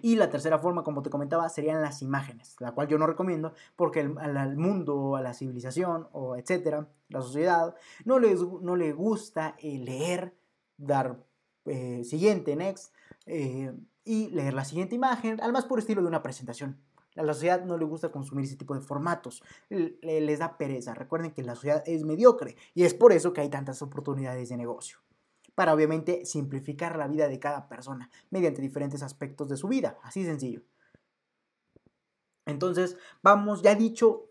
Y 0.02 0.16
la 0.16 0.32
tercera 0.32 0.58
forma, 0.58 0.84
como 0.84 1.04
te 1.04 1.12
comentaba, 1.12 1.48
serían 1.50 1.84
las 1.84 2.02
imágenes, 2.02 2.56
la 2.60 2.72
cual 2.72 2.88
yo 2.88 2.98
no 2.98 3.06
recomiendo 3.06 3.54
porque 3.76 4.00
al, 4.00 4.58
mundo, 4.58 5.18
a 5.18 5.22
la 5.22 5.36
civilización 5.36 6.08
o 6.14 6.36
etcétera, 6.36 6.88
la 7.10 7.22
sociedad, 7.22 7.76
no 8.06 8.18
le, 8.18 8.36
no 8.62 8.76
le 8.76 8.92
gusta 8.92 9.56
leer, 9.62 10.34
dar 10.78 11.20
eh, 11.66 12.04
siguiente, 12.04 12.56
next, 12.56 12.95
eh, 13.26 13.74
y 14.04 14.30
leer 14.30 14.54
la 14.54 14.66
siguiente 14.66 14.96
imagen, 14.96 15.42
al 15.42 15.52
más 15.52 15.66
puro 15.66 15.80
estilo 15.80 16.02
de 16.02 16.08
una 16.08 16.24
presentación. 16.24 16.80
A 17.16 17.24
la 17.24 17.34
sociedad 17.34 17.64
no 17.64 17.78
le 17.78 17.86
gusta 17.86 18.12
consumir 18.12 18.46
ese 18.46 18.58
tipo 18.58 18.76
de 18.76 18.82
formatos, 18.82 19.42
les 19.70 20.40
da 20.40 20.58
pereza. 20.58 20.94
Recuerden 20.94 21.32
que 21.32 21.44
la 21.44 21.56
sociedad 21.56 21.82
es 21.86 22.04
mediocre 22.04 22.58
y 22.74 22.84
es 22.84 22.94
por 22.94 23.14
eso 23.14 23.32
que 23.32 23.42
hay 23.42 23.50
tantas 23.50 23.82
oportunidades 23.82 24.50
de 24.50 24.58
negocio 24.58 25.00
para 25.56 25.74
obviamente 25.74 26.26
simplificar 26.26 26.98
la 26.98 27.08
vida 27.08 27.30
de 27.30 27.40
cada 27.40 27.70
persona 27.70 28.10
mediante 28.30 28.62
diferentes 28.62 29.02
aspectos 29.02 29.48
de 29.48 29.56
su 29.56 29.70
vida, 29.70 29.98
así 30.04 30.26
sencillo. 30.26 30.62
Entonces, 32.46 32.98
vamos, 33.24 33.62
ya 33.62 33.74
dicho, 33.74 34.30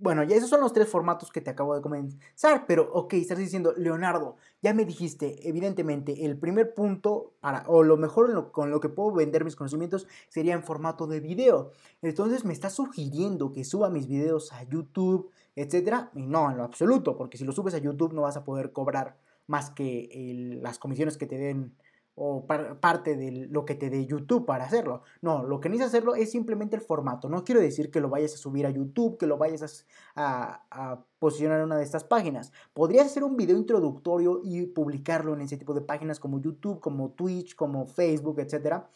bueno, 0.00 0.22
ya 0.22 0.36
esos 0.36 0.50
son 0.50 0.60
los 0.60 0.72
tres 0.72 0.88
formatos 0.88 1.30
que 1.30 1.40
te 1.40 1.50
acabo 1.50 1.74
de 1.74 1.82
comenzar, 1.82 2.66
pero 2.66 2.90
ok, 2.92 3.14
estás 3.14 3.38
diciendo, 3.38 3.74
Leonardo, 3.76 4.36
ya 4.62 4.74
me 4.74 4.84
dijiste, 4.84 5.48
evidentemente, 5.48 6.24
el 6.24 6.38
primer 6.38 6.74
punto, 6.74 7.32
para, 7.40 7.64
o 7.66 7.82
lo 7.82 7.96
mejor 7.96 8.50
con 8.52 8.70
lo 8.70 8.80
que 8.80 8.88
puedo 8.88 9.12
vender 9.12 9.44
mis 9.44 9.56
conocimientos 9.56 10.06
sería 10.28 10.54
en 10.54 10.62
formato 10.62 11.06
de 11.06 11.20
video. 11.20 11.72
Entonces, 12.02 12.44
me 12.44 12.52
estás 12.52 12.74
sugiriendo 12.74 13.52
que 13.52 13.64
suba 13.64 13.90
mis 13.90 14.06
videos 14.06 14.52
a 14.52 14.62
YouTube, 14.64 15.30
etcétera, 15.56 16.10
y 16.14 16.26
no, 16.26 16.50
en 16.50 16.58
lo 16.58 16.64
absoluto, 16.64 17.16
porque 17.16 17.38
si 17.38 17.44
lo 17.44 17.52
subes 17.52 17.74
a 17.74 17.78
YouTube 17.78 18.12
no 18.12 18.22
vas 18.22 18.36
a 18.36 18.44
poder 18.44 18.72
cobrar 18.72 19.16
más 19.46 19.70
que 19.70 20.58
las 20.62 20.78
comisiones 20.78 21.16
que 21.16 21.26
te 21.26 21.38
den 21.38 21.74
o 22.20 22.46
parte 22.80 23.16
de 23.16 23.46
lo 23.48 23.64
que 23.64 23.74
te 23.74 23.90
dé 23.90 24.04
YouTube 24.04 24.44
para 24.44 24.64
hacerlo. 24.64 25.02
No, 25.22 25.44
lo 25.44 25.60
que 25.60 25.68
necesitas 25.68 25.94
hacerlo 25.94 26.14
es 26.14 26.30
simplemente 26.30 26.76
el 26.76 26.82
formato. 26.82 27.28
No 27.28 27.44
quiero 27.44 27.60
decir 27.60 27.90
que 27.90 28.00
lo 28.00 28.08
vayas 28.08 28.34
a 28.34 28.38
subir 28.38 28.66
a 28.66 28.70
YouTube, 28.70 29.18
que 29.18 29.26
lo 29.26 29.38
vayas 29.38 29.86
a, 30.16 30.64
a, 30.70 31.04
posicionar 31.18 31.58
en 31.58 31.66
una 31.66 31.76
de 31.76 31.84
estas 31.84 32.04
páginas. 32.04 32.52
Podrías 32.74 33.06
hacer 33.06 33.24
un 33.24 33.36
video 33.36 33.56
introductorio 33.56 34.40
y 34.42 34.66
publicarlo 34.66 35.34
en 35.34 35.42
ese 35.42 35.56
tipo 35.56 35.74
de 35.74 35.80
páginas 35.80 36.18
como 36.18 36.40
YouTube, 36.40 36.80
como 36.80 37.10
Twitch, 37.10 37.54
como 37.54 37.86
Facebook, 37.86 38.40
etcétera 38.40 38.88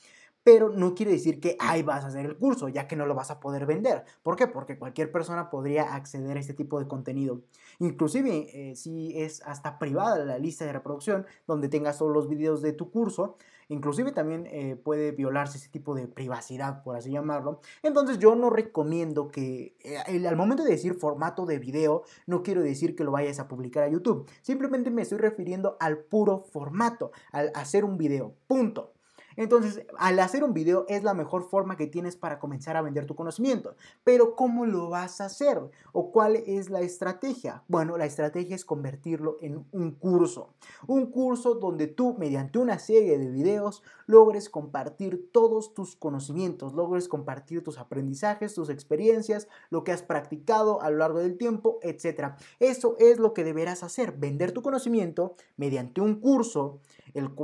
pero 0.45 0.71
no 0.71 0.95
quiere 0.95 1.13
decir 1.13 1.41
que 1.41 1.57
ahí 1.61 1.83
vas 1.83 2.05
a 2.05 2.09
hacer 2.09 2.27
el 2.27 2.37
curso, 2.37 2.69
ya 2.69 2.89
que 2.89 2.97
no 2.97 3.07
lo 3.07 3.15
vas 3.15 3.31
a 3.31 3.41
poder 3.41 3.67
vender. 3.67 4.05
¿Por 4.23 4.37
qué? 4.37 4.47
Porque 4.47 4.79
cualquier 4.79 5.13
persona 5.13 5.51
podría 5.51 5.95
acceder 5.95 6.37
a 6.37 6.41
este 6.41 6.55
tipo 6.55 6.79
de 6.81 6.89
contenido. 6.89 7.43
Inclusive 7.79 8.49
eh, 8.53 8.77
si 8.77 9.21
es 9.21 9.43
hasta 9.43 9.79
privada 9.79 10.25
la 10.25 10.39
lista 10.39 10.65
de 10.65 10.73
reproducción 10.73 11.27
donde 11.47 11.69
tengas 11.69 11.99
todos 11.99 12.13
los 12.13 12.29
videos 12.29 12.63
de 12.63 12.73
tu 12.73 12.91
curso, 12.91 13.37
inclusive 13.69 14.13
también 14.13 14.47
eh, 14.47 14.77
puede 14.77 15.13
violarse 15.13 15.59
ese 15.59 15.69
tipo 15.69 15.95
de 15.95 16.09
privacidad, 16.09 16.83
por 16.83 16.97
así 16.97 17.11
llamarlo. 17.11 17.61
Entonces 17.83 18.19
yo 18.19 18.35
no 18.35 18.51
recomiendo 18.51 19.29
que 19.29 19.77
eh, 19.81 20.27
al 20.27 20.37
momento 20.37 20.65
de 20.65 20.71
decir 20.71 20.95
formato 20.95 21.47
de 21.47 21.59
video, 21.59 22.03
no 22.27 22.43
quiero 22.43 22.63
decir 22.63 22.97
que 22.97 23.05
lo 23.05 23.13
vayas 23.13 23.39
a 23.39 23.49
publicar 23.49 23.85
a 23.85 23.89
YouTube. 23.89 24.29
Simplemente 24.43 24.91
me 24.91 25.03
estoy 25.03 25.19
refiriendo 25.19 25.77
al 25.81 25.99
puro 25.99 26.45
formato, 26.53 27.13
al 27.31 27.53
hacer 27.55 27.85
un 27.85 27.97
video. 27.97 28.35
Punto. 28.47 28.93
Entonces, 29.37 29.85
al 29.99 30.19
hacer 30.21 30.45
un 30.45 30.55
video 30.55 30.85
es 30.89 31.03
la 31.03 31.15
mejor 31.15 31.49
forma 31.49 31.77
que 31.77 31.87
tienes 31.87 32.17
para 32.17 32.39
comenzar 32.39 32.77
a 32.77 32.83
vender 32.83 33.07
tu 33.07 33.15
conocimiento. 33.15 33.75
Pero 34.05 34.37
¿cómo 34.37 34.67
lo 34.67 34.89
vas 34.91 35.21
a 35.21 35.27
hacer? 35.27 35.61
¿O 35.93 36.11
cuál 36.11 36.37
es 36.37 36.71
la 36.71 36.81
estrategia? 36.81 37.63
Bueno, 37.69 37.97
la 37.97 38.07
estrategia 38.07 38.57
es 38.57 38.65
convertirlo 38.65 39.39
en 39.41 39.65
un 39.73 39.93
curso. 39.93 40.55
Un 40.87 41.07
curso 41.07 41.55
donde 41.55 41.87
tú, 41.87 42.15
mediante 42.19 42.59
una 42.59 42.79
serie 42.79 43.19
de 43.19 43.29
videos, 43.31 43.83
logres 44.07 44.51
compartir 44.51 45.31
todos 45.33 45.75
tus 45.75 45.97
conocimientos, 45.97 46.75
logres 46.75 47.09
compartir 47.09 47.63
tus 47.63 47.79
aprendizajes, 47.79 48.55
tus 48.55 48.69
experiencias, 48.69 49.49
lo 49.71 49.85
que 49.85 49.93
has 49.93 50.03
practicado 50.03 50.83
a 50.83 50.91
lo 50.91 50.99
largo 50.99 51.19
del 51.21 51.39
tiempo, 51.39 51.79
etc. 51.83 52.35
Eso 52.61 52.97
es 52.99 53.19
lo 53.19 53.33
que 53.35 53.45
deberás 53.45 53.83
hacer, 53.83 54.13
vender 54.13 54.53
tu 54.53 54.63
conocimiento 54.63 55.35
mediante 55.57 56.01
un 56.01 56.17
curso 56.21 56.81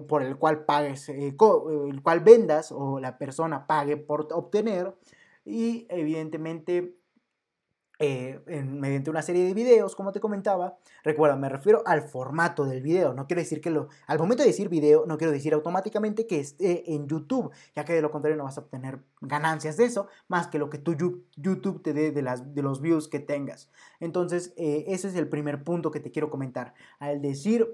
por 0.09 0.23
el 0.23 0.37
cual 0.37 0.65
pagues, 0.65 1.09
eh, 1.09 1.29
el 1.29 2.03
cual 2.03 2.21
vendas 2.21 2.73
o 2.73 3.01
la 3.01 3.19
persona 3.19 3.67
pague 3.67 3.97
por 3.97 4.29
obtener 4.33 4.95
y 5.45 5.87
evidentemente 5.89 6.99
eh, 8.01 8.41
mediante 8.47 9.11
una 9.11 9.23
serie 9.23 9.45
de 9.45 9.55
videos, 9.55 9.97
como 9.97 10.13
te 10.13 10.21
comentaba. 10.21 10.79
Recuerda, 11.03 11.35
me 11.35 11.49
refiero 11.49 11.83
al 11.85 12.03
formato 12.03 12.65
del 12.65 12.81
video. 12.81 13.13
No 13.13 13.27
quiero 13.27 13.41
decir 13.41 13.61
que 13.61 13.71
lo. 13.71 13.89
Al 14.07 14.21
momento 14.21 14.45
de 14.45 14.51
decir 14.51 14.69
video, 14.69 15.05
no 15.05 15.19
quiero 15.19 15.33
decir 15.33 15.53
automáticamente 15.53 16.27
que 16.29 16.39
esté 16.39 16.95
en 16.95 17.09
YouTube, 17.09 17.51
ya 17.75 17.85
que 17.85 17.95
de 17.95 18.01
lo 18.01 18.13
contrario 18.13 18.37
no 18.37 18.45
vas 18.45 18.57
a 18.57 18.61
obtener 18.61 19.01
ganancias 19.21 19.77
de 19.77 19.87
eso, 19.87 20.07
más 20.29 20.47
que 20.47 20.61
lo 20.61 20.71
que 20.71 20.79
tu 20.79 20.95
YouTube 21.37 21.83
te 21.83 21.93
dé 21.93 22.13
de, 22.13 22.23
las, 22.23 22.55
de 22.55 22.63
los 22.63 22.81
views 22.81 23.09
que 23.09 23.19
tengas. 23.19 23.69
Entonces, 23.99 24.55
eh, 24.57 24.85
ese 24.87 25.09
es 25.09 25.17
el 25.17 25.29
primer 25.29 25.65
punto 25.65 25.91
que 25.91 25.99
te 25.99 26.13
quiero 26.13 26.31
comentar. 26.31 26.75
Al 27.01 27.21
decir 27.21 27.67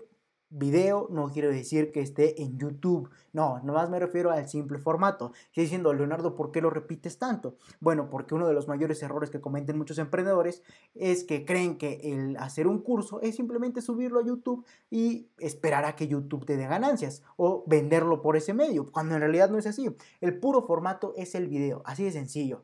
video 0.54 1.08
no 1.10 1.28
quiero 1.30 1.50
decir 1.50 1.90
que 1.90 2.00
esté 2.00 2.42
en 2.42 2.56
YouTube. 2.58 3.10
No, 3.32 3.60
nomás 3.64 3.90
me 3.90 3.98
refiero 3.98 4.30
al 4.30 4.48
simple 4.48 4.78
formato. 4.78 5.32
Estoy 5.46 5.64
diciendo, 5.64 5.92
Leonardo, 5.92 6.36
¿por 6.36 6.52
qué 6.52 6.60
lo 6.60 6.70
repites 6.70 7.18
tanto? 7.18 7.56
Bueno, 7.80 8.08
porque 8.08 8.34
uno 8.34 8.46
de 8.46 8.54
los 8.54 8.68
mayores 8.68 9.02
errores 9.02 9.30
que 9.30 9.40
cometen 9.40 9.76
muchos 9.76 9.98
emprendedores 9.98 10.62
es 10.94 11.24
que 11.24 11.44
creen 11.44 11.76
que 11.76 12.00
el 12.04 12.36
hacer 12.36 12.68
un 12.68 12.80
curso 12.80 13.20
es 13.20 13.34
simplemente 13.34 13.82
subirlo 13.82 14.20
a 14.20 14.24
YouTube 14.24 14.64
y 14.90 15.28
esperar 15.38 15.84
a 15.84 15.96
que 15.96 16.06
YouTube 16.06 16.46
te 16.46 16.56
dé 16.56 16.66
ganancias 16.66 17.22
o 17.36 17.64
venderlo 17.66 18.22
por 18.22 18.36
ese 18.36 18.54
medio, 18.54 18.90
cuando 18.92 19.14
en 19.14 19.20
realidad 19.20 19.50
no 19.50 19.58
es 19.58 19.66
así. 19.66 19.94
El 20.20 20.38
puro 20.38 20.62
formato 20.62 21.14
es 21.16 21.34
el 21.34 21.48
video, 21.48 21.82
así 21.84 22.04
de 22.04 22.12
sencillo. 22.12 22.62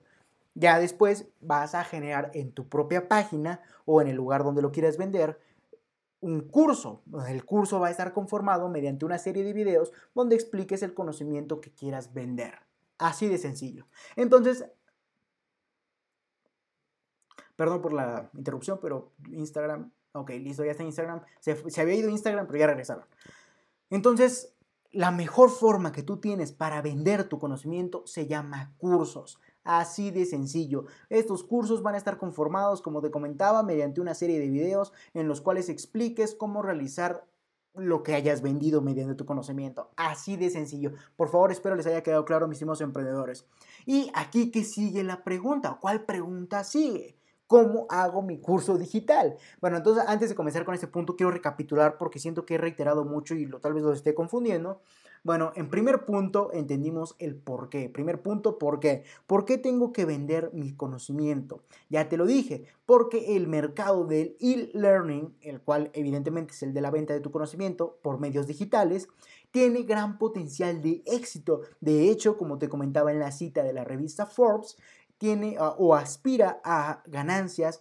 Ya 0.55 0.79
después 0.79 1.29
vas 1.41 1.75
a 1.75 1.85
generar 1.85 2.31
en 2.35 2.53
tu 2.53 2.69
propia 2.69 3.09
página 3.09 3.61
o 3.85 4.01
en 4.01 4.09
el 4.09 4.17
lugar 4.17 4.45
donde 4.45 4.63
lo 4.63 4.73
quieras 4.73 4.97
vender 4.97 5.39
un 6.21 6.41
curso. 6.49 7.03
El 7.29 7.45
curso 7.45 7.81
va 7.81 7.89
a 7.89 7.91
estar 7.91 8.13
conformado 8.13 8.69
mediante 8.69 9.05
una 9.05 9.19
serie 9.19 9.43
de 9.43 9.53
videos 9.53 9.93
donde 10.15 10.37
expliques 10.37 10.83
el 10.83 10.95
conocimiento 10.95 11.61
que 11.61 11.73
quieras 11.73 12.13
vender. 12.13 12.55
Así 12.99 13.29
de 13.29 13.39
sencillo. 13.39 13.87
Entonces, 14.17 14.67
perdón 17.57 17.81
por 17.81 17.93
la 17.93 18.31
interrupción, 18.35 18.79
pero 18.81 19.13
Instagram, 19.31 19.91
ok, 20.13 20.31
listo, 20.31 20.65
ya 20.65 20.73
está 20.73 20.83
Instagram. 20.83 21.23
Se, 21.41 21.71
se 21.71 21.81
había 21.81 21.95
ido 21.95 22.11
Instagram, 22.11 22.47
pero 22.47 22.59
ya 22.59 22.67
regresaron. 22.67 23.05
Entonces, 23.89 24.55
la 24.93 25.11
mejor 25.11 25.51
forma 25.51 25.93
que 25.93 26.03
tú 26.03 26.19
tienes 26.19 26.53
para 26.53 26.83
vender 26.83 27.25
tu 27.25 27.39
conocimiento 27.39 28.03
se 28.07 28.27
llama 28.27 28.75
cursos. 28.79 29.41
Así 29.65 30.11
de 30.11 30.25
sencillo. 30.25 30.87
Estos 31.09 31.45
cursos 31.45 31.83
van 31.83 31.95
a 31.95 31.99
estar 31.99 32.19
conformados, 32.19 32.83
como 32.83 33.03
te 33.03 33.11
comentaba, 33.11 33.63
mediante 33.63 34.01
una 34.01 34.15
serie 34.15 34.39
de 34.39 34.49
videos 34.49 34.93
en 35.15 35.29
los 35.29 35.41
cuales 35.41 35.69
expliques 35.69 36.35
cómo 36.35 36.63
realizar 36.63 37.27
lo 37.75 38.03
que 38.03 38.15
hayas 38.15 38.43
vendido 38.43 38.83
mediante 38.83 39.15
tu 39.15 39.27
conocimiento. 39.27 39.91
Así 39.97 40.37
de 40.37 40.51
sencillo. 40.51 40.93
Por 41.17 41.29
favor, 41.29 41.53
espero 41.53 41.77
les 41.77 41.87
haya 41.87 42.03
quedado 42.03 42.25
claro, 42.25 42.49
mis 42.49 42.57
estimados 42.57 42.81
emprendedores. 42.81 43.47
Y 43.87 44.11
aquí 44.15 44.51
que 44.51 44.65
sigue 44.65 45.05
la 45.05 45.23
pregunta. 45.23 45.79
¿Cuál 45.81 46.05
pregunta 46.05 46.65
sigue? 46.65 47.20
¿Cómo 47.51 47.87
hago 47.89 48.23
mi 48.23 48.39
curso 48.39 48.79
digital? 48.79 49.37
Bueno, 49.61 49.79
entonces 49.79 50.05
antes 50.07 50.29
de 50.29 50.37
comenzar 50.37 50.65
con 50.65 50.73
este 50.73 50.87
punto, 50.87 51.17
quiero 51.17 51.33
recapitular 51.33 51.99
porque 51.99 52.21
siento 52.21 52.47
que 52.47 52.55
he 52.55 52.59
reiterado 52.59 53.05
mucho 53.05 53.35
y 53.35 53.45
lo, 53.45 53.59
tal 53.59 53.75
vez 53.75 53.83
lo 53.83 53.93
esté 53.93 54.15
confundiendo. 54.15 54.81
Bueno, 55.25 55.51
en 55.57 55.69
primer 55.69 56.05
punto 56.05 56.53
entendimos 56.53 57.17
el 57.19 57.35
por 57.35 57.69
qué. 57.69 57.89
Primer 57.89 58.23
punto, 58.23 58.57
¿por 58.57 58.79
qué? 58.79 59.03
¿Por 59.27 59.45
qué 59.45 59.59
tengo 59.59 59.93
que 59.93 60.05
vender 60.05 60.51
mi 60.55 60.77
conocimiento? 60.77 61.65
Ya 61.89 62.09
te 62.09 62.17
lo 62.17 62.25
dije, 62.25 62.67
porque 62.87 63.37
el 63.37 63.49
mercado 63.49 64.05
del 64.05 64.37
e-learning, 64.39 65.35
el 65.41 65.61
cual 65.61 65.91
evidentemente 65.93 66.55
es 66.55 66.63
el 66.63 66.73
de 66.73 66.81
la 66.83 66.93
venta 66.93 67.15
de 67.15 67.21
tu 67.21 67.33
conocimiento 67.33 67.99
por 68.01 68.21
medios 68.21 68.47
digitales, 68.47 69.09
tiene 69.51 69.83
gran 69.83 70.19
potencial 70.19 70.81
de 70.81 71.03
éxito. 71.05 71.63
De 71.81 72.11
hecho, 72.11 72.39
como 72.39 72.59
te 72.59 72.69
comentaba 72.69 73.11
en 73.11 73.19
la 73.19 73.33
cita 73.33 73.65
de 73.65 73.73
la 73.73 73.85
revista 73.85 74.25
Forbes, 74.25 74.77
tiene 75.21 75.59
o 75.61 75.95
aspira 75.95 76.63
a 76.65 77.03
ganancias 77.07 77.81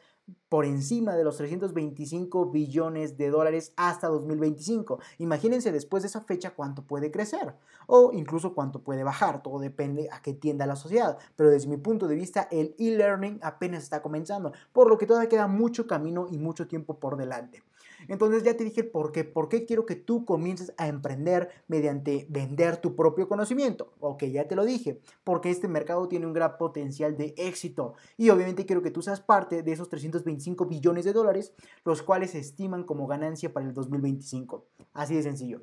por 0.49 0.65
encima 0.65 1.15
de 1.15 1.23
los 1.23 1.37
325 1.37 2.51
billones 2.51 3.17
de 3.17 3.29
dólares 3.29 3.71
hasta 3.77 4.09
2025. 4.09 4.99
Imagínense 5.19 5.71
después 5.71 6.03
de 6.03 6.07
esa 6.07 6.19
fecha 6.21 6.51
cuánto 6.51 6.83
puede 6.83 7.11
crecer 7.11 7.55
o 7.87 8.11
incluso 8.11 8.53
cuánto 8.53 8.83
puede 8.83 9.05
bajar. 9.05 9.41
Todo 9.41 9.59
depende 9.59 10.09
a 10.11 10.21
qué 10.21 10.33
tienda 10.33 10.65
la 10.65 10.75
sociedad. 10.75 11.17
Pero 11.37 11.49
desde 11.49 11.69
mi 11.69 11.77
punto 11.77 12.09
de 12.09 12.15
vista, 12.15 12.49
el 12.51 12.75
e-learning 12.77 13.39
apenas 13.41 13.83
está 13.83 14.01
comenzando, 14.01 14.51
por 14.73 14.89
lo 14.89 14.97
que 14.97 15.07
todavía 15.07 15.29
queda 15.29 15.47
mucho 15.47 15.87
camino 15.87 16.27
y 16.29 16.37
mucho 16.37 16.67
tiempo 16.67 16.99
por 16.99 17.15
delante. 17.15 17.63
Entonces 18.07 18.43
ya 18.43 18.55
te 18.55 18.63
dije 18.63 18.83
por 18.83 19.11
qué, 19.11 19.23
por 19.23 19.49
qué 19.49 19.65
quiero 19.65 19.85
que 19.85 19.95
tú 19.95 20.25
comiences 20.25 20.73
a 20.77 20.87
emprender 20.87 21.49
mediante 21.67 22.25
vender 22.29 22.77
tu 22.77 22.95
propio 22.95 23.27
conocimiento. 23.27 23.93
Ok, 23.99 24.23
ya 24.25 24.47
te 24.47 24.55
lo 24.55 24.65
dije, 24.65 25.01
porque 25.23 25.49
este 25.49 25.67
mercado 25.67 26.07
tiene 26.07 26.25
un 26.25 26.33
gran 26.33 26.57
potencial 26.57 27.17
de 27.17 27.33
éxito 27.37 27.93
y 28.17 28.29
obviamente 28.29 28.65
quiero 28.65 28.81
que 28.81 28.91
tú 28.91 29.01
seas 29.01 29.21
parte 29.21 29.63
de 29.63 29.71
esos 29.71 29.89
325 29.89 30.65
billones 30.65 31.05
de 31.05 31.13
dólares, 31.13 31.53
los 31.83 32.01
cuales 32.01 32.31
se 32.31 32.39
estiman 32.39 32.83
como 32.83 33.07
ganancia 33.07 33.51
para 33.51 33.67
el 33.67 33.73
2025. 33.73 34.65
Así 34.93 35.15
de 35.15 35.23
sencillo. 35.23 35.61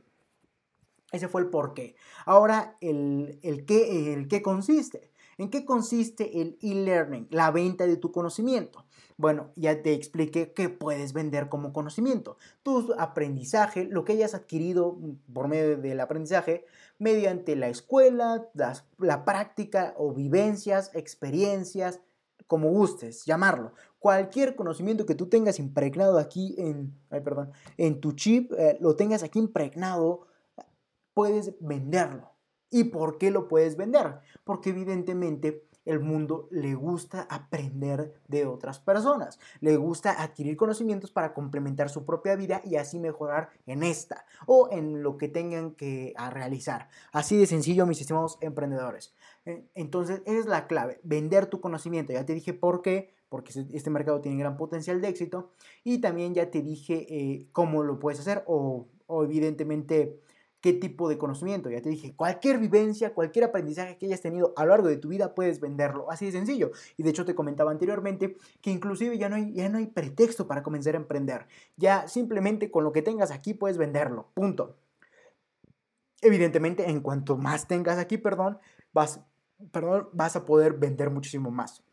Ese 1.12 1.28
fue 1.28 1.40
el 1.40 1.48
por 1.48 1.72
qué. 1.72 1.94
Ahora, 2.24 2.76
el, 2.80 3.38
el, 3.42 3.64
qué, 3.64 4.12
el 4.12 4.28
qué 4.28 4.42
consiste. 4.42 5.10
¿En 5.38 5.50
qué 5.50 5.64
consiste 5.64 6.40
el 6.40 6.58
e-learning? 6.62 7.28
La 7.30 7.50
venta 7.50 7.86
de 7.86 7.96
tu 7.96 8.10
conocimiento. 8.10 8.86
Bueno, 9.18 9.50
ya 9.56 9.82
te 9.82 9.92
expliqué 9.92 10.52
qué 10.52 10.68
puedes 10.68 11.12
vender 11.12 11.48
como 11.48 11.72
conocimiento. 11.72 12.38
Tu 12.62 12.94
aprendizaje, 12.98 13.84
lo 13.84 14.04
que 14.04 14.12
hayas 14.14 14.34
adquirido 14.34 14.98
por 15.32 15.48
medio 15.48 15.76
del 15.76 16.00
aprendizaje, 16.00 16.64
mediante 16.98 17.56
la 17.56 17.68
escuela, 17.68 18.48
la 18.98 19.24
práctica 19.24 19.94
o 19.98 20.12
vivencias, 20.12 20.90
experiencias, 20.94 22.00
como 22.46 22.70
gustes 22.70 23.24
llamarlo. 23.24 23.72
Cualquier 23.98 24.54
conocimiento 24.54 25.06
que 25.06 25.14
tú 25.14 25.26
tengas 25.28 25.58
impregnado 25.58 26.18
aquí 26.18 26.54
en, 26.58 26.94
perdón, 27.08 27.52
en 27.76 28.00
tu 28.00 28.12
chip, 28.12 28.52
eh, 28.52 28.78
lo 28.80 28.96
tengas 28.96 29.22
aquí 29.22 29.38
impregnado, 29.38 30.26
puedes 31.12 31.54
venderlo. 31.60 32.35
¿Y 32.70 32.84
por 32.84 33.18
qué 33.18 33.30
lo 33.30 33.48
puedes 33.48 33.76
vender? 33.76 34.20
Porque 34.44 34.70
evidentemente 34.70 35.66
el 35.86 36.00
mundo 36.00 36.48
le 36.50 36.74
gusta 36.74 37.26
aprender 37.30 38.12
de 38.28 38.44
otras 38.44 38.80
personas, 38.80 39.38
le 39.60 39.76
gusta 39.76 40.20
adquirir 40.20 40.56
conocimientos 40.56 41.12
para 41.12 41.32
complementar 41.32 41.88
su 41.88 42.04
propia 42.04 42.34
vida 42.34 42.60
y 42.64 42.76
así 42.76 42.98
mejorar 42.98 43.50
en 43.66 43.84
esta 43.84 44.26
o 44.46 44.68
en 44.70 45.02
lo 45.02 45.16
que 45.16 45.28
tengan 45.28 45.72
que 45.72 46.12
realizar. 46.30 46.88
Así 47.12 47.36
de 47.38 47.46
sencillo, 47.46 47.86
mis 47.86 48.00
estimados 48.00 48.36
emprendedores. 48.40 49.14
Entonces, 49.74 50.22
es 50.26 50.46
la 50.46 50.66
clave, 50.66 51.00
vender 51.04 51.46
tu 51.46 51.60
conocimiento. 51.60 52.12
Ya 52.12 52.26
te 52.26 52.34
dije 52.34 52.52
por 52.52 52.82
qué, 52.82 53.14
porque 53.28 53.52
este 53.72 53.90
mercado 53.90 54.20
tiene 54.20 54.38
gran 54.38 54.56
potencial 54.56 55.00
de 55.00 55.08
éxito 55.08 55.52
y 55.84 56.00
también 56.00 56.34
ya 56.34 56.50
te 56.50 56.62
dije 56.62 57.06
eh, 57.08 57.48
cómo 57.52 57.84
lo 57.84 57.98
puedes 58.00 58.20
hacer 58.20 58.44
o 58.46 58.88
evidentemente 59.08 60.20
qué 60.66 60.72
tipo 60.72 61.08
de 61.08 61.16
conocimiento. 61.16 61.70
Ya 61.70 61.80
te 61.80 61.88
dije, 61.88 62.16
cualquier 62.16 62.58
vivencia, 62.58 63.14
cualquier 63.14 63.44
aprendizaje 63.44 63.98
que 63.98 64.06
hayas 64.06 64.20
tenido 64.20 64.52
a 64.56 64.64
lo 64.64 64.70
largo 64.70 64.88
de 64.88 64.96
tu 64.96 65.10
vida 65.10 65.32
puedes 65.32 65.60
venderlo. 65.60 66.10
Así 66.10 66.26
de 66.26 66.32
sencillo. 66.32 66.72
Y 66.96 67.04
de 67.04 67.10
hecho 67.10 67.24
te 67.24 67.36
comentaba 67.36 67.70
anteriormente 67.70 68.36
que 68.60 68.72
inclusive 68.72 69.16
ya 69.16 69.28
no 69.28 69.36
hay, 69.36 69.52
ya 69.52 69.68
no 69.68 69.78
hay 69.78 69.86
pretexto 69.86 70.48
para 70.48 70.64
comenzar 70.64 70.94
a 70.94 70.96
emprender. 70.96 71.46
Ya 71.76 72.08
simplemente 72.08 72.72
con 72.72 72.82
lo 72.82 72.90
que 72.90 73.02
tengas 73.02 73.30
aquí 73.30 73.54
puedes 73.54 73.78
venderlo. 73.78 74.32
Punto. 74.34 74.76
Evidentemente, 76.20 76.90
en 76.90 77.00
cuanto 77.00 77.36
más 77.36 77.68
tengas 77.68 77.98
aquí, 77.98 78.18
perdón, 78.18 78.58
vas, 78.92 79.20
perdón, 79.70 80.08
vas 80.14 80.34
a 80.34 80.46
poder 80.46 80.72
vender 80.72 81.10
muchísimo 81.10 81.52
más. 81.52 81.84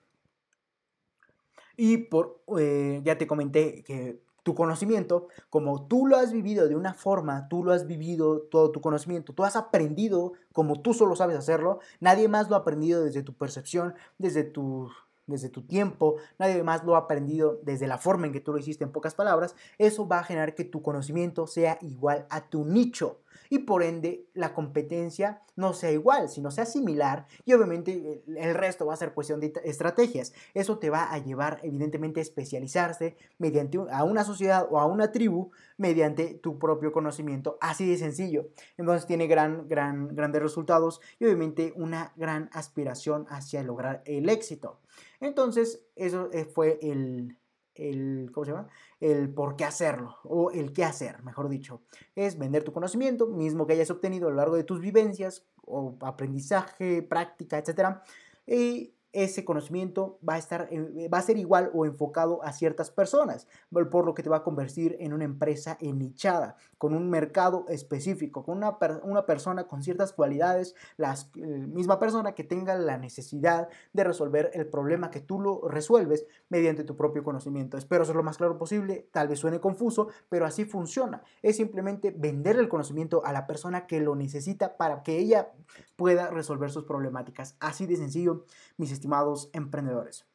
Y 1.77 1.97
por, 1.97 2.41
eh, 2.57 3.01
ya 3.03 3.19
te 3.19 3.27
comenté 3.27 3.83
que 3.83 4.19
tu 4.43 4.55
conocimiento, 4.55 5.27
como 5.49 5.87
tú 5.87 6.05
lo 6.05 6.17
has 6.17 6.31
vivido 6.31 6.67
de 6.67 6.75
una 6.75 6.93
forma, 6.93 7.47
tú 7.47 7.63
lo 7.63 7.71
has 7.71 7.87
vivido 7.87 8.41
todo 8.41 8.71
tu 8.71 8.81
conocimiento, 8.81 9.33
tú 9.33 9.43
has 9.43 9.55
aprendido 9.55 10.33
como 10.51 10.81
tú 10.81 10.93
solo 10.93 11.15
sabes 11.15 11.37
hacerlo, 11.37 11.79
nadie 11.99 12.27
más 12.27 12.49
lo 12.49 12.55
ha 12.55 12.59
aprendido 12.59 13.03
desde 13.03 13.23
tu 13.23 13.33
percepción, 13.33 13.95
desde 14.17 14.43
tu, 14.43 14.91
desde 15.27 15.49
tu 15.49 15.61
tiempo, 15.63 16.15
nadie 16.37 16.63
más 16.63 16.83
lo 16.83 16.95
ha 16.95 16.99
aprendido 16.99 17.59
desde 17.63 17.87
la 17.87 17.97
forma 17.97 18.27
en 18.27 18.33
que 18.33 18.41
tú 18.41 18.51
lo 18.51 18.59
hiciste 18.59 18.83
en 18.83 18.91
pocas 18.91 19.15
palabras, 19.15 19.55
eso 19.77 20.07
va 20.07 20.19
a 20.19 20.23
generar 20.23 20.55
que 20.55 20.65
tu 20.65 20.81
conocimiento 20.81 21.47
sea 21.47 21.77
igual 21.81 22.25
a 22.29 22.49
tu 22.49 22.65
nicho 22.65 23.19
y 23.49 23.59
por 23.59 23.83
ende 23.83 24.25
la 24.33 24.53
competencia 24.53 25.41
no 25.55 25.73
sea 25.73 25.91
igual, 25.91 26.29
sino 26.29 26.49
sea 26.49 26.65
similar 26.65 27.27
y 27.45 27.53
obviamente 27.53 28.23
el 28.25 28.55
resto 28.55 28.85
va 28.85 28.93
a 28.93 28.97
ser 28.97 29.13
cuestión 29.13 29.39
de 29.39 29.53
estrategias. 29.63 30.33
Eso 30.53 30.79
te 30.79 30.89
va 30.89 31.11
a 31.11 31.17
llevar 31.19 31.59
evidentemente 31.63 32.19
a 32.19 32.23
especializarse 32.23 33.15
mediante 33.37 33.79
a 33.91 34.03
una 34.03 34.23
sociedad 34.23 34.67
o 34.69 34.79
a 34.79 34.85
una 34.85 35.11
tribu 35.11 35.51
mediante 35.77 36.33
tu 36.33 36.57
propio 36.57 36.91
conocimiento, 36.91 37.57
así 37.61 37.87
de 37.87 37.97
sencillo. 37.97 38.47
Entonces 38.77 39.05
tiene 39.05 39.27
gran, 39.27 39.67
gran, 39.67 40.15
grandes 40.15 40.41
resultados 40.41 41.01
y 41.19 41.25
obviamente 41.25 41.73
una 41.75 42.13
gran 42.15 42.49
aspiración 42.53 43.27
hacia 43.29 43.63
lograr 43.63 44.01
el 44.05 44.29
éxito. 44.29 44.79
Entonces 45.19 45.85
eso 45.95 46.29
eh, 46.31 46.45
fue 46.45 46.79
el, 46.81 47.37
el, 47.75 48.29
¿cómo 48.33 48.45
se 48.45 48.51
llama? 48.51 48.67
El 48.99 49.33
por 49.33 49.55
qué 49.55 49.65
hacerlo, 49.65 50.17
o 50.23 50.51
el 50.51 50.73
qué 50.73 50.83
hacer, 50.83 51.23
mejor 51.23 51.49
dicho. 51.49 51.81
Es 52.15 52.37
vender 52.37 52.63
tu 52.63 52.73
conocimiento, 52.73 53.27
mismo 53.27 53.65
que 53.65 53.73
hayas 53.73 53.91
obtenido 53.91 54.27
a 54.27 54.31
lo 54.31 54.37
largo 54.37 54.55
de 54.55 54.63
tus 54.63 54.79
vivencias, 54.79 55.45
o 55.65 55.97
aprendizaje, 56.01 57.01
práctica, 57.01 57.57
etc. 57.57 57.97
Y 58.45 58.92
ese 59.13 59.45
conocimiento 59.45 60.19
va 60.27 60.33
a, 60.33 60.37
estar, 60.37 60.67
eh, 60.71 61.07
va 61.07 61.19
a 61.19 61.21
ser 61.21 61.37
igual 61.37 61.71
o 61.73 61.85
enfocado 61.85 62.43
a 62.43 62.51
ciertas 62.51 62.91
personas, 62.91 63.47
por 63.71 64.05
lo 64.05 64.13
que 64.13 64.23
te 64.23 64.29
va 64.29 64.37
a 64.37 64.43
convertir 64.43 64.97
en 64.99 65.13
una 65.13 65.23
empresa 65.23 65.77
nichada, 65.79 66.57
con 66.77 66.93
un 66.93 67.09
mercado 67.09 67.65
específico, 67.69 68.43
con 68.43 68.57
una, 68.57 68.77
una 69.03 69.25
persona 69.25 69.67
con 69.67 69.83
ciertas 69.83 70.13
cualidades, 70.13 70.75
la 70.97 71.15
misma 71.35 71.99
persona 71.99 72.33
que 72.33 72.43
tenga 72.43 72.75
la 72.75 72.97
necesidad 72.97 73.69
de 73.93 74.03
resolver 74.03 74.51
el 74.53 74.67
problema 74.67 75.11
que 75.11 75.21
tú 75.21 75.39
lo 75.39 75.67
resuelves 75.67 76.25
mediante 76.49 76.83
tu 76.83 76.97
propio 76.97 77.23
conocimiento. 77.23 77.77
Espero 77.77 78.05
ser 78.05 78.15
lo 78.15 78.23
más 78.23 78.37
claro 78.37 78.57
posible, 78.57 79.07
tal 79.11 79.27
vez 79.27 79.39
suene 79.39 79.59
confuso, 79.59 80.07
pero 80.29 80.45
así 80.45 80.65
funciona. 80.65 81.23
Es 81.41 81.57
simplemente 81.57 82.11
vender 82.11 82.57
el 82.57 82.69
conocimiento 82.69 83.23
a 83.25 83.31
la 83.31 83.45
persona 83.45 83.85
que 83.85 83.99
lo 83.99 84.15
necesita 84.15 84.75
para 84.77 85.03
que 85.03 85.17
ella 85.17 85.51
pueda 85.95 86.29
resolver 86.29 86.71
sus 86.71 86.85
problemáticas. 86.85 87.55
Así 87.59 87.85
de 87.85 87.95
sencillo, 87.95 88.45
mis 88.77 88.91
estimados 89.03 89.49
emprendedores. 89.51 90.25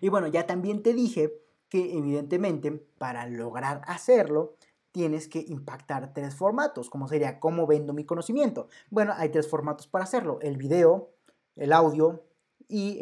Y 0.00 0.08
bueno, 0.08 0.28
ya 0.28 0.46
también 0.46 0.82
te 0.82 0.94
dije 0.94 1.34
que 1.68 1.98
evidentemente 1.98 2.72
para 2.72 3.26
lograr 3.26 3.82
hacerlo 3.86 4.54
tienes 4.92 5.28
que 5.28 5.44
impactar 5.46 6.14
tres 6.14 6.34
formatos, 6.34 6.88
como 6.88 7.06
sería 7.06 7.38
cómo 7.38 7.66
vendo 7.66 7.92
mi 7.92 8.04
conocimiento. 8.04 8.68
Bueno, 8.88 9.12
hay 9.14 9.28
tres 9.28 9.46
formatos 9.46 9.86
para 9.86 10.04
hacerlo, 10.04 10.38
el 10.40 10.56
video, 10.56 11.10
el 11.56 11.74
audio 11.74 12.24
y 12.66 12.98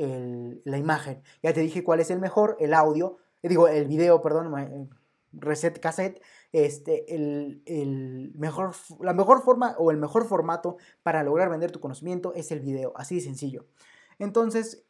la 0.65 0.77
imagen. 0.77 1.23
Ya 1.43 1.53
te 1.53 1.61
dije 1.61 1.85
cuál 1.85 2.01
es 2.01 2.11
el 2.11 2.19
mejor, 2.19 2.57
el 2.59 2.75
audio, 2.75 3.19
eh, 3.43 3.49
digo, 3.49 3.69
el 3.69 3.87
video, 3.87 4.21
perdón, 4.23 4.59
eh, 4.59 4.89
reset 5.33 5.79
cassette, 5.79 6.21
este, 6.51 7.15
el, 7.15 8.33
mejor, 8.37 8.73
la 9.01 9.13
mejor 9.13 9.43
forma 9.43 9.77
o 9.79 9.93
el 9.93 9.99
mejor 9.99 10.27
formato 10.27 10.79
para 11.05 11.23
lograr 11.23 11.49
vender 11.49 11.71
tu 11.71 11.79
conocimiento 11.79 12.35
es 12.35 12.51
el 12.51 12.61
video, 12.61 12.93
así 12.97 13.17
de 13.17 13.21
sencillo. 13.21 13.67
Entonces, 14.19 14.87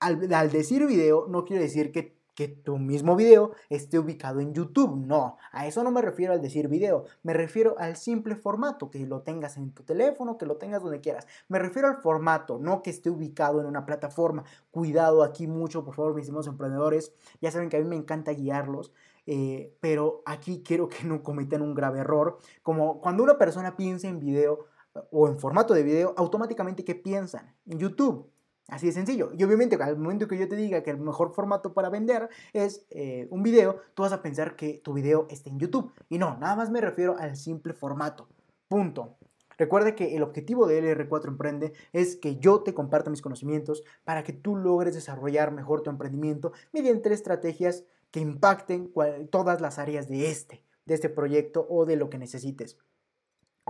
al, 0.00 0.50
decir 0.50 0.86
video, 0.86 1.26
no 1.28 1.44
quiero 1.44 1.62
decir 1.62 1.90
que, 1.90 2.16
que, 2.34 2.48
tu 2.48 2.78
mismo 2.78 3.16
video 3.16 3.52
esté 3.68 3.98
ubicado 3.98 4.40
en 4.40 4.54
YouTube. 4.54 4.96
No, 4.96 5.36
a 5.50 5.66
eso 5.66 5.82
no 5.82 5.90
me 5.90 6.02
refiero 6.02 6.32
al 6.32 6.40
decir 6.40 6.68
video. 6.68 7.04
Me 7.22 7.32
refiero 7.32 7.74
al 7.78 7.96
simple 7.96 8.36
formato, 8.36 8.90
que 8.90 9.04
lo 9.06 9.22
tengas 9.22 9.56
en 9.56 9.72
tu 9.72 9.82
teléfono, 9.82 10.38
que 10.38 10.46
lo 10.46 10.56
tengas 10.56 10.82
donde 10.82 11.00
quieras. 11.00 11.26
Me 11.48 11.58
refiero 11.58 11.88
al 11.88 11.96
formato, 11.96 12.58
no 12.58 12.82
que 12.82 12.90
esté 12.90 13.10
ubicado 13.10 13.60
en 13.60 13.66
una 13.66 13.84
plataforma. 13.86 14.44
Cuidado 14.70 15.24
aquí 15.24 15.46
mucho, 15.46 15.84
por 15.84 15.94
favor, 15.94 16.14
mis 16.14 16.22
estimados 16.22 16.46
emprendedores. 16.46 17.12
Ya 17.40 17.50
saben 17.50 17.68
que 17.68 17.76
a 17.76 17.80
mí 17.80 17.86
me 17.86 17.96
encanta 17.96 18.32
guiarlos. 18.32 18.92
Eh, 19.26 19.76
pero 19.80 20.22
aquí 20.24 20.62
quiero 20.64 20.88
que 20.88 21.04
no 21.04 21.22
cometan 21.22 21.60
un 21.60 21.74
grave 21.74 21.98
error. 22.00 22.38
Como 22.62 23.00
cuando 23.00 23.22
una 23.22 23.36
persona 23.36 23.76
piensa 23.76 24.08
en 24.08 24.20
video 24.20 24.66
o 25.10 25.28
en 25.28 25.38
formato 25.38 25.74
de 25.74 25.82
video, 25.82 26.14
automáticamente 26.16 26.84
¿qué 26.84 26.94
piensan? 26.94 27.54
En 27.66 27.78
YouTube. 27.78 28.30
Así 28.68 28.86
de 28.86 28.92
sencillo. 28.92 29.32
Y 29.36 29.42
obviamente 29.44 29.76
al 29.76 29.96
momento 29.96 30.28
que 30.28 30.38
yo 30.38 30.46
te 30.46 30.54
diga 30.54 30.82
que 30.82 30.90
el 30.90 30.98
mejor 30.98 31.34
formato 31.34 31.72
para 31.72 31.88
vender 31.88 32.28
es 32.52 32.86
eh, 32.90 33.26
un 33.30 33.42
video, 33.42 33.80
tú 33.94 34.02
vas 34.02 34.12
a 34.12 34.20
pensar 34.20 34.56
que 34.56 34.74
tu 34.84 34.92
video 34.92 35.26
está 35.30 35.48
en 35.48 35.58
YouTube. 35.58 35.92
Y 36.10 36.18
no, 36.18 36.36
nada 36.38 36.54
más 36.54 36.70
me 36.70 36.82
refiero 36.82 37.16
al 37.18 37.36
simple 37.36 37.72
formato. 37.72 38.28
Punto. 38.68 39.16
Recuerda 39.56 39.96
que 39.96 40.14
el 40.14 40.22
objetivo 40.22 40.66
de 40.66 40.82
LR4 40.82 41.28
Emprende 41.28 41.72
es 41.92 42.14
que 42.14 42.36
yo 42.36 42.62
te 42.62 42.74
comparta 42.74 43.10
mis 43.10 43.22
conocimientos 43.22 43.82
para 44.04 44.22
que 44.22 44.34
tú 44.34 44.54
logres 44.54 44.94
desarrollar 44.94 45.50
mejor 45.50 45.82
tu 45.82 45.90
emprendimiento 45.90 46.52
mediante 46.72 47.12
estrategias 47.12 47.84
que 48.10 48.20
impacten 48.20 48.92
todas 49.30 49.60
las 49.60 49.78
áreas 49.78 50.08
de 50.08 50.30
este, 50.30 50.62
de 50.84 50.94
este 50.94 51.08
proyecto 51.08 51.66
o 51.68 51.86
de 51.86 51.96
lo 51.96 52.10
que 52.10 52.18
necesites. 52.18 52.78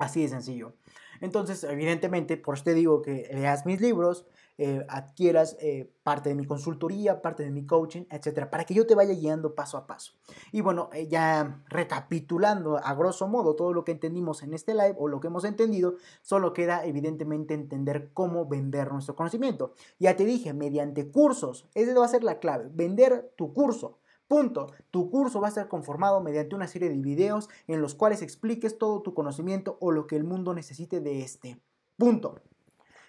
Así 0.00 0.22
de 0.22 0.28
sencillo. 0.28 0.74
Entonces, 1.20 1.64
evidentemente, 1.64 2.36
por 2.36 2.54
eso 2.54 2.64
te 2.64 2.74
digo 2.74 3.02
que 3.02 3.28
leas 3.32 3.66
mis 3.66 3.80
libros, 3.80 4.26
eh, 4.60 4.84
adquieras 4.88 5.56
eh, 5.60 5.88
parte 6.02 6.30
de 6.30 6.34
mi 6.34 6.44
consultoría, 6.44 7.22
parte 7.22 7.44
de 7.44 7.50
mi 7.50 7.64
coaching, 7.64 8.02
etcétera, 8.10 8.50
para 8.50 8.64
que 8.64 8.74
yo 8.74 8.86
te 8.86 8.96
vaya 8.96 9.14
guiando 9.14 9.54
paso 9.54 9.76
a 9.76 9.86
paso. 9.86 10.14
Y 10.50 10.62
bueno, 10.62 10.90
eh, 10.92 11.06
ya 11.06 11.62
recapitulando 11.68 12.76
a 12.76 12.94
grosso 12.94 13.28
modo 13.28 13.54
todo 13.54 13.72
lo 13.72 13.84
que 13.84 13.92
entendimos 13.92 14.42
en 14.42 14.54
este 14.54 14.74
live 14.74 14.96
o 14.98 15.06
lo 15.06 15.20
que 15.20 15.28
hemos 15.28 15.44
entendido, 15.44 15.94
solo 16.22 16.52
queda 16.52 16.84
evidentemente 16.84 17.54
entender 17.54 18.10
cómo 18.12 18.46
vender 18.46 18.92
nuestro 18.92 19.14
conocimiento. 19.14 19.74
Ya 20.00 20.16
te 20.16 20.24
dije, 20.24 20.52
mediante 20.54 21.08
cursos, 21.08 21.68
esa 21.74 21.96
va 21.98 22.06
a 22.06 22.08
ser 22.08 22.24
la 22.24 22.40
clave, 22.40 22.68
vender 22.72 23.32
tu 23.36 23.52
curso. 23.52 23.98
Punto. 24.28 24.66
Tu 24.90 25.10
curso 25.10 25.40
va 25.40 25.46
a 25.46 25.48
estar 25.48 25.68
conformado 25.68 26.20
mediante 26.20 26.54
una 26.54 26.68
serie 26.68 26.90
de 26.90 26.98
videos 26.98 27.48
en 27.66 27.80
los 27.80 27.94
cuales 27.94 28.20
expliques 28.20 28.76
todo 28.76 29.00
tu 29.00 29.14
conocimiento 29.14 29.78
o 29.80 29.90
lo 29.90 30.06
que 30.06 30.16
el 30.16 30.24
mundo 30.24 30.54
necesite 30.54 31.00
de 31.00 31.22
este. 31.22 31.58
Punto. 31.96 32.40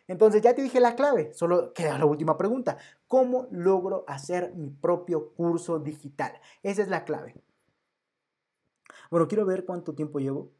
Entonces 0.08 0.42
ya 0.42 0.56
te 0.56 0.64
dije 0.64 0.80
la 0.80 0.96
clave, 0.96 1.34
solo 1.34 1.74
queda 1.74 2.00
la 2.00 2.06
última 2.06 2.38
pregunta. 2.38 2.78
¿Cómo 3.08 3.48
logro 3.52 4.06
hacer 4.08 4.56
mi 4.56 4.70
propio 4.70 5.34
curso 5.34 5.78
digital? 5.78 6.40
Esa 6.64 6.82
es 6.82 6.88
la 6.88 7.04
clave. 7.04 7.36
Bueno, 9.12 9.28
quiero 9.28 9.46
ver 9.46 9.66
cuánto 9.66 9.94
tiempo 9.94 10.20
llevo. 10.20 10.52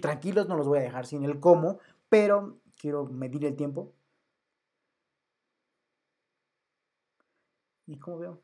Tranquilos, 0.00 0.48
no 0.48 0.56
los 0.56 0.66
voy 0.68 0.78
a 0.78 0.82
dejar 0.82 1.06
sin 1.06 1.24
el 1.24 1.40
cómo, 1.40 1.78
pero 2.08 2.58
quiero 2.76 3.06
medir 3.06 3.44
el 3.46 3.56
tiempo. 3.56 3.92
¿Y 7.86 7.98
cómo 7.98 8.18
veo? 8.18 8.40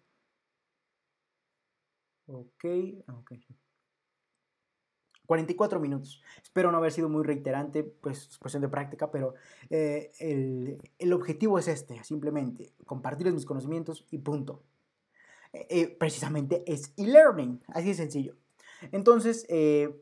Ok, 2.33 2.65
ok. 3.09 3.33
44 5.27 5.79
minutos. 5.79 6.21
Espero 6.43 6.73
no 6.73 6.79
haber 6.79 6.91
sido 6.91 7.09
muy 7.09 7.23
reiterante, 7.23 7.85
pues 7.85 8.29
es 8.31 8.39
cuestión 8.39 8.63
de 8.63 8.69
práctica, 8.69 9.13
pero 9.13 9.35
eh, 9.69 10.11
el, 10.99 11.13
objetivo 11.13 11.57
es 11.59 11.69
este, 11.69 12.03
simplemente 12.03 12.73
compartir 12.85 13.33
mis 13.33 13.47
conocimientos 13.47 14.07
y 14.11 14.19
punto. 14.19 14.65
Eh, 15.53 15.67
eh, 15.71 15.97
precisamente 15.99 16.65
es 16.67 16.93
e-learning, 16.97 17.63
así 17.69 17.89
de 17.89 17.95
sencillo. 17.95 18.37
Entonces 18.91 19.47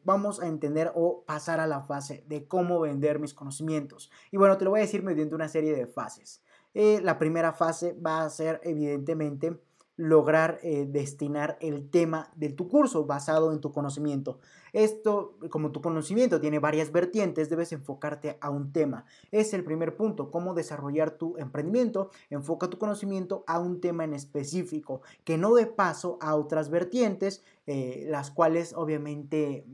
vamos 0.05 0.41
a 0.41 0.47
entender 0.47 0.93
o 0.95 1.25
pasar 1.27 1.59
a 1.61 1.67
la 1.67 1.83
fase 1.83 2.25
de 2.29 2.47
cómo 2.47 2.81
vender 2.81 3.19
mis 3.19 3.35
conocimientos. 3.35 4.11
Y 4.31 4.37
bueno, 4.37 4.57
te 4.57 4.65
lo 4.65 4.71
voy 4.71 4.81
a 4.81 4.85
decir 4.85 5.03
mediante 5.03 5.35
una 5.35 5.49
serie 5.49 5.75
de 5.75 5.87
fases. 5.87 6.43
la 6.73 7.19
primera 7.19 7.53
fase 7.53 7.93
va 7.95 8.23
a 8.23 8.31
ser 8.31 8.61
evidentemente 8.63 9.59
lograr 9.99 10.61
eh, 10.63 10.87
destinar 10.89 11.59
el 11.61 11.91
tema 11.91 12.31
de 12.37 12.51
tu 12.51 12.69
curso 12.69 13.05
basado 13.05 13.53
en 13.53 13.61
tu 13.61 13.73
conocimiento. 13.73 14.39
Esto, 14.73 15.37
como 15.51 15.73
tu 15.73 15.83
conocimiento 15.83 16.41
tiene 16.41 16.61
varias 16.61 16.93
vertientes, 16.93 17.51
debes 17.51 17.73
enfocarte 17.73 18.39
a 18.41 18.51
un 18.51 18.73
tema. 18.73 19.05
Es 19.33 19.53
el 19.55 19.65
primer 19.65 19.97
punto, 19.97 20.31
cómo 20.31 20.55
desarrollar 20.55 21.11
tu 21.11 21.37
emprendimiento. 21.37 22.11
Enfoca 22.31 22.71
tu 22.71 22.79
conocimiento 22.79 23.43
a 23.49 23.59
un 23.59 23.81
tema 23.81 24.05
en 24.05 24.15
específico, 24.15 25.03
que 25.25 25.37
no 25.37 25.53
dé 25.55 25.67
paso 25.67 26.17
a 26.21 26.37
otras 26.37 26.71
vertientes, 26.71 27.43
eh, 27.67 28.07
las 28.09 28.31
cuales 28.31 28.75
obviamente 28.75 29.67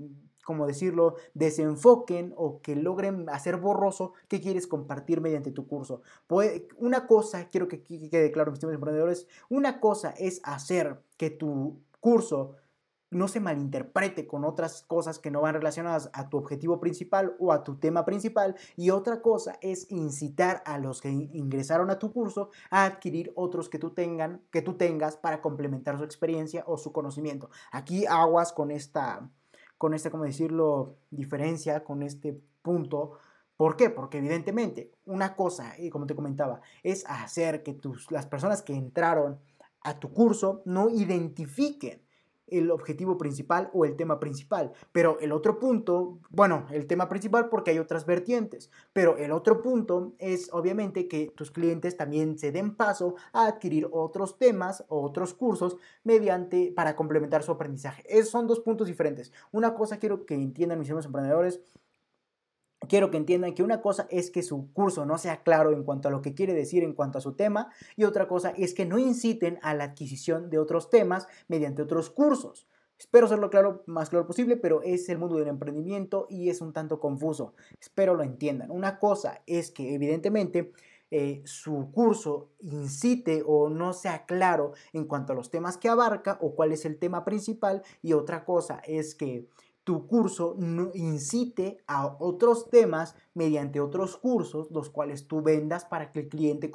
como 0.45 0.67
decirlo, 0.67 1.17
desenfoquen 1.35 2.35
o 2.37 2.61
que 2.61 2.77
logren 2.77 3.29
hacer 3.29 3.57
borroso 3.57 4.13
qué 4.29 4.41
quieres 4.41 4.67
compartir 4.67 5.21
mediante 5.21 5.51
tu 5.51 5.67
curso. 5.67 6.03
una 6.77 7.07
cosa, 7.07 7.49
quiero 7.49 7.69
que 7.69 7.83
quede 7.83 8.31
claro, 8.31 8.53
mis 8.53 8.63
emprendedores, 8.63 9.27
una 9.49 9.81
cosa 9.81 10.11
es 10.11 10.41
hacer 10.45 11.03
que 11.17 11.31
tu 11.31 11.81
curso 12.01 12.57
no 13.15 13.29
se 13.29 13.41
malinterprete 13.41 14.27
con 14.27 14.45
otras 14.45 14.83
cosas 14.83 15.19
que 15.19 15.31
no 15.31 15.41
van 15.41 15.55
relacionadas 15.55 16.11
a 16.13 16.29
tu 16.29 16.37
objetivo 16.37 16.81
principal 16.81 17.37
o 17.39 17.53
a 17.53 17.65
tu 17.65 17.77
tema 17.77 18.05
principal. 18.05 18.57
Y 18.77 18.91
otra 18.91 19.23
cosa 19.23 19.57
es 19.61 19.91
incitar 19.91 20.63
a 20.67 20.79
los 20.79 21.01
que 21.01 21.11
ingresaron 21.11 21.91
a 21.91 21.99
tu 21.99 22.13
curso 22.13 22.51
a 22.71 22.85
adquirir 22.85 23.33
otros 23.37 23.69
que 23.69 23.79
tú, 23.79 23.91
tengan, 23.91 24.43
que 24.51 24.63
tú 24.63 24.75
tengas 24.75 25.17
para 25.17 25.41
complementar 25.41 25.97
su 25.97 26.05
experiencia 26.05 26.65
o 26.67 26.77
su 26.77 26.93
conocimiento. 26.93 27.51
Aquí 27.71 28.05
aguas 28.07 28.53
con 28.53 28.71
esta 28.71 29.31
con 29.85 29.93
esta, 29.93 30.11
como 30.11 30.25
decirlo, 30.25 30.97
diferencia, 31.11 31.85
con 31.85 32.03
este 32.03 32.41
punto. 32.63 33.19
¿Por 33.55 33.77
qué? 33.77 33.91
Porque 33.91 34.17
evidentemente 34.17 34.93
una 35.05 35.37
cosa, 35.37 35.75
y 35.79 35.91
como 35.91 36.07
te 36.07 36.15
comentaba, 36.15 36.63
es 36.83 37.05
hacer 37.07 37.63
que 37.63 37.75
tus, 37.75 38.11
las 38.11 38.25
personas 38.25 38.63
que 38.63 38.73
entraron 38.73 39.39
a 39.83 40.01
tu 40.01 40.11
curso 40.11 40.63
no 40.65 40.89
identifiquen 40.89 42.01
el 42.47 42.71
objetivo 42.71 43.19
principal 43.19 43.71
o 43.73 43.85
el 43.85 43.97
tema 43.97 44.21
principal. 44.21 44.73
Pero 44.93 45.19
el 45.21 45.33
otro 45.33 45.59
punto, 45.59 46.19
bueno, 46.31 46.67
el 46.71 46.87
tema 46.87 47.09
principal 47.09 47.49
porque 47.49 47.71
hay 47.71 47.79
otras 47.79 48.07
vertientes, 48.07 48.71
pero 48.93 49.17
el 49.17 49.33
otro 49.33 49.63
punto 49.63 50.15
es 50.19 50.49
obviamente 50.53 51.09
que 51.09 51.33
tus 51.35 51.51
clientes 51.51 51.97
también 51.97 52.39
se 52.39 52.53
den 52.53 52.75
paso 52.75 53.17
a 53.33 53.47
adquirir 53.47 53.89
otros 53.91 54.39
temas 54.39 54.85
o 54.89 55.03
otros 55.03 55.35
cursos 55.35 55.77
mediante 56.03 56.73
para 56.75 56.97
complementar 56.97 57.43
su 57.43 57.53
aprendizaje. 57.53 58.03
Esos 58.09 58.31
son 58.31 58.47
dos 58.47 58.61
puntos 58.61 58.87
diferentes. 58.87 59.33
Una 59.53 59.75
cosa 59.75 59.99
quiero 59.99 60.27
que 60.27 60.35
entiendan 60.35 60.79
mis 60.79 60.89
amigos 60.89 61.07
emprendedores 61.07 61.61
quiero 62.89 63.11
que 63.11 63.17
entiendan 63.17 63.55
que 63.55 63.63
una 63.63 63.81
cosa 63.81 64.07
es 64.11 64.31
que 64.31 64.43
su 64.43 64.73
curso 64.73 65.05
no 65.07 65.19
sea 65.19 65.43
claro 65.43 65.73
en 65.73 65.85
cuanto 65.85 66.09
a 66.09 66.11
lo 66.11 66.23
que 66.23 66.35
quiere 66.35 66.55
decir 66.55 66.83
en 66.83 66.93
cuanto 66.95 67.19
a 67.19 67.21
su 67.21 67.35
tema 67.35 67.71
y 67.97 68.05
otra 68.05 68.29
cosa 68.29 68.51
es 68.57 68.75
que 68.75 68.87
no 68.87 68.99
inciten 68.99 69.59
a 69.63 69.75
la 69.75 69.85
adquisición 69.85 70.51
de 70.51 70.59
otros 70.59 70.91
temas 70.91 71.27
mediante 71.49 71.83
otros 71.83 72.11
cursos. 72.11 72.67
Espero 72.99 73.27
serlo 73.27 73.51
claro, 73.51 73.83
más 73.87 74.09
claro 74.09 74.27
posible, 74.27 74.57
pero 74.57 74.81
es 74.83 75.09
el 75.09 75.19
mundo 75.19 75.37
del 75.37 75.49
emprendimiento 75.49 76.27
y 76.31 76.49
es 76.49 76.61
un 76.61 76.73
tanto 76.73 77.01
confuso. 77.01 77.55
Espero 77.81 78.15
lo 78.15 78.23
entiendan. 78.23 78.71
Una 78.71 78.99
cosa 78.99 79.43
es 79.47 79.71
que 79.71 79.95
evidentemente 79.95 80.73
eh, 81.11 81.43
su 81.45 81.91
curso 81.93 82.51
incite 82.61 83.43
o 83.47 83.69
no 83.69 83.93
sea 83.93 84.25
claro 84.27 84.73
en 84.93 85.05
cuanto 85.05 85.33
a 85.33 85.37
los 85.37 85.51
temas 85.51 85.77
que 85.77 85.89
abarca 85.89 86.39
o 86.41 86.55
cuál 86.55 86.73
es 86.73 86.85
el 86.85 86.99
tema 86.99 87.25
principal 87.25 87.83
y 88.01 88.15
otra 88.15 88.45
cosa 88.45 88.81
es 88.87 89.15
que 89.15 89.47
tu 89.85 90.07
curso 90.07 90.57
incite 90.95 91.79
a 91.87 92.17
otros 92.19 92.71
temas 92.71 93.15
mediante 93.35 93.81
otros 93.81 94.17
cursos, 94.17 94.71
los 94.71 94.89
cuales 94.89 95.29
tú 95.29 95.43
vendas 95.43 95.85
para 95.85 96.11
que 96.11 96.21
el 96.21 96.29
cliente, 96.29 96.73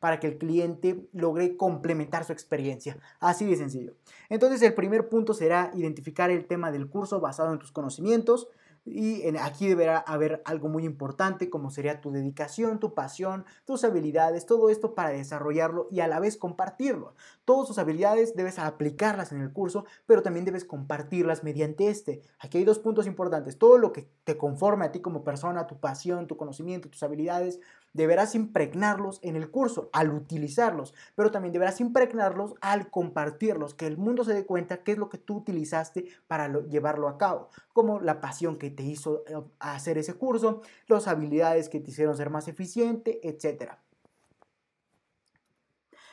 para 0.00 0.18
que 0.18 0.26
el 0.26 0.38
cliente 0.38 1.08
logre 1.12 1.56
complementar 1.56 2.24
su 2.24 2.32
experiencia. 2.32 2.96
Así 3.20 3.44
de 3.44 3.56
sencillo. 3.56 3.94
Entonces 4.30 4.62
el 4.62 4.74
primer 4.74 5.08
punto 5.10 5.34
será 5.34 5.70
identificar 5.74 6.30
el 6.30 6.46
tema 6.46 6.72
del 6.72 6.88
curso 6.88 7.20
basado 7.20 7.52
en 7.52 7.58
tus 7.58 7.72
conocimientos. 7.72 8.48
Y 8.84 9.22
aquí 9.38 9.68
deberá 9.68 9.98
haber 9.98 10.42
algo 10.44 10.68
muy 10.68 10.84
importante 10.84 11.50
como 11.50 11.70
sería 11.70 12.00
tu 12.00 12.10
dedicación, 12.10 12.80
tu 12.80 12.94
pasión, 12.94 13.44
tus 13.64 13.84
habilidades, 13.84 14.46
todo 14.46 14.70
esto 14.70 14.94
para 14.94 15.10
desarrollarlo 15.10 15.88
y 15.90 16.00
a 16.00 16.08
la 16.08 16.20
vez 16.20 16.36
compartirlo. 16.36 17.14
Todas 17.44 17.68
tus 17.68 17.78
habilidades 17.78 18.34
debes 18.34 18.58
aplicarlas 18.58 19.32
en 19.32 19.40
el 19.40 19.52
curso, 19.52 19.84
pero 20.06 20.22
también 20.22 20.44
debes 20.44 20.64
compartirlas 20.64 21.44
mediante 21.44 21.88
este. 21.88 22.22
Aquí 22.38 22.58
hay 22.58 22.64
dos 22.64 22.78
puntos 22.78 23.06
importantes. 23.06 23.58
Todo 23.58 23.78
lo 23.78 23.92
que 23.92 24.08
te 24.24 24.36
conforme 24.36 24.84
a 24.86 24.92
ti 24.92 25.00
como 25.00 25.24
persona, 25.24 25.66
tu 25.66 25.78
pasión, 25.78 26.26
tu 26.26 26.36
conocimiento, 26.36 26.88
tus 26.88 27.02
habilidades, 27.02 27.60
deberás 27.98 28.34
impregnarlos 28.34 29.18
en 29.22 29.36
el 29.36 29.50
curso 29.50 29.90
al 29.92 30.10
utilizarlos, 30.10 30.94
pero 31.14 31.30
también 31.30 31.52
deberás 31.52 31.80
impregnarlos 31.80 32.54
al 32.60 32.90
compartirlos, 32.90 33.74
que 33.74 33.86
el 33.86 33.98
mundo 33.98 34.24
se 34.24 34.32
dé 34.32 34.46
cuenta 34.46 34.82
qué 34.82 34.92
es 34.92 34.98
lo 34.98 35.10
que 35.10 35.18
tú 35.18 35.36
utilizaste 35.36 36.06
para 36.26 36.48
llevarlo 36.62 37.08
a 37.08 37.18
cabo, 37.18 37.50
como 37.72 38.00
la 38.00 38.20
pasión 38.20 38.56
que 38.56 38.70
te 38.70 38.84
hizo 38.84 39.24
eh, 39.26 39.34
hacer 39.58 39.98
ese 39.98 40.14
curso, 40.14 40.62
las 40.86 41.08
habilidades 41.08 41.68
que 41.68 41.80
te 41.80 41.90
hicieron 41.90 42.16
ser 42.16 42.30
más 42.30 42.48
eficiente, 42.48 43.20
etc. 43.28 43.72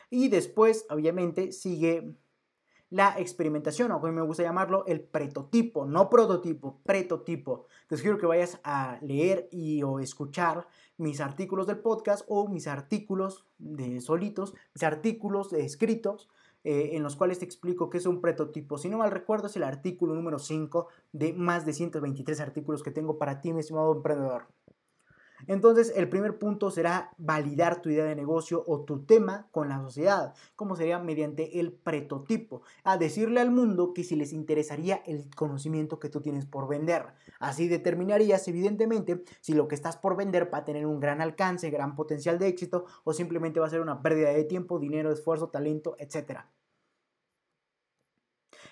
Y 0.09 0.29
después, 0.29 0.85
obviamente, 0.89 1.51
sigue 1.51 2.15
la 2.89 3.15
experimentación, 3.17 3.91
o 3.91 3.99
como 3.99 4.13
me 4.13 4.21
gusta 4.21 4.43
llamarlo, 4.43 4.85
el 4.87 5.01
prototipo, 5.01 5.85
no 5.85 6.09
prototipo, 6.09 6.79
prototipo. 6.83 7.65
Entonces 7.81 8.01
quiero 8.01 8.17
que 8.17 8.25
vayas 8.25 8.59
a 8.63 8.99
leer 9.01 9.47
y 9.51 9.83
o 9.83 9.99
escuchar 9.99 10.67
mis 10.97 11.19
artículos 11.19 11.67
del 11.67 11.79
podcast 11.79 12.25
o 12.27 12.47
mis 12.47 12.67
artículos 12.67 13.45
de 13.57 13.99
solitos, 14.01 14.53
mis 14.73 14.83
artículos 14.83 15.51
escritos 15.53 16.29
eh, 16.63 16.95
en 16.95 17.03
los 17.03 17.15
cuales 17.15 17.37
te 17.37 17.45
explico 17.45 17.91
qué 17.91 17.99
es 17.99 18.07
un 18.07 18.21
prototipo. 18.21 18.79
Si 18.79 18.89
no 18.89 18.97
mal 18.97 19.11
recuerdo, 19.11 19.47
es 19.47 19.55
el 19.55 19.63
artículo 19.63 20.15
número 20.15 20.39
5 20.39 20.87
de 21.11 21.33
más 21.33 21.63
de 21.63 21.73
123 21.73 22.39
artículos 22.39 22.81
que 22.81 22.89
tengo 22.89 23.19
para 23.19 23.39
ti, 23.39 23.53
mi 23.53 23.59
estimado 23.59 23.93
emprendedor. 23.93 24.47
Entonces, 25.47 25.93
el 25.95 26.09
primer 26.09 26.37
punto 26.37 26.71
será 26.71 27.11
validar 27.17 27.81
tu 27.81 27.89
idea 27.89 28.05
de 28.05 28.15
negocio 28.15 28.63
o 28.67 28.81
tu 28.81 29.03
tema 29.05 29.47
con 29.51 29.69
la 29.69 29.79
sociedad, 29.79 30.33
como 30.55 30.75
sería 30.75 30.99
mediante 30.99 31.59
el 31.59 31.71
prototipo, 31.71 32.61
a 32.83 32.97
decirle 32.97 33.41
al 33.41 33.51
mundo 33.51 33.93
que 33.93 34.03
si 34.03 34.15
les 34.15 34.33
interesaría 34.33 35.01
el 35.05 35.29
conocimiento 35.35 35.99
que 35.99 36.09
tú 36.09 36.21
tienes 36.21 36.45
por 36.45 36.67
vender. 36.67 37.05
Así 37.39 37.67
determinarías, 37.67 38.47
evidentemente, 38.47 39.23
si 39.41 39.53
lo 39.53 39.67
que 39.67 39.75
estás 39.75 39.97
por 39.97 40.15
vender 40.15 40.53
va 40.53 40.59
a 40.59 40.65
tener 40.65 40.85
un 40.85 40.99
gran 40.99 41.21
alcance, 41.21 41.69
gran 41.69 41.95
potencial 41.95 42.39
de 42.39 42.47
éxito 42.47 42.85
o 43.03 43.13
simplemente 43.13 43.59
va 43.59 43.67
a 43.67 43.69
ser 43.69 43.81
una 43.81 44.01
pérdida 44.01 44.29
de 44.29 44.43
tiempo, 44.43 44.79
dinero, 44.79 45.11
esfuerzo, 45.11 45.49
talento, 45.49 45.95
etc. 45.99 46.41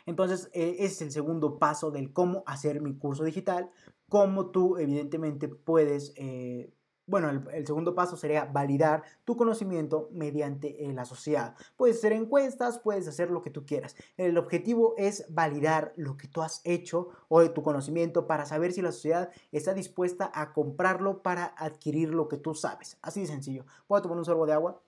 Entonces, 0.06 0.50
eh, 0.54 0.76
ese 0.80 0.86
es 0.86 1.02
el 1.02 1.12
segundo 1.12 1.60
paso 1.60 1.92
del 1.92 2.12
cómo 2.12 2.44
hacer 2.46 2.82
mi 2.82 2.98
curso 2.98 3.24
digital, 3.24 3.70
cómo 4.10 4.48
tú 4.48 4.78
evidentemente 4.78 5.48
puedes... 5.48 6.14
Eh, 6.16 6.74
bueno, 7.06 7.30
el, 7.30 7.68
segundo 7.68 7.96
paso 7.96 8.16
sería 8.16 8.46
validar 8.46 9.04
tu 9.26 9.36
conocimiento 9.36 10.10
mediante 10.14 10.86
eh, 10.86 10.94
la 10.94 11.04
sociedad. 11.04 11.56
Puedes 11.76 11.98
hacer 11.98 12.14
encuestas, 12.14 12.80
puedes 12.80 13.08
hacer 13.10 13.30
lo 13.30 13.42
que 13.42 13.50
tú 13.50 13.66
quieras. 13.66 13.96
El 14.16 14.38
objetivo 14.38 14.96
es 14.98 15.26
validar 15.30 15.94
lo 15.98 16.16
que 16.16 16.30
tú 16.30 16.42
has 16.42 16.62
hecho 16.64 17.10
o 17.28 17.44
tu 17.52 17.62
conocimiento 17.62 18.26
para 18.26 18.46
saber 18.46 18.72
si 18.72 18.82
la 18.82 18.94
sociedad 18.94 19.30
está 19.52 19.74
dispuesta 19.74 20.32
a 20.34 20.54
comprarlo 20.54 21.22
para 21.22 21.46
adquirir 21.58 22.14
lo 22.14 22.30
que 22.30 22.38
tú 22.38 22.56
sabes. 22.56 22.98
Así 23.02 23.22
de 23.22 23.28
sencillo. 23.28 23.66
A 23.90 24.02
tomar 24.02 24.18
un 24.18 24.26
sorbo 24.26 24.46
de 24.46 24.54
agua. 24.54 24.82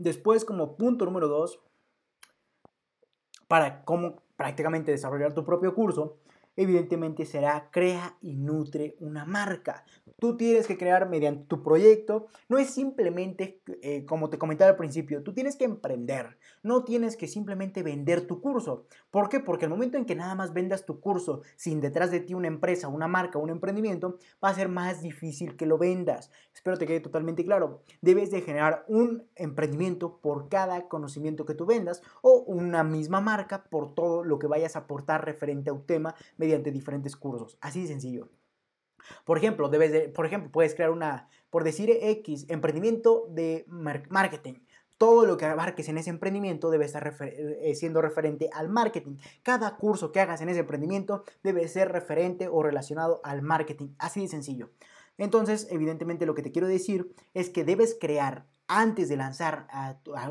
Después, 0.00 0.46
como 0.46 0.78
punto 0.78 1.04
número 1.04 1.28
dos, 1.28 1.60
para 3.48 3.84
cómo 3.84 4.22
prácticamente 4.34 4.92
desarrollar 4.92 5.34
tu 5.34 5.44
propio 5.44 5.74
curso, 5.74 6.19
evidentemente 6.56 7.24
será 7.24 7.70
crea 7.70 8.16
y 8.20 8.36
nutre 8.36 8.96
una 9.00 9.24
marca. 9.24 9.84
Tú 10.18 10.36
tienes 10.36 10.66
que 10.66 10.76
crear 10.76 11.08
mediante 11.08 11.46
tu 11.46 11.62
proyecto, 11.62 12.26
no 12.48 12.58
es 12.58 12.70
simplemente, 12.70 13.62
eh, 13.82 14.04
como 14.04 14.28
te 14.28 14.38
comentaba 14.38 14.70
al 14.70 14.76
principio, 14.76 15.22
tú 15.22 15.32
tienes 15.32 15.56
que 15.56 15.64
emprender, 15.64 16.38
no 16.62 16.84
tienes 16.84 17.16
que 17.16 17.26
simplemente 17.26 17.82
vender 17.82 18.26
tu 18.26 18.40
curso. 18.40 18.86
¿Por 19.10 19.28
qué? 19.28 19.40
Porque 19.40 19.64
el 19.64 19.70
momento 19.70 19.96
en 19.96 20.04
que 20.04 20.14
nada 20.14 20.34
más 20.34 20.52
vendas 20.52 20.84
tu 20.84 21.00
curso 21.00 21.42
sin 21.56 21.80
detrás 21.80 22.10
de 22.10 22.20
ti 22.20 22.34
una 22.34 22.48
empresa, 22.48 22.88
una 22.88 23.08
marca, 23.08 23.38
un 23.38 23.50
emprendimiento, 23.50 24.18
va 24.44 24.50
a 24.50 24.54
ser 24.54 24.68
más 24.68 25.02
difícil 25.02 25.56
que 25.56 25.66
lo 25.66 25.78
vendas. 25.78 26.30
Espero 26.54 26.76
te 26.76 26.86
quede 26.86 27.00
totalmente 27.00 27.44
claro. 27.44 27.82
Debes 28.02 28.30
de 28.30 28.42
generar 28.42 28.84
un 28.88 29.24
emprendimiento 29.36 30.18
por 30.20 30.48
cada 30.48 30.88
conocimiento 30.88 31.46
que 31.46 31.54
tú 31.54 31.66
vendas 31.66 32.02
o 32.22 32.40
una 32.46 32.84
misma 32.84 33.20
marca 33.20 33.64
por 33.64 33.94
todo 33.94 34.24
lo 34.24 34.38
que 34.38 34.46
vayas 34.46 34.76
a 34.76 34.80
aportar 34.80 35.24
referente 35.24 35.70
a 35.70 35.72
un 35.72 35.86
tema 35.86 36.14
mediante 36.40 36.72
diferentes 36.72 37.14
cursos. 37.16 37.58
Así 37.60 37.82
de 37.82 37.88
sencillo. 37.88 38.30
Por 39.24 39.38
ejemplo, 39.38 39.68
debes 39.68 39.92
de, 39.92 40.08
por 40.08 40.26
ejemplo, 40.26 40.50
puedes 40.50 40.74
crear 40.74 40.90
una, 40.90 41.28
por 41.50 41.64
decir 41.64 41.90
X, 41.90 42.46
emprendimiento 42.48 43.26
de 43.30 43.64
marketing. 43.68 44.54
Todo 44.98 45.24
lo 45.24 45.36
que 45.36 45.46
abarques 45.46 45.88
en 45.88 45.96
ese 45.96 46.10
emprendimiento 46.10 46.70
debe 46.70 46.84
estar 46.84 47.16
eh, 47.20 47.74
siendo 47.74 48.02
referente 48.02 48.50
al 48.52 48.68
marketing. 48.68 49.16
Cada 49.42 49.76
curso 49.76 50.12
que 50.12 50.20
hagas 50.20 50.42
en 50.42 50.50
ese 50.50 50.60
emprendimiento 50.60 51.24
debe 51.42 51.66
ser 51.68 51.90
referente 51.90 52.48
o 52.48 52.62
relacionado 52.62 53.20
al 53.24 53.40
marketing. 53.40 53.94
Así 53.98 54.20
de 54.20 54.28
sencillo. 54.28 54.70
Entonces, 55.20 55.68
evidentemente 55.70 56.24
lo 56.24 56.34
que 56.34 56.42
te 56.42 56.50
quiero 56.50 56.66
decir 56.66 57.14
es 57.34 57.50
que 57.50 57.62
debes 57.62 57.94
crear 58.00 58.46
antes 58.68 59.08
de 59.08 59.16
lanzar 59.16 59.66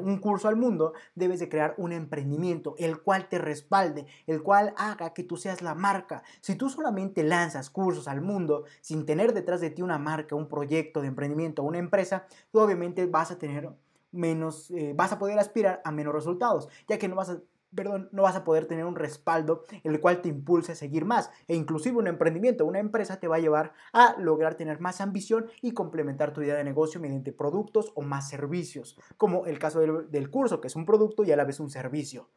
un 0.01 0.17
curso 0.17 0.47
al 0.47 0.55
mundo, 0.55 0.93
debes 1.13 1.39
de 1.39 1.47
crear 1.47 1.75
un 1.77 1.91
emprendimiento, 1.91 2.73
el 2.79 3.01
cual 3.01 3.27
te 3.29 3.37
respalde, 3.37 4.07
el 4.25 4.41
cual 4.41 4.73
haga 4.77 5.13
que 5.13 5.23
tú 5.23 5.37
seas 5.37 5.61
la 5.61 5.75
marca. 5.75 6.23
Si 6.41 6.55
tú 6.55 6.69
solamente 6.69 7.21
lanzas 7.21 7.69
cursos 7.69 8.07
al 8.07 8.21
mundo 8.21 8.63
sin 8.81 9.05
tener 9.05 9.33
detrás 9.33 9.61
de 9.61 9.69
ti 9.69 9.81
una 9.81 9.99
marca, 9.99 10.35
un 10.35 10.47
proyecto 10.47 11.01
de 11.01 11.07
emprendimiento 11.07 11.63
una 11.63 11.77
empresa, 11.77 12.25
tú 12.51 12.59
obviamente 12.59 13.05
vas 13.05 13.29
a 13.29 13.37
tener 13.37 13.69
menos, 14.11 14.71
eh, 14.71 14.93
vas 14.95 15.11
a 15.11 15.19
poder 15.19 15.37
aspirar 15.37 15.81
a 15.85 15.91
menos 15.91 16.13
resultados, 16.13 16.67
ya 16.87 16.97
que 16.97 17.07
no 17.07 17.15
vas 17.15 17.29
a 17.29 17.41
perdón, 17.74 18.09
no 18.11 18.24
vas 18.24 18.36
a 18.36 18.43
poder 18.43 18.65
tener 18.65 18.86
un 18.86 18.95
respaldo 18.95 19.63
el 19.84 19.99
cual 19.99 20.22
te 20.22 20.30
impulse 20.30 20.72
a 20.72 20.76
seguir 20.76 21.05
más. 21.05 21.30
E 21.47 21.55
inclusive 21.55 21.97
un 21.97 22.07
emprendimiento, 22.07 22.65
una 22.65 22.80
empresa 22.80 23.20
te 23.20 23.28
va 23.28 23.38
a 23.38 23.39
llevar 23.39 23.74
a 23.93 24.15
lograr 24.20 24.55
tener 24.55 24.80
más 24.80 25.01
ambición 25.01 25.47
y 25.61 25.74
complementar 25.74 26.34
tu 26.34 26.41
idea 26.41 26.55
de 26.55 26.63
negocio 26.63 26.99
mediante 26.99 27.32
productos 27.32 27.91
o 27.95 28.01
más 28.01 28.30
servicios, 28.30 28.99
como 29.17 29.45
el 29.45 29.59
caso 29.59 29.80
del, 29.80 30.09
del 30.09 30.30
curso, 30.30 30.61
que 30.61 30.67
es 30.67 30.76
un 30.76 30.86
producto 30.86 31.24
y 31.24 31.32
a 31.32 31.38
la 31.38 31.45
vez 31.45 31.59
un 31.59 31.70
servicio. 31.70 32.30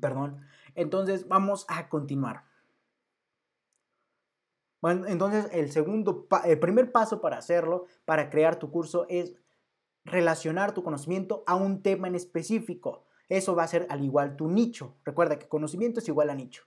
Perdón. 0.00 0.40
Entonces 0.74 1.28
vamos 1.28 1.66
a 1.68 1.88
continuar. 1.88 2.44
Bueno, 4.80 5.06
entonces 5.06 5.48
el 5.52 5.72
segundo, 5.72 6.28
el 6.44 6.58
primer 6.58 6.92
paso 6.92 7.22
para 7.22 7.38
hacerlo, 7.38 7.86
para 8.04 8.28
crear 8.28 8.58
tu 8.58 8.70
curso, 8.70 9.06
es 9.08 9.34
relacionar 10.04 10.74
tu 10.74 10.82
conocimiento 10.82 11.42
a 11.46 11.54
un 11.54 11.82
tema 11.82 12.08
en 12.08 12.14
específico. 12.14 13.06
Eso 13.28 13.54
va 13.54 13.64
a 13.64 13.68
ser 13.68 13.86
al 13.90 14.04
igual 14.04 14.36
tu 14.36 14.48
nicho. 14.48 14.96
Recuerda 15.04 15.38
que 15.38 15.48
conocimiento 15.48 16.00
es 16.00 16.08
igual 16.08 16.30
a 16.30 16.34
nicho. 16.34 16.64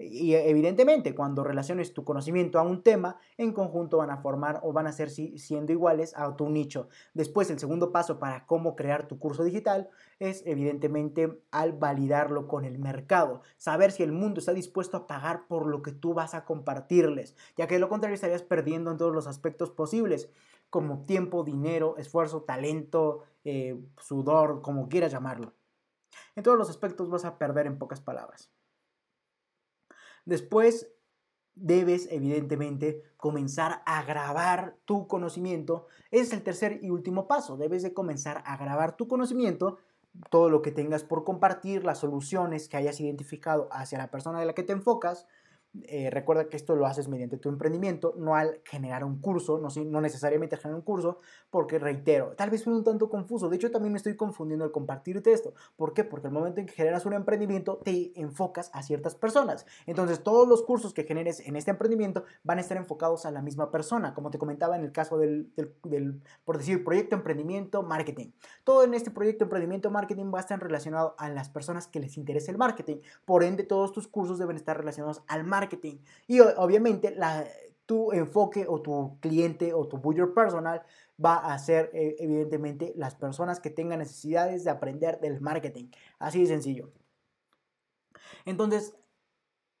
Y 0.00 0.34
evidentemente, 0.34 1.12
cuando 1.12 1.42
relaciones 1.42 1.92
tu 1.92 2.04
conocimiento 2.04 2.60
a 2.60 2.62
un 2.62 2.84
tema, 2.84 3.16
en 3.36 3.52
conjunto 3.52 3.96
van 3.96 4.10
a 4.10 4.16
formar 4.16 4.60
o 4.62 4.72
van 4.72 4.86
a 4.86 4.92
ser 4.92 5.10
siendo 5.10 5.72
iguales 5.72 6.16
a 6.16 6.36
tu 6.36 6.48
nicho. 6.48 6.88
Después, 7.14 7.50
el 7.50 7.58
segundo 7.58 7.90
paso 7.90 8.20
para 8.20 8.46
cómo 8.46 8.76
crear 8.76 9.08
tu 9.08 9.18
curso 9.18 9.42
digital 9.42 9.90
es 10.20 10.44
evidentemente 10.46 11.42
al 11.50 11.72
validarlo 11.72 12.46
con 12.46 12.64
el 12.64 12.78
mercado. 12.78 13.42
Saber 13.56 13.90
si 13.90 14.04
el 14.04 14.12
mundo 14.12 14.38
está 14.38 14.52
dispuesto 14.54 14.96
a 14.96 15.06
pagar 15.08 15.48
por 15.48 15.66
lo 15.66 15.82
que 15.82 15.90
tú 15.90 16.14
vas 16.14 16.32
a 16.34 16.44
compartirles, 16.44 17.34
ya 17.56 17.66
que 17.66 17.74
de 17.74 17.80
lo 17.80 17.88
contrario 17.88 18.14
estarías 18.14 18.42
perdiendo 18.42 18.92
en 18.92 18.98
todos 18.98 19.12
los 19.12 19.26
aspectos 19.26 19.70
posibles, 19.70 20.30
como 20.70 21.06
tiempo, 21.06 21.42
dinero, 21.42 21.96
esfuerzo, 21.96 22.42
talento, 22.42 23.24
eh, 23.42 23.76
sudor, 23.98 24.62
como 24.62 24.88
quieras 24.88 25.10
llamarlo. 25.10 25.54
En 26.36 26.42
todos 26.42 26.58
los 26.58 26.70
aspectos 26.70 27.10
vas 27.10 27.24
a 27.24 27.38
perder 27.38 27.66
en 27.66 27.78
pocas 27.78 28.00
palabras. 28.00 28.50
Después 30.24 30.92
debes 31.54 32.08
evidentemente 32.10 33.02
comenzar 33.16 33.82
a 33.86 34.02
grabar 34.02 34.76
tu 34.84 35.08
conocimiento. 35.08 35.86
Ese 36.10 36.22
es 36.22 36.32
el 36.32 36.42
tercer 36.42 36.80
y 36.82 36.90
último 36.90 37.26
paso. 37.26 37.56
Debes 37.56 37.82
de 37.82 37.94
comenzar 37.94 38.42
a 38.46 38.56
grabar 38.56 38.96
tu 38.96 39.08
conocimiento, 39.08 39.78
todo 40.30 40.50
lo 40.50 40.62
que 40.62 40.70
tengas 40.70 41.04
por 41.04 41.24
compartir, 41.24 41.84
las 41.84 41.98
soluciones 41.98 42.68
que 42.68 42.76
hayas 42.76 43.00
identificado 43.00 43.68
hacia 43.72 43.98
la 43.98 44.10
persona 44.10 44.40
de 44.40 44.46
la 44.46 44.54
que 44.54 44.62
te 44.62 44.72
enfocas, 44.72 45.26
eh, 45.84 46.08
recuerda 46.10 46.48
que 46.48 46.56
esto 46.56 46.74
lo 46.74 46.86
haces 46.86 47.08
mediante 47.08 47.36
tu 47.36 47.50
emprendimiento, 47.50 48.14
no 48.16 48.34
al 48.34 48.60
generar 48.64 49.04
un 49.04 49.20
curso, 49.20 49.58
no, 49.58 49.68
no 49.84 50.00
necesariamente 50.00 50.56
generar 50.56 50.76
un 50.76 50.82
curso, 50.82 51.20
porque 51.50 51.78
reitero, 51.78 52.34
tal 52.36 52.50
vez 52.50 52.64
fue 52.64 52.72
un 52.74 52.84
tanto 52.84 53.10
confuso. 53.10 53.48
De 53.48 53.56
hecho, 53.56 53.70
también 53.70 53.92
me 53.92 53.98
estoy 53.98 54.16
confundiendo 54.16 54.64
al 54.64 54.72
compartirte 54.72 55.32
esto. 55.32 55.52
¿Por 55.76 55.92
qué? 55.92 56.04
Porque 56.04 56.28
el 56.28 56.32
momento 56.32 56.60
en 56.60 56.66
que 56.66 56.72
generas 56.72 57.04
un 57.06 57.12
emprendimiento, 57.12 57.80
te 57.84 58.18
enfocas 58.18 58.70
a 58.72 58.82
ciertas 58.82 59.14
personas. 59.14 59.66
Entonces, 59.86 60.22
todos 60.22 60.48
los 60.48 60.62
cursos 60.62 60.94
que 60.94 61.04
generes 61.04 61.40
en 61.40 61.56
este 61.56 61.70
emprendimiento 61.70 62.24
van 62.42 62.58
a 62.58 62.60
estar 62.62 62.78
enfocados 62.78 63.26
a 63.26 63.30
la 63.30 63.42
misma 63.42 63.70
persona, 63.70 64.14
como 64.14 64.30
te 64.30 64.38
comentaba 64.38 64.76
en 64.76 64.84
el 64.84 64.92
caso 64.92 65.18
del, 65.18 65.52
del, 65.84 66.22
por 66.44 66.58
decir, 66.58 66.82
proyecto 66.82 67.14
emprendimiento 67.14 67.82
marketing. 67.82 68.32
Todo 68.64 68.84
en 68.84 68.94
este 68.94 69.10
proyecto 69.10 69.44
emprendimiento 69.44 69.90
marketing 69.90 70.32
va 70.32 70.38
a 70.38 70.42
estar 70.42 70.58
relacionado 70.60 71.14
a 71.18 71.28
las 71.28 71.50
personas 71.50 71.86
que 71.86 72.00
les 72.00 72.16
interese 72.16 72.50
el 72.50 72.58
marketing. 72.58 72.96
Por 73.26 73.44
ende, 73.44 73.64
todos 73.64 73.92
tus 73.92 74.08
cursos 74.08 74.38
deben 74.38 74.56
estar 74.56 74.76
relacionados 74.76 75.22
al 75.26 75.44
marketing 75.44 75.67
marketing. 75.68 75.98
Y 76.26 76.40
obviamente 76.40 77.14
la, 77.14 77.46
tu 77.86 78.12
enfoque 78.12 78.66
o 78.68 78.80
tu 78.80 79.18
cliente 79.20 79.72
o 79.74 79.86
tu 79.86 79.98
buyer 79.98 80.32
personal 80.32 80.82
va 81.22 81.36
a 81.36 81.58
ser 81.58 81.90
eh, 81.92 82.16
evidentemente 82.18 82.92
las 82.96 83.14
personas 83.14 83.60
que 83.60 83.70
tengan 83.70 83.98
necesidades 83.98 84.64
de 84.64 84.70
aprender 84.70 85.20
del 85.20 85.40
marketing. 85.40 85.90
Así 86.18 86.40
de 86.40 86.46
sencillo. 86.46 86.92
Entonces, 88.44 88.94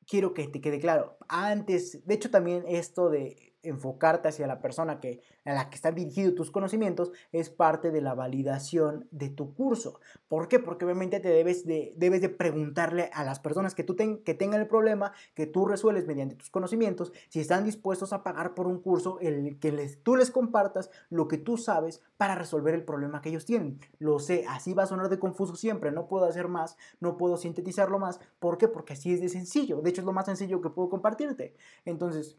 quiero 0.06 0.34
que 0.34 0.48
te 0.48 0.60
quede 0.60 0.80
claro. 0.80 1.16
Antes, 1.28 2.06
de 2.06 2.14
hecho 2.14 2.30
también 2.30 2.64
esto 2.66 3.10
de 3.10 3.47
enfocarte 3.62 4.28
hacia 4.28 4.46
la 4.46 4.60
persona 4.60 5.00
que, 5.00 5.20
a 5.44 5.52
la 5.52 5.70
que 5.70 5.76
están 5.76 5.94
dirigidos 5.94 6.34
tus 6.34 6.50
conocimientos 6.50 7.12
es 7.32 7.50
parte 7.50 7.90
de 7.90 8.00
la 8.00 8.14
validación 8.14 9.08
de 9.10 9.28
tu 9.30 9.54
curso. 9.54 10.00
¿Por 10.28 10.48
qué? 10.48 10.58
Porque 10.58 10.84
obviamente 10.84 11.20
te 11.20 11.28
debes 11.28 11.66
de, 11.66 11.92
debes 11.96 12.20
de 12.20 12.28
preguntarle 12.28 13.10
a 13.12 13.24
las 13.24 13.40
personas 13.40 13.74
que, 13.74 13.84
tú 13.84 13.96
que 13.96 14.34
tengan 14.34 14.60
el 14.60 14.68
problema, 14.68 15.12
que 15.34 15.46
tú 15.46 15.66
resuelves 15.66 16.06
mediante 16.06 16.36
tus 16.36 16.50
conocimientos, 16.50 17.12
si 17.28 17.40
están 17.40 17.64
dispuestos 17.64 18.12
a 18.12 18.22
pagar 18.22 18.54
por 18.54 18.66
un 18.66 18.80
curso 18.80 19.18
el 19.20 19.58
que 19.58 19.72
les, 19.72 20.02
tú 20.02 20.16
les 20.16 20.30
compartas 20.30 20.90
lo 21.10 21.28
que 21.28 21.38
tú 21.38 21.56
sabes 21.56 22.02
para 22.16 22.34
resolver 22.34 22.74
el 22.74 22.84
problema 22.84 23.20
que 23.20 23.30
ellos 23.30 23.44
tienen. 23.44 23.80
Lo 23.98 24.18
sé, 24.18 24.44
así 24.48 24.74
va 24.74 24.84
a 24.84 24.86
sonar 24.86 25.08
de 25.08 25.18
confuso 25.18 25.56
siempre, 25.56 25.90
no 25.90 26.08
puedo 26.08 26.24
hacer 26.24 26.48
más, 26.48 26.76
no 27.00 27.16
puedo 27.16 27.36
sintetizarlo 27.36 27.98
más. 27.98 28.20
¿Por 28.38 28.58
qué? 28.58 28.68
Porque 28.68 28.92
así 28.92 29.12
es 29.12 29.20
de 29.20 29.28
sencillo. 29.28 29.80
De 29.80 29.90
hecho, 29.90 30.00
es 30.00 30.06
lo 30.06 30.12
más 30.12 30.26
sencillo 30.26 30.60
que 30.60 30.70
puedo 30.70 30.88
compartirte. 30.88 31.54
Entonces, 31.84 32.38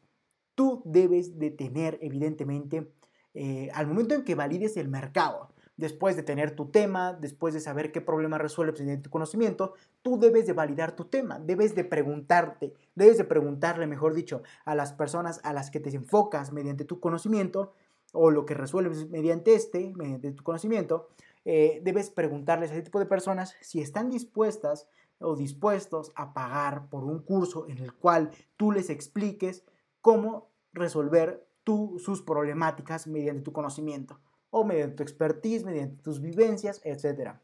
tú 0.59 0.81
debes 0.83 1.39
de 1.39 1.51
tener, 1.51 1.97
evidentemente, 2.01 2.91
eh, 3.33 3.69
al 3.73 3.87
momento 3.87 4.13
en 4.13 4.25
que 4.25 4.35
valides 4.35 4.75
el 4.75 4.89
mercado, 4.89 5.53
después 5.77 6.17
de 6.17 6.23
tener 6.23 6.53
tu 6.53 6.65
tema, 6.65 7.13
después 7.13 7.53
de 7.53 7.61
saber 7.61 7.93
qué 7.93 8.01
problema 8.01 8.37
resuelves 8.37 8.81
en 8.81 9.01
tu 9.01 9.09
conocimiento, 9.09 9.75
tú 10.01 10.19
debes 10.19 10.47
de 10.47 10.51
validar 10.51 10.97
tu 10.97 11.05
tema, 11.05 11.39
debes 11.39 11.75
de 11.75 11.85
preguntarte, 11.85 12.73
debes 12.93 13.17
de 13.17 13.23
preguntarle, 13.23 13.87
mejor 13.87 14.13
dicho, 14.13 14.43
a 14.65 14.75
las 14.75 14.91
personas 14.91 15.39
a 15.45 15.53
las 15.53 15.71
que 15.71 15.79
te 15.79 15.95
enfocas 15.95 16.51
mediante 16.51 16.83
tu 16.83 16.99
conocimiento 16.99 17.71
o 18.11 18.29
lo 18.29 18.45
que 18.45 18.53
resuelves 18.53 19.09
mediante 19.09 19.53
este, 19.53 19.93
mediante 19.95 20.33
tu 20.33 20.43
conocimiento, 20.43 21.07
eh, 21.45 21.79
debes 21.85 22.09
preguntarles 22.09 22.71
a 22.71 22.73
ese 22.73 22.83
tipo 22.83 22.99
de 22.99 23.05
personas 23.05 23.55
si 23.61 23.79
están 23.79 24.09
dispuestas 24.09 24.89
o 25.19 25.37
dispuestos 25.37 26.11
a 26.15 26.33
pagar 26.33 26.89
por 26.89 27.05
un 27.05 27.19
curso 27.19 27.65
en 27.69 27.77
el 27.77 27.93
cual 27.93 28.31
tú 28.57 28.73
les 28.73 28.89
expliques 28.89 29.63
cómo 30.01 30.51
resolver 30.73 31.47
tú, 31.63 31.99
sus 31.99 32.21
problemáticas 32.21 33.07
mediante 33.07 33.43
tu 33.43 33.53
conocimiento. 33.53 34.19
o 34.51 34.63
mediante 34.63 34.95
tu 34.95 35.03
expertise, 35.03 35.63
mediante 35.63 36.01
tus 36.01 36.21
vivencias, 36.21 36.81
etc. 36.83 37.35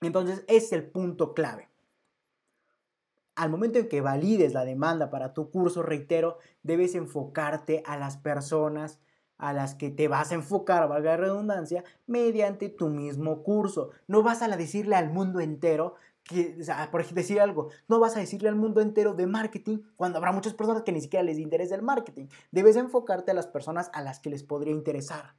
Entonces, 0.00 0.44
es 0.46 0.72
el 0.72 0.88
punto 0.88 1.34
clave. 1.34 1.68
Al 3.34 3.50
momento 3.50 3.80
en 3.80 3.88
que 3.88 4.00
valides 4.00 4.52
la 4.52 4.64
demanda 4.64 5.10
para 5.10 5.34
tu 5.34 5.50
curso, 5.50 5.82
reitero, 5.82 6.38
debes 6.62 6.94
enfocarte 6.94 7.82
a 7.84 7.96
las 7.96 8.16
personas 8.16 9.00
a 9.38 9.52
las 9.52 9.76
que 9.76 9.90
te 9.90 10.08
vas 10.08 10.32
a 10.32 10.34
enfocar, 10.34 10.88
valga 10.88 11.12
la 11.12 11.16
redundancia, 11.16 11.84
mediante 12.06 12.68
tu 12.68 12.88
mismo 12.88 13.44
curso. 13.44 13.90
No 14.08 14.22
vas 14.22 14.42
a 14.42 14.48
decirle 14.56 14.96
al 14.96 15.10
mundo 15.10 15.40
entero 15.40 15.94
que, 16.28 16.56
por 16.92 17.04
decir 17.12 17.40
algo, 17.40 17.70
no 17.88 17.98
vas 17.98 18.16
a 18.16 18.20
decirle 18.20 18.48
al 18.48 18.54
mundo 18.54 18.80
entero 18.80 19.14
de 19.14 19.26
marketing 19.26 19.78
cuando 19.96 20.18
habrá 20.18 20.30
muchas 20.30 20.54
personas 20.54 20.82
que 20.82 20.92
ni 20.92 21.00
siquiera 21.00 21.24
les 21.24 21.38
interesa 21.38 21.74
el 21.74 21.82
marketing. 21.82 22.26
Debes 22.52 22.76
enfocarte 22.76 23.32
a 23.32 23.34
las 23.34 23.48
personas 23.48 23.90
a 23.94 24.02
las 24.02 24.20
que 24.20 24.30
les 24.30 24.44
podría 24.44 24.72
interesar 24.72 25.34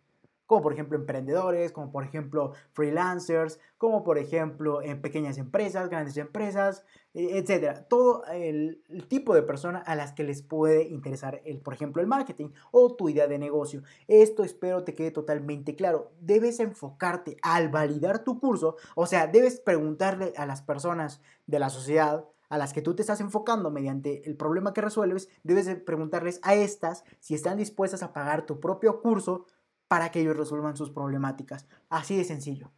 como 0.49 0.63
por 0.63 0.73
ejemplo 0.73 0.97
emprendedores, 0.97 1.71
como 1.71 1.91
por 1.91 2.03
ejemplo 2.03 2.53
freelancers, 2.71 3.59
como 3.77 4.03
por 4.03 4.17
ejemplo 4.17 4.81
en 4.81 4.99
pequeñas 4.99 5.37
empresas, 5.37 5.89
grandes 5.89 6.17
empresas, 6.17 6.83
e, 7.13 7.37
etcétera. 7.37 7.87
Todo 7.87 8.25
el, 8.25 8.81
tipo 9.07 9.35
de 9.35 9.43
personas 9.43 9.83
a 9.85 9.93
las 9.93 10.11
que 10.11 10.23
les 10.23 10.41
puede 10.41 10.87
interesar, 10.87 11.39
el, 11.45 11.59
por 11.61 11.75
ejemplo, 11.75 12.01
el 12.01 12.07
marketing 12.07 12.49
o 12.71 12.95
tu 12.95 13.09
idea 13.09 13.27
de 13.27 13.37
negocio. 13.37 13.83
Esto 14.07 14.43
espero 14.43 14.83
te 14.83 14.95
quede 14.95 15.11
totalmente 15.11 15.75
claro. 15.75 16.13
Debes 16.19 16.59
enfocarte 16.59 17.37
al 17.43 17.69
validar 17.69 18.23
tu 18.23 18.39
curso, 18.39 18.75
o 18.95 19.05
sea, 19.05 19.27
debes 19.27 19.59
preguntarle 19.59 20.33
a 20.35 20.47
las 20.47 20.63
personas 20.63 21.21
de 21.45 21.59
la 21.59 21.69
sociedad, 21.69 22.25
a 22.49 22.57
las 22.57 22.73
que 22.73 22.81
tú 22.81 22.95
te 22.95 23.03
estás 23.03 23.21
enfocando 23.21 23.69
mediante 23.69 24.27
el 24.27 24.35
problema 24.35 24.73
que 24.73 24.81
resuelves, 24.81 25.29
debes 25.43 25.69
preguntarles 25.75 26.39
a 26.41 26.55
estas 26.55 27.03
si 27.19 27.35
están 27.35 27.57
dispuestas 27.57 28.01
a 28.01 28.13
pagar 28.13 28.47
tu 28.47 28.59
propio 28.59 28.99
curso 29.03 29.45
para 29.89 30.11
que 30.11 30.21
ellos 30.21 30.37
resuelvan 30.37 30.77
sus 30.77 30.91
problemáticas. 30.91 31.67
Así 31.89 32.15
de 32.15 32.23
sencillo. 32.23 32.71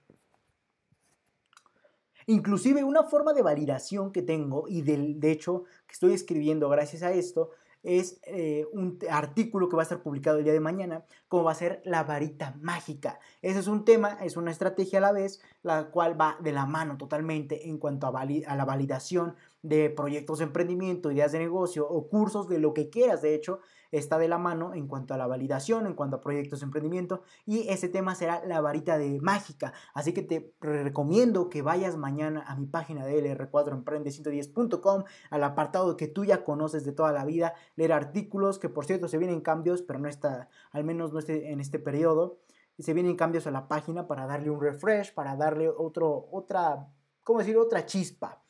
Inclusive 2.25 2.83
una 2.83 3.03
forma 3.03 3.33
de 3.33 3.41
validación 3.41 4.11
que 4.11 4.21
tengo 4.21 4.65
y 4.67 4.81
de, 4.81 5.31
hecho 5.31 5.65
que 5.85 5.93
estoy 5.93 6.13
escribiendo 6.13 6.69
gracias 6.69 7.03
a 7.03 7.11
esto 7.11 7.51
es 7.83 8.21
eh, 8.23 8.65
un 8.71 8.99
artículo 9.09 9.67
que 9.67 9.75
va 9.75 9.81
a 9.81 9.83
estar 9.83 10.03
publicado 10.03 10.37
el 10.37 10.43
día 10.45 10.53
de 10.53 10.59
mañana, 10.59 11.03
como 11.27 11.43
va 11.43 11.51
a 11.51 11.55
ser 11.55 11.81
la 11.83 12.03
varita 12.03 12.55
mágica. 12.61 13.19
Ese 13.41 13.59
es 13.59 13.67
un 13.67 13.83
tema, 13.83 14.19
es 14.21 14.37
una 14.37 14.51
estrategia 14.51 14.99
a 14.99 15.01
la 15.01 15.11
vez, 15.11 15.41
la 15.63 15.89
cual 15.89 16.19
va 16.19 16.37
de 16.39 16.53
la 16.53 16.65
mano 16.65 16.95
totalmente 16.95 17.67
en 17.67 17.77
cuanto 17.77 18.07
a 18.07 18.55
la 18.55 18.65
validación 18.65 19.35
de 19.63 19.89
proyectos 19.89 20.39
de 20.39 20.45
emprendimiento, 20.45 21.11
ideas 21.11 21.31
de 21.31 21.39
negocio 21.39 21.87
o 21.87 22.07
cursos 22.07 22.47
de 22.47 22.59
lo 22.59 22.73
que 22.73 22.89
quieras, 22.89 23.21
de 23.21 23.35
hecho, 23.35 23.59
está 23.91 24.17
de 24.17 24.27
la 24.27 24.37
mano 24.37 24.73
en 24.73 24.87
cuanto 24.87 25.13
a 25.13 25.17
la 25.17 25.27
validación, 25.27 25.85
en 25.85 25.93
cuanto 25.93 26.17
a 26.17 26.21
proyectos 26.21 26.61
de 26.61 26.65
emprendimiento 26.65 27.23
y 27.45 27.67
ese 27.69 27.89
tema 27.89 28.15
será 28.15 28.43
la 28.45 28.61
varita 28.61 28.97
de 28.97 29.19
mágica. 29.21 29.73
Así 29.93 30.13
que 30.13 30.21
te 30.21 30.53
recomiendo 30.61 31.49
que 31.49 31.61
vayas 31.61 31.97
mañana 31.97 32.43
a 32.47 32.55
mi 32.55 32.65
página 32.65 33.05
de 33.05 33.21
lr4emprende110.com 33.21 35.03
al 35.29 35.43
apartado 35.43 35.97
que 35.97 36.07
tú 36.07 36.25
ya 36.25 36.43
conoces 36.43 36.85
de 36.85 36.93
toda 36.93 37.11
la 37.11 37.25
vida, 37.25 37.53
leer 37.75 37.93
artículos 37.93 38.59
que 38.59 38.69
por 38.69 38.85
cierto 38.85 39.07
se 39.07 39.17
vienen 39.17 39.41
cambios, 39.41 39.81
pero 39.81 39.99
no 39.99 40.07
está, 40.07 40.49
al 40.71 40.83
menos 40.83 41.11
no 41.13 41.19
esté 41.19 41.51
en 41.51 41.59
este 41.59 41.79
periodo. 41.79 42.39
Y 42.77 42.83
se 42.83 42.93
vienen 42.93 43.15
cambios 43.17 43.45
a 43.45 43.51
la 43.51 43.67
página 43.67 44.07
para 44.07 44.25
darle 44.25 44.49
un 44.49 44.59
refresh, 44.59 45.13
para 45.13 45.35
darle 45.35 45.69
otro, 45.69 46.29
otra, 46.31 46.87
¿cómo 47.23 47.39
decir? 47.39 47.57
Otra 47.57 47.85
chispa. 47.85 48.40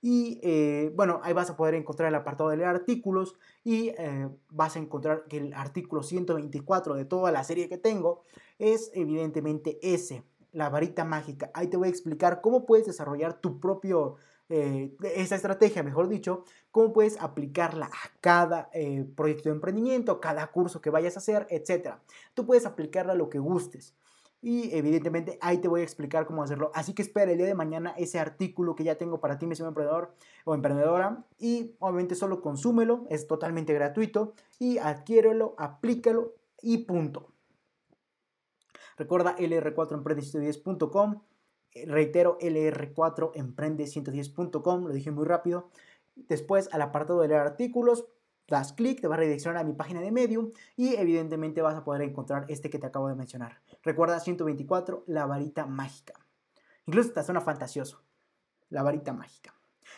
Y 0.00 0.38
eh, 0.42 0.92
bueno, 0.94 1.20
ahí 1.24 1.32
vas 1.32 1.50
a 1.50 1.56
poder 1.56 1.74
encontrar 1.74 2.08
el 2.08 2.14
apartado 2.14 2.50
de 2.50 2.56
leer 2.56 2.68
artículos 2.68 3.36
y 3.64 3.88
eh, 3.98 4.28
vas 4.50 4.76
a 4.76 4.78
encontrar 4.78 5.24
que 5.28 5.38
el 5.38 5.52
artículo 5.54 6.02
124 6.02 6.94
de 6.94 7.04
toda 7.04 7.32
la 7.32 7.42
serie 7.42 7.68
que 7.68 7.78
tengo 7.78 8.22
es 8.58 8.92
evidentemente 8.94 9.78
ese, 9.82 10.22
la 10.52 10.68
varita 10.68 11.04
mágica. 11.04 11.50
Ahí 11.52 11.66
te 11.66 11.76
voy 11.76 11.88
a 11.88 11.90
explicar 11.90 12.40
cómo 12.40 12.64
puedes 12.64 12.86
desarrollar 12.86 13.40
tu 13.40 13.58
propio, 13.58 14.16
eh, 14.48 14.96
esa 15.16 15.34
estrategia, 15.34 15.82
mejor 15.82 16.08
dicho, 16.08 16.44
cómo 16.70 16.92
puedes 16.92 17.20
aplicarla 17.20 17.86
a 17.86 18.18
cada 18.20 18.70
proyecto 19.16 19.48
de 19.48 19.56
emprendimiento, 19.56 20.20
cada 20.20 20.46
curso 20.46 20.80
que 20.80 20.90
vayas 20.90 21.16
a 21.16 21.18
hacer, 21.18 21.48
etc. 21.50 21.96
Tú 22.34 22.46
puedes 22.46 22.66
aplicarla 22.66 23.14
a 23.14 23.16
lo 23.16 23.28
que 23.30 23.40
gustes. 23.40 23.96
Y 24.40 24.72
evidentemente 24.76 25.36
ahí 25.40 25.58
te 25.58 25.66
voy 25.66 25.80
a 25.80 25.84
explicar 25.84 26.26
cómo 26.26 26.42
hacerlo. 26.42 26.70
Así 26.74 26.92
que 26.94 27.02
espera 27.02 27.32
el 27.32 27.38
día 27.38 27.46
de 27.46 27.54
mañana 27.54 27.94
ese 27.96 28.20
artículo 28.20 28.76
que 28.76 28.84
ya 28.84 28.96
tengo 28.96 29.20
para 29.20 29.38
ti, 29.38 29.46
mi 29.46 29.54
emprendedor 29.58 30.14
o 30.44 30.54
emprendedora. 30.54 31.24
Y 31.38 31.74
obviamente 31.80 32.14
solo 32.14 32.40
consúmelo, 32.40 33.04
es 33.10 33.26
totalmente 33.26 33.74
gratuito. 33.74 34.34
Y 34.58 34.78
adquiérelo, 34.78 35.54
aplícalo 35.58 36.34
y 36.62 36.78
punto. 36.78 37.32
Recuerda 38.96 39.36
lr4emprende110.com. 39.36 41.22
Reitero, 41.86 42.38
lr4emprende110.com. 42.38 44.86
Lo 44.86 44.92
dije 44.92 45.10
muy 45.10 45.24
rápido. 45.24 45.68
Después 46.14 46.68
al 46.72 46.82
apartado 46.82 47.20
de 47.20 47.26
leer 47.28 47.40
artículos, 47.40 48.06
das 48.54 48.72
clic, 48.72 49.00
te 49.00 49.08
va 49.08 49.14
a 49.14 49.18
redireccionar 49.18 49.60
a 49.60 49.64
mi 49.64 49.72
página 49.72 50.00
de 50.00 50.10
Medium 50.10 50.52
y 50.76 50.94
evidentemente 50.94 51.62
vas 51.62 51.76
a 51.76 51.84
poder 51.84 52.02
encontrar 52.02 52.46
este 52.48 52.70
que 52.70 52.78
te 52.78 52.86
acabo 52.86 53.08
de 53.08 53.14
mencionar. 53.14 53.60
Recuerda 53.82 54.20
124, 54.20 55.04
la 55.06 55.26
varita 55.26 55.66
mágica. 55.66 56.14
Incluso 56.86 57.12
te 57.12 57.22
suena 57.22 57.40
fantasioso, 57.40 58.02
la 58.70 58.82
varita 58.82 59.12
mágica. 59.12 59.54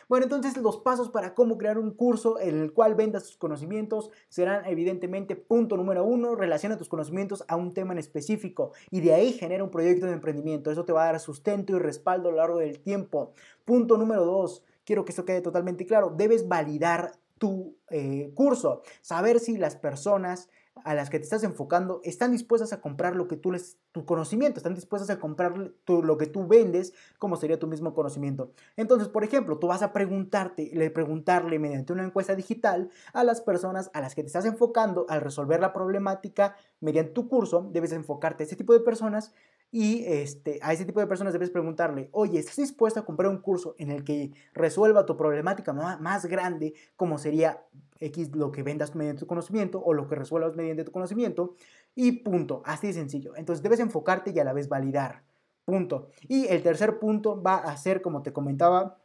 Bueno, 0.08 0.24
entonces 0.24 0.56
los 0.56 0.78
pasos 0.78 1.08
para 1.08 1.34
cómo 1.34 1.56
crear 1.56 1.78
un 1.78 1.92
curso 1.92 2.40
en 2.40 2.60
el 2.60 2.72
cual 2.72 2.96
vendas 2.96 3.24
tus 3.24 3.36
conocimientos 3.36 4.10
serán 4.28 4.64
evidentemente 4.66 5.36
punto 5.36 5.76
número 5.76 6.04
uno, 6.04 6.34
relaciona 6.34 6.76
tus 6.76 6.88
conocimientos 6.88 7.44
a 7.46 7.54
un 7.54 7.74
tema 7.74 7.92
en 7.92 8.00
específico 8.00 8.72
y 8.90 9.00
de 9.02 9.14
ahí 9.14 9.32
genera 9.32 9.62
un 9.62 9.70
proyecto 9.70 10.06
de 10.06 10.12
emprendimiento. 10.12 10.72
Eso 10.72 10.84
te 10.84 10.92
va 10.92 11.04
a 11.04 11.12
dar 11.12 11.20
sustento 11.20 11.76
y 11.76 11.78
respaldo 11.78 12.28
a 12.28 12.32
lo 12.32 12.38
largo 12.38 12.58
del 12.58 12.80
tiempo. 12.80 13.34
Punto 13.64 13.96
número 13.96 14.24
dos, 14.24 14.64
quiero 14.84 15.04
que 15.04 15.12
esto 15.12 15.24
quede 15.24 15.42
totalmente 15.42 15.86
claro, 15.86 16.10
debes 16.10 16.48
validar 16.48 17.12
tu 17.40 17.78
eh, 17.88 18.32
curso, 18.34 18.82
saber 19.00 19.40
si 19.40 19.56
las 19.56 19.74
personas 19.74 20.50
a 20.84 20.94
las 20.94 21.08
que 21.08 21.18
te 21.18 21.24
estás 21.24 21.42
enfocando 21.42 22.00
están 22.04 22.32
dispuestas 22.32 22.72
a 22.74 22.82
comprar 22.82 23.16
lo 23.16 23.28
que 23.28 23.36
tú 23.36 23.50
les, 23.50 23.78
tu 23.92 24.04
conocimiento, 24.04 24.58
están 24.58 24.74
dispuestas 24.74 25.08
a 25.08 25.18
comprar 25.18 25.54
lo 25.56 26.18
que 26.18 26.26
tú 26.26 26.46
vendes, 26.46 26.92
como 27.18 27.36
sería 27.36 27.58
tu 27.58 27.66
mismo 27.66 27.94
conocimiento. 27.94 28.52
Entonces, 28.76 29.08
por 29.08 29.24
ejemplo, 29.24 29.58
tú 29.58 29.68
vas 29.68 29.82
a 29.82 29.94
preguntarte, 29.94 30.70
le 30.74 30.90
preguntarle 30.90 31.58
mediante 31.58 31.94
una 31.94 32.04
encuesta 32.04 32.34
digital 32.34 32.90
a 33.14 33.24
las 33.24 33.40
personas 33.40 33.90
a 33.94 34.02
las 34.02 34.14
que 34.14 34.22
te 34.22 34.26
estás 34.26 34.44
enfocando 34.44 35.06
al 35.08 35.22
resolver 35.22 35.60
la 35.60 35.72
problemática 35.72 36.56
mediante 36.80 37.12
tu 37.12 37.26
curso, 37.26 37.68
debes 37.72 37.92
enfocarte 37.92 38.42
a 38.42 38.46
ese 38.46 38.56
tipo 38.56 38.74
de 38.74 38.80
personas 38.80 39.32
y 39.72 40.04
este, 40.04 40.58
a 40.62 40.72
ese 40.72 40.84
tipo 40.84 40.98
de 40.98 41.06
personas 41.06 41.32
debes 41.32 41.50
preguntarle, 41.50 42.08
oye, 42.12 42.40
¿estás 42.40 42.56
dispuesto 42.56 42.98
a 42.98 43.04
comprar 43.04 43.30
un 43.30 43.38
curso 43.38 43.76
en 43.78 43.90
el 43.90 44.02
que 44.02 44.32
resuelva 44.52 45.06
tu 45.06 45.16
problemática 45.16 45.72
más 45.72 46.26
grande, 46.26 46.74
como 46.96 47.18
sería 47.18 47.64
X 48.00 48.34
lo 48.34 48.50
que 48.50 48.64
vendas 48.64 48.96
mediante 48.96 49.20
tu 49.20 49.26
conocimiento 49.28 49.80
o 49.80 49.94
lo 49.94 50.08
que 50.08 50.16
resuelvas 50.16 50.56
mediante 50.56 50.82
tu 50.84 50.90
conocimiento? 50.90 51.54
Y 51.94 52.12
punto, 52.12 52.62
así 52.64 52.88
de 52.88 52.94
sencillo. 52.94 53.36
Entonces 53.36 53.62
debes 53.62 53.78
enfocarte 53.78 54.32
y 54.32 54.38
a 54.40 54.44
la 54.44 54.52
vez 54.52 54.68
validar. 54.68 55.22
Punto. 55.64 56.08
Y 56.26 56.48
el 56.48 56.62
tercer 56.64 56.98
punto 56.98 57.40
va 57.40 57.56
a 57.56 57.76
ser, 57.76 58.02
como 58.02 58.22
te 58.22 58.32
comentaba, 58.32 58.98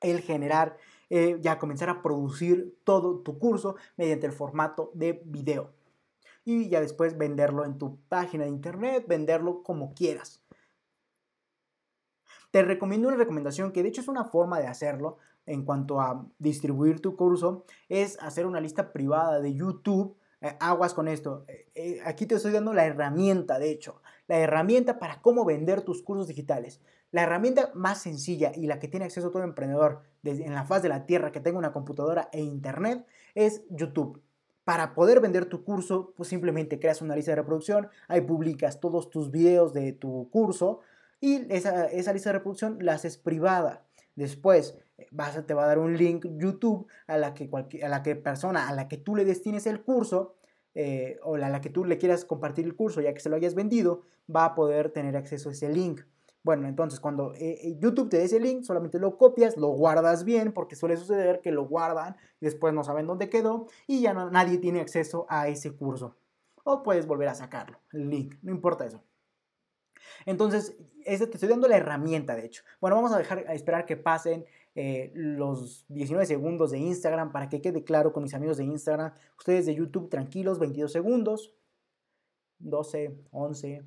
el 0.00 0.20
generar, 0.20 0.78
eh, 1.10 1.38
ya 1.40 1.60
comenzar 1.60 1.90
a 1.90 2.02
producir 2.02 2.76
todo 2.82 3.20
tu 3.20 3.38
curso 3.38 3.76
mediante 3.96 4.26
el 4.26 4.32
formato 4.32 4.90
de 4.94 5.22
video 5.24 5.79
y 6.44 6.68
ya 6.68 6.80
después 6.80 7.18
venderlo 7.18 7.64
en 7.64 7.78
tu 7.78 7.98
página 8.08 8.44
de 8.44 8.50
internet, 8.50 9.04
venderlo 9.06 9.62
como 9.62 9.94
quieras. 9.94 10.42
Te 12.50 12.62
recomiendo 12.62 13.08
una 13.08 13.16
recomendación 13.16 13.72
que 13.72 13.82
de 13.82 13.90
hecho 13.90 14.00
es 14.00 14.08
una 14.08 14.24
forma 14.24 14.58
de 14.58 14.66
hacerlo 14.66 15.18
en 15.46 15.64
cuanto 15.64 16.00
a 16.00 16.26
distribuir 16.38 17.00
tu 17.00 17.16
curso, 17.16 17.64
es 17.88 18.18
hacer 18.20 18.46
una 18.46 18.60
lista 18.60 18.92
privada 18.92 19.40
de 19.40 19.54
YouTube. 19.54 20.16
Eh, 20.40 20.56
aguas 20.58 20.94
con 20.94 21.06
esto. 21.06 21.44
Eh, 21.48 21.66
eh, 21.74 22.00
aquí 22.04 22.26
te 22.26 22.36
estoy 22.36 22.52
dando 22.52 22.72
la 22.72 22.86
herramienta, 22.86 23.58
de 23.58 23.70
hecho, 23.70 24.00
la 24.26 24.38
herramienta 24.38 24.98
para 24.98 25.20
cómo 25.20 25.44
vender 25.44 25.82
tus 25.82 26.02
cursos 26.02 26.28
digitales. 26.28 26.80
La 27.10 27.22
herramienta 27.22 27.72
más 27.74 28.00
sencilla 28.00 28.52
y 28.54 28.66
la 28.66 28.78
que 28.78 28.88
tiene 28.88 29.04
acceso 29.04 29.30
todo 29.30 29.42
emprendedor 29.42 30.02
desde, 30.22 30.46
en 30.46 30.54
la 30.54 30.64
faz 30.64 30.82
de 30.82 30.88
la 30.88 31.06
tierra 31.06 31.32
que 31.32 31.40
tenga 31.40 31.58
una 31.58 31.72
computadora 31.72 32.28
e 32.32 32.40
internet 32.40 33.04
es 33.34 33.64
YouTube. 33.68 34.22
Para 34.70 34.94
poder 34.94 35.18
vender 35.18 35.46
tu 35.46 35.64
curso, 35.64 36.12
pues 36.16 36.28
simplemente 36.28 36.78
creas 36.78 37.02
una 37.02 37.16
lista 37.16 37.32
de 37.32 37.34
reproducción, 37.38 37.88
ahí 38.06 38.20
publicas 38.20 38.78
todos 38.78 39.10
tus 39.10 39.32
videos 39.32 39.74
de 39.74 39.90
tu 39.90 40.30
curso 40.30 40.78
y 41.20 41.52
esa, 41.52 41.88
lista 42.12 42.30
de 42.30 42.34
reproducción 42.34 42.78
la 42.80 42.92
haces 42.92 43.18
privada. 43.18 43.82
Después 44.14 44.76
eh, 44.96 45.08
vas 45.10 45.44
te 45.44 45.54
va 45.54 45.64
a 45.64 45.66
dar 45.66 45.80
un 45.80 45.96
link 45.96 46.24
YouTube 46.36 46.86
a 47.08 47.18
la 47.18 47.34
que, 47.34 47.50
a 47.82 47.88
la 47.88 48.04
que 48.04 48.14
persona 48.14 48.68
a 48.68 48.72
la 48.72 48.86
que 48.86 48.96
tú 48.96 49.16
le 49.16 49.24
destines 49.24 49.66
el 49.66 49.82
curso 49.82 50.36
eh, 50.76 51.18
o 51.24 51.34
a 51.34 51.48
la 51.48 51.60
que 51.60 51.70
tú 51.70 51.84
le 51.84 51.98
quieras 51.98 52.24
compartir 52.24 52.64
el 52.64 52.76
curso 52.76 53.00
ya 53.00 53.12
que 53.12 53.18
se 53.18 53.28
lo 53.28 53.34
hayas 53.34 53.56
vendido, 53.56 54.02
va 54.32 54.44
a 54.44 54.54
poder 54.54 54.90
tener 54.90 55.16
acceso 55.16 55.48
a 55.48 55.52
ese 55.52 55.68
link. 55.68 56.02
Bueno, 56.42 56.66
entonces 56.68 57.00
cuando 57.00 57.34
eh, 57.34 57.58
eh, 57.62 57.76
YouTube 57.78 58.08
te 58.08 58.18
dé 58.18 58.24
ese 58.24 58.40
link, 58.40 58.62
solamente 58.62 58.98
lo 58.98 59.18
copias, 59.18 59.56
lo 59.56 59.68
guardas 59.68 60.24
bien, 60.24 60.52
porque 60.52 60.74
suele 60.74 60.96
suceder 60.96 61.40
que 61.40 61.52
lo 61.52 61.66
guardan 61.66 62.16
después 62.40 62.72
no 62.72 62.82
saben 62.82 63.06
dónde 63.06 63.28
quedó 63.28 63.66
y 63.86 64.00
ya 64.00 64.14
nadie 64.14 64.58
tiene 64.58 64.80
acceso 64.80 65.26
a 65.28 65.48
ese 65.48 65.76
curso. 65.76 66.16
o 66.64 66.82
puedes 66.82 67.06
volver 67.06 67.28
a 67.28 67.34
sacarlo, 67.34 67.78
el 67.92 68.08
link, 68.10 68.36
no 68.42 68.50
importa 68.52 68.86
eso. 68.86 69.02
Entonces, 70.26 70.76
te 71.04 71.14
estoy 71.14 71.48
dando 71.48 71.68
la 71.68 71.76
herramienta, 71.76 72.34
de 72.34 72.46
hecho. 72.46 72.62
Bueno, 72.80 72.96
vamos 72.96 73.12
a 73.12 73.18
dejar 73.18 73.44
a 73.48 73.54
esperar 73.54 73.86
que 73.86 73.96
pasen 73.96 74.44
eh, 74.74 75.10
los 75.14 75.84
19 75.88 76.26
segundos 76.26 76.70
de 76.70 76.78
Instagram 76.78 77.32
para 77.32 77.48
que 77.48 77.60
quede 77.60 77.84
claro 77.84 78.12
con 78.12 78.22
mis 78.22 78.34
amigos 78.34 78.56
de 78.56 78.64
Instagram. 78.64 79.12
Ustedes 79.38 79.66
de 79.66 79.74
YouTube, 79.74 80.08
tranquilos, 80.08 80.58
22 80.58 80.92
segundos. 80.92 81.54
12, 82.58 83.16
11. 83.30 83.82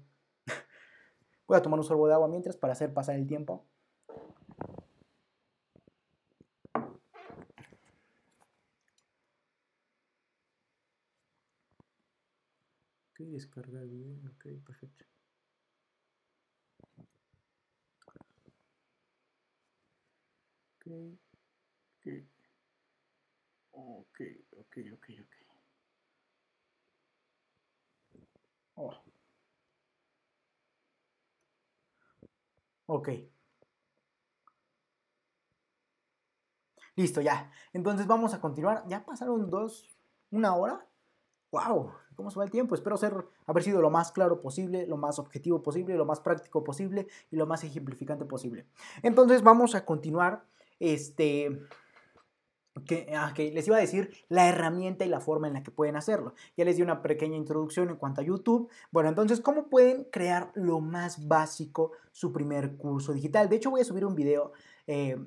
Voy 1.48 1.58
a 1.58 1.62
tomar 1.62 1.80
un 1.80 1.86
sorbo 1.86 2.08
de 2.08 2.14
agua 2.14 2.28
mientras 2.28 2.58
para 2.58 2.74
hacer 2.74 2.94
pasar 2.94 3.16
el 3.16 3.28
tiempo. 3.28 3.66
Ok, 13.12 13.20
descargar 13.32 13.88
bien, 13.88 14.28
ok, 14.28 14.46
perfecto. 14.66 15.06
Ok, 20.82 20.88
ok, 23.72 24.20
ok, 24.52 24.78
ok, 24.94 25.06
ok. 25.22 25.33
Ok. 32.86 33.10
Listo, 36.96 37.22
ya. 37.22 37.52
Entonces 37.74 38.08
vamos 38.08 38.34
a 38.34 38.42
continuar. 38.42 38.84
Ya 38.88 39.06
pasaron 39.06 39.50
dos, 39.50 39.98
una 40.32 40.56
hora. 40.56 40.88
¡Wow! 41.52 41.92
¿Cómo 42.16 42.30
se 42.30 42.38
va 42.38 42.46
el 42.46 42.52
tiempo? 42.52 42.76
Espero 42.76 42.98
ser, 42.98 43.28
haber 43.46 43.64
sido 43.64 43.82
lo 43.82 43.90
más 43.90 44.12
claro 44.12 44.42
posible, 44.42 44.86
lo 44.88 44.98
más 44.98 45.20
objetivo 45.20 45.62
posible, 45.64 45.96
lo 45.96 46.06
más 46.06 46.20
práctico 46.20 46.64
posible 46.64 47.08
y 47.32 47.36
lo 47.36 47.48
más 47.48 47.64
ejemplificante 47.64 48.26
posible. 48.26 48.68
Entonces 49.02 49.42
vamos 49.44 49.76
a 49.76 49.86
continuar. 49.86 50.46
Este, 50.80 51.60
Ah, 52.76 53.34
que, 53.36 53.52
les 53.52 53.68
iba 53.68 53.78
a 53.78 53.80
decir 53.80 54.12
la 54.30 54.50
herramienta 54.50 55.06
y 55.06 55.08
la 55.08 55.20
forma 55.20 55.48
en 55.48 55.54
la 55.54 55.64
que 55.64 55.70
pueden 55.70 55.96
hacerlo. 55.96 56.34
Ya 56.58 56.66
les 56.66 56.78
di 56.78 56.82
una 56.82 57.04
pequeña 57.04 57.38
introducción 57.38 57.90
en 57.90 57.98
cuanto 57.98 58.22
a 58.22 58.24
YouTube. 58.24 58.70
Bueno, 58.92 59.10
entonces, 59.10 59.42
¿cómo 59.42 59.70
pueden 59.70 60.06
crear 60.06 60.52
lo 60.56 60.80
más 60.80 61.28
básico 61.28 61.92
su 62.12 62.34
primer 62.34 62.76
curso 62.78 63.14
digital? 63.14 63.48
De 63.48 63.58
hecho, 63.58 63.70
voy 63.70 63.82
a 63.82 63.86
subir 63.86 64.06
un 64.06 64.16
video 64.16 64.54
eh, 64.88 65.18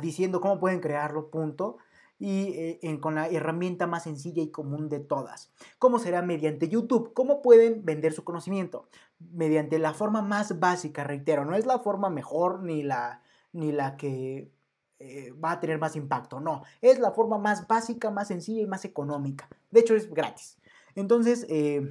diciendo 0.00 0.40
cómo 0.40 0.58
pueden 0.58 0.80
crearlo, 0.80 1.30
punto. 1.30 1.76
Y 2.18 2.54
eh, 2.56 2.98
con 2.98 3.16
la 3.16 3.28
herramienta 3.28 3.86
más 3.86 4.04
sencilla 4.04 4.42
y 4.42 4.50
común 4.50 4.88
de 4.88 5.00
todas. 5.00 5.52
¿Cómo 5.78 5.98
será 5.98 6.22
mediante 6.22 6.66
YouTube? 6.66 7.12
¿Cómo 7.12 7.42
pueden 7.42 7.84
vender 7.84 8.14
su 8.14 8.24
conocimiento? 8.24 8.88
Mediante 9.18 9.78
la 9.78 9.92
forma 9.92 10.22
más 10.22 10.58
básica, 10.58 11.04
reitero, 11.04 11.44
no 11.44 11.54
es 11.56 11.66
la 11.66 11.78
forma 11.80 12.08
mejor 12.08 12.62
ni 12.62 12.82
la, 12.82 13.20
ni 13.52 13.70
la 13.70 13.98
que 13.98 14.50
eh, 14.98 15.30
va 15.32 15.52
a 15.52 15.60
tener 15.60 15.78
más 15.78 15.94
impacto. 15.94 16.40
No, 16.40 16.62
es 16.80 16.98
la 16.98 17.10
forma 17.10 17.36
más 17.36 17.66
básica, 17.68 18.10
más 18.10 18.28
sencilla 18.28 18.62
y 18.62 18.66
más 18.66 18.86
económica. 18.86 19.46
De 19.70 19.80
hecho, 19.80 19.94
es 19.94 20.10
gratis. 20.10 20.58
Entonces, 20.94 21.44
eh, 21.50 21.86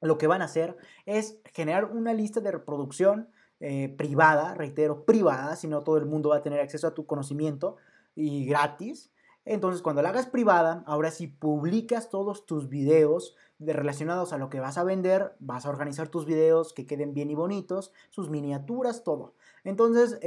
lo 0.00 0.16
que 0.16 0.26
van 0.26 0.40
a 0.40 0.46
hacer 0.46 0.78
es 1.04 1.38
generar 1.52 1.84
una 1.84 2.14
lista 2.14 2.40
de 2.40 2.52
reproducción 2.52 3.28
eh, 3.60 3.94
privada, 3.98 4.54
reitero, 4.54 5.04
privada, 5.04 5.56
si 5.56 5.68
no 5.68 5.82
todo 5.82 5.98
el 5.98 6.06
mundo 6.06 6.30
va 6.30 6.36
a 6.36 6.42
tener 6.42 6.60
acceso 6.60 6.86
a 6.86 6.94
tu 6.94 7.04
conocimiento 7.04 7.76
y 8.14 8.46
gratis. 8.46 9.12
Entonces, 9.44 9.82
cuando 9.82 10.00
la 10.00 10.08
hagas 10.08 10.26
privada, 10.26 10.82
ahora 10.86 11.10
si 11.10 11.26
publicas 11.26 12.08
todos 12.08 12.46
tus 12.46 12.70
videos 12.70 13.36
de 13.58 13.74
relacionados 13.74 14.32
a 14.32 14.38
lo 14.38 14.48
que 14.48 14.60
vas 14.60 14.78
a 14.78 14.84
vender, 14.84 15.36
vas 15.38 15.66
a 15.66 15.68
organizar 15.70 16.08
tus 16.08 16.24
videos 16.24 16.72
que 16.72 16.86
queden 16.86 17.12
bien 17.12 17.28
y 17.28 17.34
bonitos, 17.34 17.92
sus 18.08 18.30
miniaturas, 18.30 19.04
todo. 19.04 19.34
Entonces, 19.64 20.18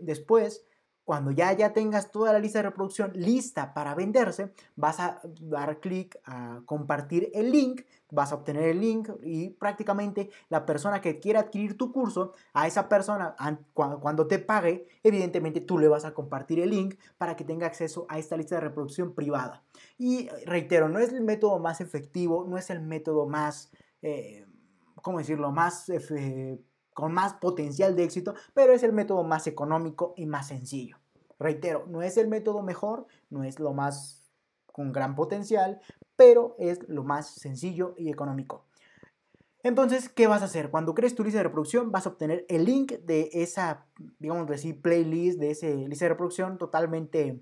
después 0.00 0.66
cuando 1.04 1.30
ya, 1.30 1.52
ya 1.52 1.72
tengas 1.72 2.10
toda 2.10 2.32
la 2.32 2.38
lista 2.38 2.60
de 2.60 2.68
reproducción 2.68 3.12
lista 3.14 3.74
para 3.74 3.94
venderse, 3.94 4.52
vas 4.76 5.00
a 5.00 5.20
dar 5.40 5.80
clic 5.80 6.18
a 6.24 6.62
compartir 6.64 7.30
el 7.34 7.50
link, 7.50 7.82
vas 8.10 8.30
a 8.30 8.36
obtener 8.36 8.64
el 8.64 8.80
link 8.80 9.08
y 9.22 9.50
prácticamente 9.50 10.30
la 10.48 10.64
persona 10.64 11.00
que 11.00 11.18
quiera 11.18 11.40
adquirir 11.40 11.76
tu 11.76 11.92
curso, 11.92 12.34
a 12.52 12.66
esa 12.66 12.88
persona 12.88 13.34
cuando 13.72 14.26
te 14.26 14.38
pague, 14.38 14.86
evidentemente 15.02 15.60
tú 15.60 15.78
le 15.78 15.88
vas 15.88 16.04
a 16.04 16.14
compartir 16.14 16.60
el 16.60 16.70
link 16.70 16.94
para 17.18 17.36
que 17.36 17.44
tenga 17.44 17.66
acceso 17.66 18.06
a 18.08 18.18
esta 18.18 18.36
lista 18.36 18.56
de 18.56 18.60
reproducción 18.60 19.14
privada. 19.14 19.64
Y 19.98 20.28
reitero, 20.46 20.88
no 20.88 20.98
es 20.98 21.12
el 21.12 21.22
método 21.22 21.58
más 21.58 21.80
efectivo, 21.80 22.46
no 22.48 22.58
es 22.58 22.70
el 22.70 22.80
método 22.80 23.26
más, 23.26 23.72
eh, 24.02 24.46
¿cómo 25.02 25.18
decirlo?, 25.18 25.50
más 25.50 25.88
con 26.94 27.12
más 27.12 27.34
potencial 27.34 27.96
de 27.96 28.04
éxito, 28.04 28.34
pero 28.54 28.72
es 28.72 28.82
el 28.82 28.92
método 28.92 29.24
más 29.24 29.46
económico 29.46 30.14
y 30.16 30.26
más 30.26 30.48
sencillo. 30.48 30.98
Reitero, 31.38 31.86
no 31.88 32.02
es 32.02 32.16
el 32.16 32.28
método 32.28 32.62
mejor, 32.62 33.06
no 33.30 33.44
es 33.44 33.58
lo 33.58 33.72
más 33.72 34.30
con 34.66 34.92
gran 34.92 35.14
potencial, 35.14 35.80
pero 36.16 36.56
es 36.58 36.88
lo 36.88 37.04
más 37.04 37.28
sencillo 37.28 37.94
y 37.96 38.10
económico. 38.10 38.64
Entonces, 39.64 40.08
¿qué 40.08 40.26
vas 40.26 40.42
a 40.42 40.46
hacer? 40.46 40.70
Cuando 40.70 40.94
crees 40.94 41.14
tu 41.14 41.22
lista 41.22 41.38
de 41.38 41.44
reproducción, 41.44 41.92
vas 41.92 42.06
a 42.06 42.10
obtener 42.10 42.44
el 42.48 42.64
link 42.64 42.92
de 42.92 43.30
esa, 43.32 43.86
digamos 44.18 44.50
así, 44.50 44.72
playlist, 44.72 45.38
de 45.38 45.50
esa 45.52 45.66
lista 45.68 46.06
de 46.06 46.08
reproducción 46.10 46.58
totalmente 46.58 47.40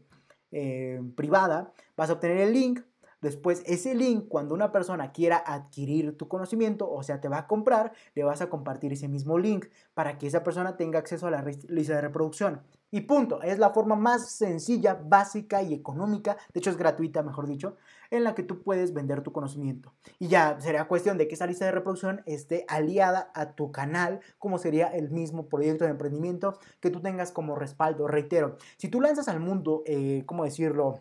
eh, 0.50 1.00
privada. 1.16 1.72
Vas 1.96 2.10
a 2.10 2.14
obtener 2.14 2.38
el 2.38 2.52
link, 2.52 2.80
Después, 3.20 3.62
ese 3.66 3.94
link, 3.94 4.28
cuando 4.28 4.54
una 4.54 4.72
persona 4.72 5.12
quiera 5.12 5.42
adquirir 5.44 6.16
tu 6.16 6.28
conocimiento, 6.28 6.90
o 6.90 7.02
sea, 7.02 7.20
te 7.20 7.28
va 7.28 7.38
a 7.38 7.46
comprar, 7.46 7.92
le 8.14 8.24
vas 8.24 8.40
a 8.40 8.48
compartir 8.48 8.92
ese 8.92 9.08
mismo 9.08 9.38
link 9.38 9.66
para 9.94 10.18
que 10.18 10.26
esa 10.26 10.42
persona 10.42 10.76
tenga 10.76 10.98
acceso 10.98 11.26
a 11.26 11.30
la 11.30 11.44
lista 11.68 11.94
de 11.94 12.00
reproducción. 12.00 12.62
Y 12.92 13.02
punto, 13.02 13.40
es 13.42 13.58
la 13.58 13.70
forma 13.70 13.94
más 13.94 14.32
sencilla, 14.32 14.94
básica 14.94 15.62
y 15.62 15.74
económica, 15.74 16.36
de 16.52 16.58
hecho 16.58 16.70
es 16.70 16.76
gratuita, 16.76 17.22
mejor 17.22 17.46
dicho, 17.46 17.76
en 18.10 18.24
la 18.24 18.34
que 18.34 18.42
tú 18.42 18.62
puedes 18.62 18.92
vender 18.92 19.22
tu 19.22 19.30
conocimiento. 19.30 19.94
Y 20.18 20.26
ya 20.26 20.60
sería 20.60 20.88
cuestión 20.88 21.16
de 21.16 21.28
que 21.28 21.36
esa 21.36 21.46
lista 21.46 21.66
de 21.66 21.70
reproducción 21.70 22.22
esté 22.26 22.64
aliada 22.66 23.30
a 23.34 23.52
tu 23.52 23.70
canal, 23.70 24.20
como 24.38 24.58
sería 24.58 24.88
el 24.88 25.10
mismo 25.10 25.48
proyecto 25.48 25.84
de 25.84 25.90
emprendimiento 25.90 26.58
que 26.80 26.90
tú 26.90 27.00
tengas 27.00 27.30
como 27.30 27.54
respaldo. 27.54 28.08
Reitero, 28.08 28.56
si 28.76 28.88
tú 28.88 29.00
lanzas 29.00 29.28
al 29.28 29.38
mundo, 29.38 29.84
eh, 29.86 30.24
¿cómo 30.26 30.44
decirlo? 30.44 30.98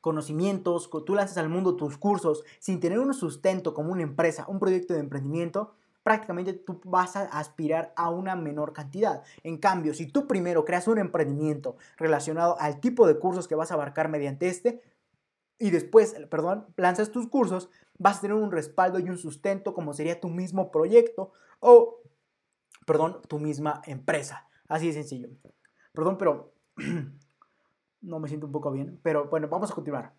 Conocimientos, 0.00 0.90
tú 1.06 1.14
lanzas 1.14 1.38
al 1.38 1.48
mundo 1.48 1.76
tus 1.76 1.98
cursos 1.98 2.44
sin 2.58 2.80
tener 2.80 2.98
un 2.98 3.14
sustento 3.14 3.74
como 3.74 3.92
una 3.92 4.02
empresa, 4.02 4.46
un 4.48 4.58
proyecto 4.58 4.94
de 4.94 5.00
emprendimiento, 5.00 5.74
prácticamente 6.02 6.54
tú 6.54 6.80
vas 6.84 7.16
a 7.16 7.24
aspirar 7.24 7.92
a 7.96 8.10
una 8.10 8.36
menor 8.36 8.72
cantidad. 8.72 9.22
En 9.42 9.58
cambio, 9.58 9.94
si 9.94 10.06
tú 10.06 10.26
primero 10.26 10.64
creas 10.64 10.88
un 10.88 10.98
emprendimiento 10.98 11.76
relacionado 11.96 12.58
al 12.58 12.80
tipo 12.80 13.06
de 13.06 13.18
cursos 13.18 13.48
que 13.48 13.54
vas 13.54 13.70
a 13.70 13.74
abarcar 13.74 14.08
mediante 14.08 14.48
este, 14.48 14.82
y 15.58 15.70
después, 15.70 16.14
perdón, 16.30 16.66
lanzas 16.76 17.10
tus 17.10 17.28
cursos, 17.28 17.68
vas 17.98 18.18
a 18.18 18.20
tener 18.22 18.36
un 18.36 18.50
respaldo 18.50 18.98
y 18.98 19.10
un 19.10 19.18
sustento 19.18 19.74
como 19.74 19.92
sería 19.92 20.20
tu 20.20 20.28
mismo 20.30 20.70
proyecto 20.70 21.32
o, 21.60 22.00
perdón, 22.86 23.20
tu 23.28 23.38
misma 23.38 23.82
empresa. 23.84 24.48
Así 24.68 24.86
de 24.86 24.94
sencillo. 24.94 25.28
Perdón, 25.92 26.16
pero 26.16 26.54
no 28.02 28.18
me 28.18 28.28
siento 28.28 28.46
un 28.46 28.52
poco 28.52 28.70
bien, 28.70 28.98
pero 29.02 29.28
bueno, 29.28 29.48
vamos 29.48 29.70
a 29.70 29.74
continuar. 29.74 30.14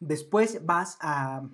Después 0.00 0.64
vas 0.66 0.98
a, 1.00 1.48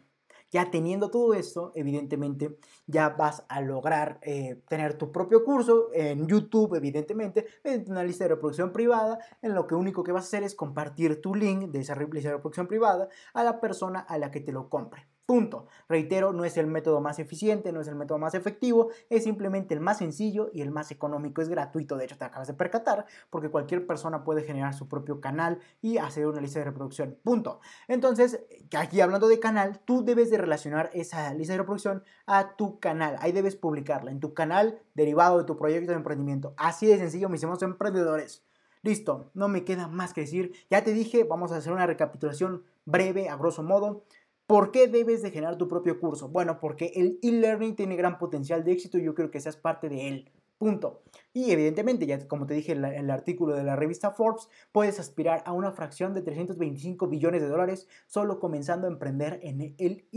ya 0.51 0.71
teniendo 0.71 1.11
todo 1.11 1.35
esto, 1.35 1.73
evidentemente, 1.75 2.59
ya 2.87 3.11
vas 3.11 3.45
a 3.49 3.61
lograr 3.61 4.19
eh, 4.23 4.63
tener 4.69 4.97
tu 4.97 5.13
propio 5.13 5.45
curso 5.45 5.91
en 5.93 6.27
YouTube, 6.27 6.75
evidentemente, 6.75 7.47
en 7.63 7.91
una 7.91 8.05
lista 8.05 8.25
de 8.25 8.31
reproducción 8.31 8.73
privada, 8.73 9.19
en 9.43 9.55
lo 9.55 9.67
que 9.67 9.75
único 9.75 10.03
que 10.03 10.13
vas 10.13 10.25
a 10.25 10.29
hacer 10.29 10.43
es 10.43 10.55
compartir 10.55 11.21
tu 11.21 11.35
link 11.35 11.71
de 11.71 11.81
esa 11.81 11.95
lista 11.95 12.31
de 12.31 12.37
reproducción 12.37 12.67
privada 12.67 13.09
a 13.35 13.45
la 13.45 13.61
persona 13.61 14.01
a 14.01 14.19
la 14.19 14.31
que 14.31 14.41
te 14.41 14.53
lo 14.53 14.69
compre. 14.71 15.07
Punto. 15.29 15.67
Reitero, 15.91 16.33
no 16.33 16.47
es 16.47 16.57
el 16.57 16.67
método 16.67 17.03
más 17.03 17.19
eficiente, 17.19 17.71
no 17.71 17.83
es 17.83 17.89
el 17.89 17.97
método 17.97 18.17
más 18.17 18.33
efectivo, 18.33 18.89
es 19.11 19.25
simplemente 19.25 19.75
el 19.75 19.81
más 19.81 19.99
sencillo 19.99 20.49
y 20.55 20.63
el 20.63 20.71
más 20.71 20.91
económico. 20.91 21.43
Es 21.43 21.51
gratuito, 21.51 21.99
de 21.99 22.07
hecho 22.07 22.17
te 22.17 22.25
acabas 22.25 22.49
de 22.49 22.55
percatar, 22.55 23.05
porque 23.29 23.51
cualquier 23.51 23.87
persona 23.87 24.25
puede 24.25 24.43
generar 24.43 24.73
su 24.73 24.89
propio 24.89 25.21
canal 25.21 25.59
y 25.83 25.99
hacer 25.99 26.27
una 26.27 26.41
lista 26.41 26.61
de 26.61 26.65
reproducción. 26.65 27.19
Punto. 27.23 27.61
Entonces, 27.89 28.41
aquí 28.75 29.03
hablando 29.03 29.29
de 29.29 29.39
canal, 29.39 29.81
tú 29.85 30.03
debes 30.03 30.31
de 30.31 30.39
relacionar 30.39 30.89
esa 30.95 31.35
lista 31.35 31.53
de 31.53 31.59
reproducción 31.59 32.05
a 32.25 32.57
tu 32.57 32.81
canal. 32.81 33.17
Ahí 33.21 33.33
debes 33.33 33.55
publicarla 33.55 34.11
en 34.11 34.21
tu 34.21 34.33
canal 34.33 34.81
derivado 34.95 35.37
de 35.37 35.45
tu 35.45 35.59
proyecto 35.59 35.91
de 35.91 35.99
emprendimiento. 35.99 36.55
Así 36.57 36.87
de 36.87 36.97
sencillo, 36.97 37.29
mis 37.29 37.41
hicimos 37.41 37.61
emprendedores. 37.61 38.47
Listo, 38.81 39.31
no 39.35 39.49
me 39.49 39.65
queda 39.65 39.89
más 39.89 40.15
que 40.15 40.23
decir. 40.23 40.53
Ya 40.71 40.85
te 40.85 40.95
dije, 40.95 41.25
vamos 41.25 41.53
a 41.53 41.57
hacer 41.57 41.75
una 41.75 41.87
recapitulación 41.87 42.65
breve, 42.87 43.29
a 43.29 43.37
grosso 43.37 43.63
modo. 43.63 44.05
¿Por 44.49 44.71
qué 44.71 44.89
debes 44.89 45.21
de 45.21 45.31
generar 45.31 45.59
tu 45.59 45.69
propio 45.69 46.01
curso? 46.01 46.31
Bueno, 46.31 46.59
porque 46.59 46.91
el 46.97 47.19
e-learning 47.23 47.77
tiene 47.77 47.97
gran 47.97 48.17
potencial 48.17 48.65
de 48.65 48.73
éxito 48.73 48.97
y 48.97 49.05
yo 49.05 49.15
creo 49.15 49.31
que 49.31 49.43
seas 49.43 49.59
parte 49.59 49.91
de 49.91 50.09
él. 50.09 50.33
Punto. 50.57 51.03
Y 51.35 51.51
evidentemente, 51.51 52.07
ya 52.07 52.27
como 52.27 52.47
te 52.47 52.55
dije 52.55 52.73
en, 52.73 52.83
el 52.83 53.11
artículo 53.11 53.55
de 53.55 53.63
la 53.63 53.77
revista 53.77 54.11
Forbes, 54.11 54.49
puedes 54.73 54.99
aspirar 54.99 55.43
a 55.45 55.53
una 55.53 55.73
fracción 55.73 56.15
de 56.15 56.23
325 56.23 57.09
billones 57.09 57.43
de 57.43 57.49
dólares 57.49 57.89
solo 58.07 58.41
comenzando 58.41 58.87
a 58.87 58.91
emprender 58.91 59.39
en 59.43 59.61
el 59.61 60.09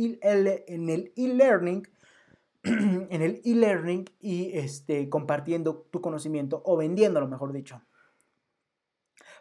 e-learning. 1.18 1.84
en 2.64 3.22
el 3.22 3.42
e-learning 3.44 4.06
y 4.22 4.58
este, 4.58 5.10
compartiendo 5.10 5.88
tu 5.92 6.00
conocimiento 6.00 6.62
o 6.64 6.78
vendiéndolo, 6.78 7.28
mejor 7.28 7.52
dicho. 7.52 7.82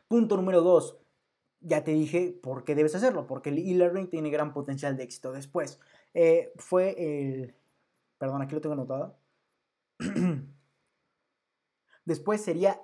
Punto 0.08 0.36
número 0.36 0.62
dos, 0.62 0.98
ya 1.60 1.84
te 1.84 1.92
dije 1.92 2.38
por 2.42 2.64
qué 2.64 2.74
debes 2.74 2.94
hacerlo, 2.94 3.26
porque 3.26 3.50
el 3.50 3.58
e-learning 3.58 4.08
tiene 4.08 4.30
gran 4.30 4.52
potencial 4.52 4.96
de 4.96 5.04
éxito. 5.04 5.32
Después, 5.32 5.80
eh, 6.14 6.52
fue 6.56 6.94
el... 6.98 7.54
Perdón, 8.18 8.42
aquí 8.42 8.54
lo 8.54 8.60
tengo 8.60 8.74
anotado. 8.74 9.16
Después 12.04 12.40
sería 12.40 12.80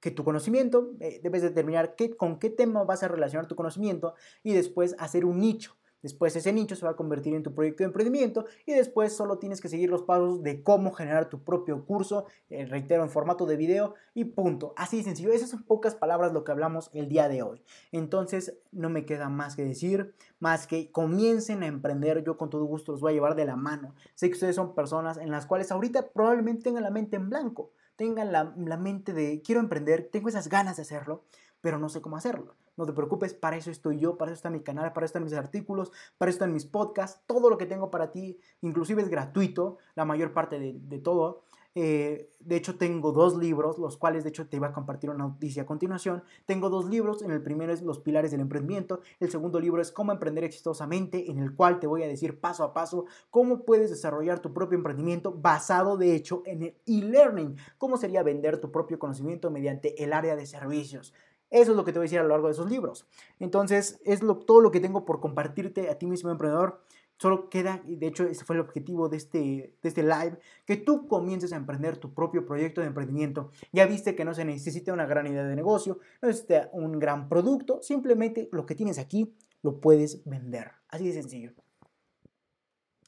que 0.00 0.10
tu 0.10 0.24
conocimiento, 0.24 0.90
eh, 1.00 1.20
debes 1.22 1.42
determinar 1.42 1.94
qué, 1.94 2.16
con 2.16 2.40
qué 2.40 2.50
tema 2.50 2.82
vas 2.82 3.04
a 3.04 3.08
relacionar 3.08 3.46
tu 3.46 3.54
conocimiento 3.54 4.14
y 4.42 4.52
después 4.52 4.96
hacer 4.98 5.24
un 5.24 5.38
nicho. 5.38 5.76
Después 6.02 6.34
ese 6.36 6.52
nicho 6.52 6.76
se 6.76 6.84
va 6.84 6.92
a 6.92 6.96
convertir 6.96 7.34
en 7.34 7.42
tu 7.42 7.54
proyecto 7.54 7.82
de 7.82 7.86
emprendimiento 7.86 8.44
y 8.66 8.72
después 8.72 9.14
solo 9.14 9.38
tienes 9.38 9.60
que 9.60 9.68
seguir 9.68 9.90
los 9.90 10.02
pasos 10.02 10.42
de 10.42 10.62
cómo 10.62 10.92
generar 10.92 11.28
tu 11.28 11.42
propio 11.44 11.84
curso, 11.86 12.26
eh, 12.50 12.66
reitero, 12.66 13.02
en 13.02 13.10
formato 13.10 13.46
de 13.46 13.56
video 13.56 13.94
y 14.14 14.24
punto. 14.24 14.74
Así 14.76 14.98
de 14.98 15.04
sencillo. 15.04 15.32
Esas 15.32 15.50
son 15.50 15.62
pocas 15.62 15.94
palabras 15.94 16.32
lo 16.32 16.44
que 16.44 16.52
hablamos 16.52 16.90
el 16.92 17.08
día 17.08 17.28
de 17.28 17.42
hoy. 17.42 17.62
Entonces 17.92 18.58
no 18.72 18.90
me 18.90 19.06
queda 19.06 19.28
más 19.28 19.56
que 19.56 19.64
decir, 19.64 20.14
más 20.40 20.66
que 20.66 20.90
comiencen 20.90 21.62
a 21.62 21.66
emprender. 21.66 22.24
Yo 22.24 22.36
con 22.36 22.50
todo 22.50 22.64
gusto 22.64 22.92
los 22.92 23.00
voy 23.00 23.12
a 23.12 23.14
llevar 23.14 23.36
de 23.36 23.44
la 23.44 23.56
mano. 23.56 23.94
Sé 24.14 24.28
que 24.28 24.34
ustedes 24.34 24.56
son 24.56 24.74
personas 24.74 25.16
en 25.18 25.30
las 25.30 25.46
cuales 25.46 25.70
ahorita 25.70 26.10
probablemente 26.12 26.64
tengan 26.64 26.82
la 26.82 26.90
mente 26.90 27.16
en 27.16 27.30
blanco 27.30 27.72
tengan 27.96 28.32
la, 28.32 28.76
mente 28.76 29.12
de 29.12 29.42
quiero 29.42 29.60
emprender, 29.60 30.08
tengo 30.10 30.28
esas 30.28 30.48
ganas 30.48 30.76
de 30.76 30.82
hacerlo, 30.82 31.24
pero 31.60 31.78
no 31.78 31.88
sé 31.88 32.00
cómo 32.00 32.16
hacerlo. 32.16 32.56
No 32.76 32.86
te 32.86 32.92
preocupes, 32.92 33.34
para 33.34 33.56
eso 33.56 33.70
estoy 33.70 33.98
yo, 33.98 34.16
para 34.16 34.30
eso 34.30 34.36
está 34.36 34.50
mi 34.50 34.60
canal, 34.60 34.92
para 34.92 35.04
eso 35.04 35.10
están 35.10 35.24
mis 35.24 35.34
artículos, 35.34 35.92
para 36.18 36.30
eso 36.30 36.36
están 36.36 36.52
mis 36.52 36.64
podcasts, 36.64 37.22
todo 37.26 37.50
lo 37.50 37.58
que 37.58 37.66
tengo 37.66 37.90
para 37.90 38.12
ti, 38.12 38.38
inclusive 38.60 39.02
es 39.02 39.08
gratuito, 39.08 39.78
la 39.94 40.04
mayor 40.04 40.32
parte 40.32 40.58
de, 40.58 40.78
de 40.78 40.98
todo. 40.98 41.42
Eh, 41.74 42.30
de 42.40 42.56
hecho, 42.56 42.76
tengo 42.76 43.12
dos 43.12 43.36
libros, 43.36 43.78
los 43.78 43.96
cuales 43.96 44.24
de 44.24 44.30
hecho 44.30 44.46
te 44.46 44.56
iba 44.56 44.68
a 44.68 44.72
compartir 44.72 45.08
una 45.08 45.24
noticia 45.24 45.62
a 45.62 45.66
continuación. 45.66 46.22
Tengo 46.44 46.68
dos 46.68 46.88
libros, 46.88 47.22
en 47.22 47.30
el 47.30 47.42
primero 47.42 47.72
es 47.72 47.82
Los 47.82 47.98
Pilares 48.00 48.30
del 48.30 48.40
Emprendimiento, 48.40 49.00
el 49.20 49.30
segundo 49.30 49.58
libro 49.58 49.80
es 49.80 49.90
Cómo 49.90 50.12
Emprender 50.12 50.44
Exitosamente, 50.44 51.30
en 51.30 51.38
el 51.38 51.54
cual 51.54 51.80
te 51.80 51.86
voy 51.86 52.02
a 52.02 52.08
decir 52.08 52.40
paso 52.40 52.64
a 52.64 52.74
paso 52.74 53.06
cómo 53.30 53.64
puedes 53.64 53.90
desarrollar 53.90 54.40
tu 54.40 54.52
propio 54.52 54.76
emprendimiento 54.76 55.32
basado 55.32 55.96
de 55.96 56.14
hecho 56.14 56.42
en 56.44 56.62
el 56.62 56.76
e-learning, 56.86 57.56
cómo 57.78 57.96
sería 57.96 58.22
vender 58.22 58.60
tu 58.60 58.70
propio 58.70 58.98
conocimiento 58.98 59.50
mediante 59.50 60.02
el 60.02 60.12
área 60.12 60.36
de 60.36 60.46
servicios. 60.46 61.14
Eso 61.52 61.72
es 61.72 61.76
lo 61.76 61.84
que 61.84 61.92
te 61.92 61.98
voy 61.98 62.04
a 62.04 62.08
decir 62.08 62.18
a 62.18 62.22
lo 62.22 62.30
largo 62.30 62.46
de 62.46 62.54
esos 62.54 62.70
libros. 62.70 63.06
Entonces, 63.38 64.00
es 64.04 64.22
lo, 64.22 64.38
todo 64.38 64.62
lo 64.62 64.70
que 64.70 64.80
tengo 64.80 65.04
por 65.04 65.20
compartirte 65.20 65.90
a 65.90 65.98
ti 65.98 66.06
mismo, 66.06 66.30
emprendedor. 66.30 66.82
Solo 67.18 67.50
queda, 67.50 67.82
y 67.86 67.96
de 67.96 68.06
hecho 68.06 68.24
ese 68.24 68.44
fue 68.44 68.56
el 68.56 68.62
objetivo 68.62 69.08
de 69.10 69.18
este, 69.18 69.38
de 69.80 69.88
este 69.88 70.02
live, 70.02 70.38
que 70.64 70.76
tú 70.76 71.06
comiences 71.06 71.52
a 71.52 71.56
emprender 71.56 71.98
tu 71.98 72.14
propio 72.14 72.46
proyecto 72.46 72.80
de 72.80 72.86
emprendimiento. 72.86 73.50
Ya 73.70 73.86
viste 73.86 74.16
que 74.16 74.24
no 74.24 74.32
se 74.32 74.46
necesita 74.46 74.94
una 74.94 75.06
gran 75.06 75.26
idea 75.26 75.44
de 75.44 75.54
negocio, 75.54 75.98
no 76.22 76.28
necesita 76.28 76.70
un 76.72 76.98
gran 76.98 77.28
producto, 77.28 77.80
simplemente 77.82 78.48
lo 78.50 78.64
que 78.64 78.74
tienes 78.74 78.98
aquí 78.98 79.36
lo 79.60 79.78
puedes 79.78 80.24
vender. 80.24 80.72
Así 80.88 81.06
de 81.06 81.12
sencillo. 81.12 81.52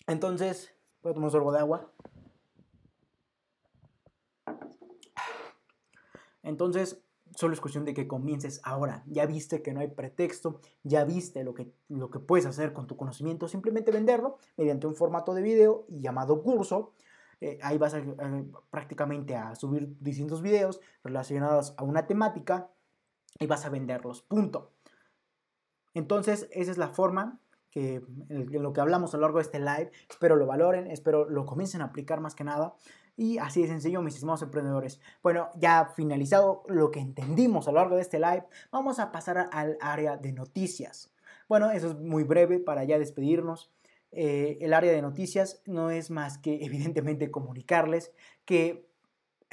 Entonces, 0.07 0.70
voy 1.03 1.11
a 1.11 1.14
tomar 1.14 1.28
un 1.28 1.32
sorbo 1.32 1.51
de 1.51 1.59
agua. 1.59 1.90
Entonces, 6.42 7.03
Solo 7.35 7.55
es 7.55 7.61
cuestión 7.61 7.85
de 7.85 7.95
que 7.95 8.07
comiences 8.07 8.61
ahora. 8.62 9.03
Ya 9.07 9.26
viste 9.26 9.62
que 9.62 9.72
no 9.72 9.80
hay 9.80 9.89
pretexto, 9.89 10.61
ya 10.82 11.05
viste 11.05 11.43
lo 11.43 11.55
que, 11.55 11.72
lo 11.89 12.11
que 12.11 12.20
puedes 12.20 12.47
hacer 12.47 12.72
con 12.72 12.87
tu 12.87 12.97
conocimiento, 12.97 13.49
simplemente 13.49 13.91
venderlo 13.91 14.39
mediante 14.57 14.87
un 14.87 14.95
formato 14.95 15.35
de 15.35 15.43
video 15.43 15.87
llamado 15.89 16.43
curso. 16.43 16.93
Eh, 17.41 17.59
ahí 17.62 17.76
vas 17.78 17.95
a, 17.95 18.03
prácticamente 18.70 19.37
a 19.37 19.55
subir 19.55 19.97
distintos 20.01 20.43
videos 20.43 20.80
relacionados 21.03 21.74
a 21.76 21.82
una 21.82 22.07
temática 22.07 22.70
y 23.41 23.47
vas 23.47 23.64
a 23.64 23.70
venderlos. 23.70 24.22
Punto. 24.22 24.72
Entonces, 25.95 26.49
esa 26.53 26.70
es 26.70 26.78
la 26.78 26.89
forma 26.89 27.41
que 27.70 28.03
lo 28.28 28.72
que 28.72 28.80
hablamos 28.80 29.12
a 29.12 29.16
lo 29.16 29.22
largo 29.22 29.39
de 29.39 29.43
este 29.43 29.59
live. 29.59 29.91
Espero 30.09 30.37
lo 30.37 30.47
valoren, 30.47 30.89
espero 30.89 31.28
lo 31.28 31.45
comiencen 31.45 31.80
a 31.82 31.87
aplicar 31.87 32.20
más 32.20 32.37
que 32.37 32.45
nada. 32.45 32.74
Y 33.17 33.39
así 33.39 33.62
de 33.62 33.69
sencillo, 33.69 34.03
mis 34.03 34.15
estimados 34.15 34.43
emprendedores. 34.43 35.01
Bueno, 35.23 35.51
ya 35.57 35.93
finalizado 35.95 36.65
lo 36.69 36.91
que 36.91 37.01
entendimos 37.01 37.69
a 37.69 37.73
lo 37.73 37.79
largo 37.79 37.97
de 37.97 38.03
este 38.03 38.19
live, 38.19 38.45
vamos 38.73 38.99
a 38.99 39.12
pasar 39.12 39.49
al 39.53 39.79
área 39.81 40.17
de 40.17 40.33
noticias. 40.33 41.12
Bueno, 41.49 41.71
eso 41.71 41.89
es 41.89 41.97
muy 41.97 42.25
breve 42.25 42.59
para 42.59 42.85
ya 42.85 42.99
despedirnos. 42.99 43.71
Eh, 44.11 44.59
el 44.61 44.73
área 44.73 44.93
de 44.93 45.03
noticias 45.03 45.61
no 45.67 45.91
es 45.91 46.11
más 46.11 46.39
que 46.39 46.59
evidentemente 46.65 47.31
comunicarles 47.31 48.12
que 48.45 48.89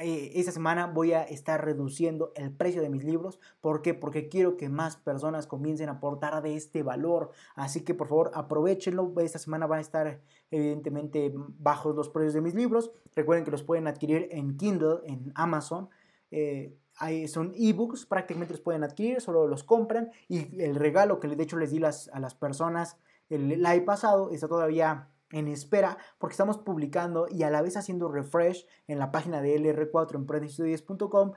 eh, 0.02 0.32
esta 0.34 0.52
semana 0.52 0.86
voy 0.86 1.12
a 1.12 1.22
estar 1.22 1.64
reduciendo 1.64 2.32
el 2.36 2.52
precio 2.52 2.82
de 2.82 2.90
mis 2.90 3.04
libros. 3.04 3.38
¿Por 3.60 3.82
qué? 3.82 3.94
Porque 3.94 4.28
quiero 4.28 4.56
que 4.56 4.68
más 4.68 4.96
personas 4.96 5.46
comiencen 5.46 5.88
a 5.88 5.92
aportar 5.92 6.42
de 6.42 6.56
este 6.56 6.82
valor. 6.82 7.30
Así 7.54 7.82
que 7.82 7.94
por 7.94 8.08
favor 8.08 8.30
aprovechenlo. 8.34 9.12
Esta 9.20 9.38
semana 9.38 9.66
van 9.66 9.78
a 9.78 9.82
estar 9.82 10.20
evidentemente 10.50 11.32
bajos 11.34 11.94
los 11.94 12.08
precios 12.08 12.34
de 12.34 12.40
mis 12.40 12.54
libros. 12.54 12.90
Recuerden 13.14 13.44
que 13.44 13.50
los 13.50 13.62
pueden 13.62 13.86
adquirir 13.86 14.28
en 14.30 14.56
Kindle, 14.56 15.00
en 15.04 15.32
Amazon. 15.34 15.88
Eh, 16.30 16.76
son 17.28 17.52
ebooks, 17.56 18.06
prácticamente 18.06 18.54
los 18.54 18.60
pueden 18.60 18.84
adquirir, 18.84 19.20
solo 19.20 19.46
los 19.46 19.64
compran. 19.64 20.10
Y 20.28 20.60
el 20.62 20.76
regalo 20.76 21.20
que 21.20 21.28
de 21.28 21.42
hecho 21.42 21.56
les 21.56 21.70
di 21.70 21.78
las, 21.78 22.08
a 22.08 22.20
las 22.20 22.34
personas 22.34 22.96
el 23.32 23.48
live 23.48 23.82
pasado 23.82 24.30
está 24.30 24.46
todavía 24.46 25.08
en 25.32 25.48
espera 25.48 25.98
porque 26.18 26.34
estamos 26.34 26.58
publicando 26.58 27.26
y 27.28 27.42
a 27.42 27.50
la 27.50 27.62
vez 27.62 27.76
haciendo 27.76 28.08
refresh 28.08 28.66
en 28.86 28.98
la 28.98 29.10
página 29.10 29.42
de 29.42 29.58
LR4 29.58 30.14
emprendestudios.com 30.14 31.32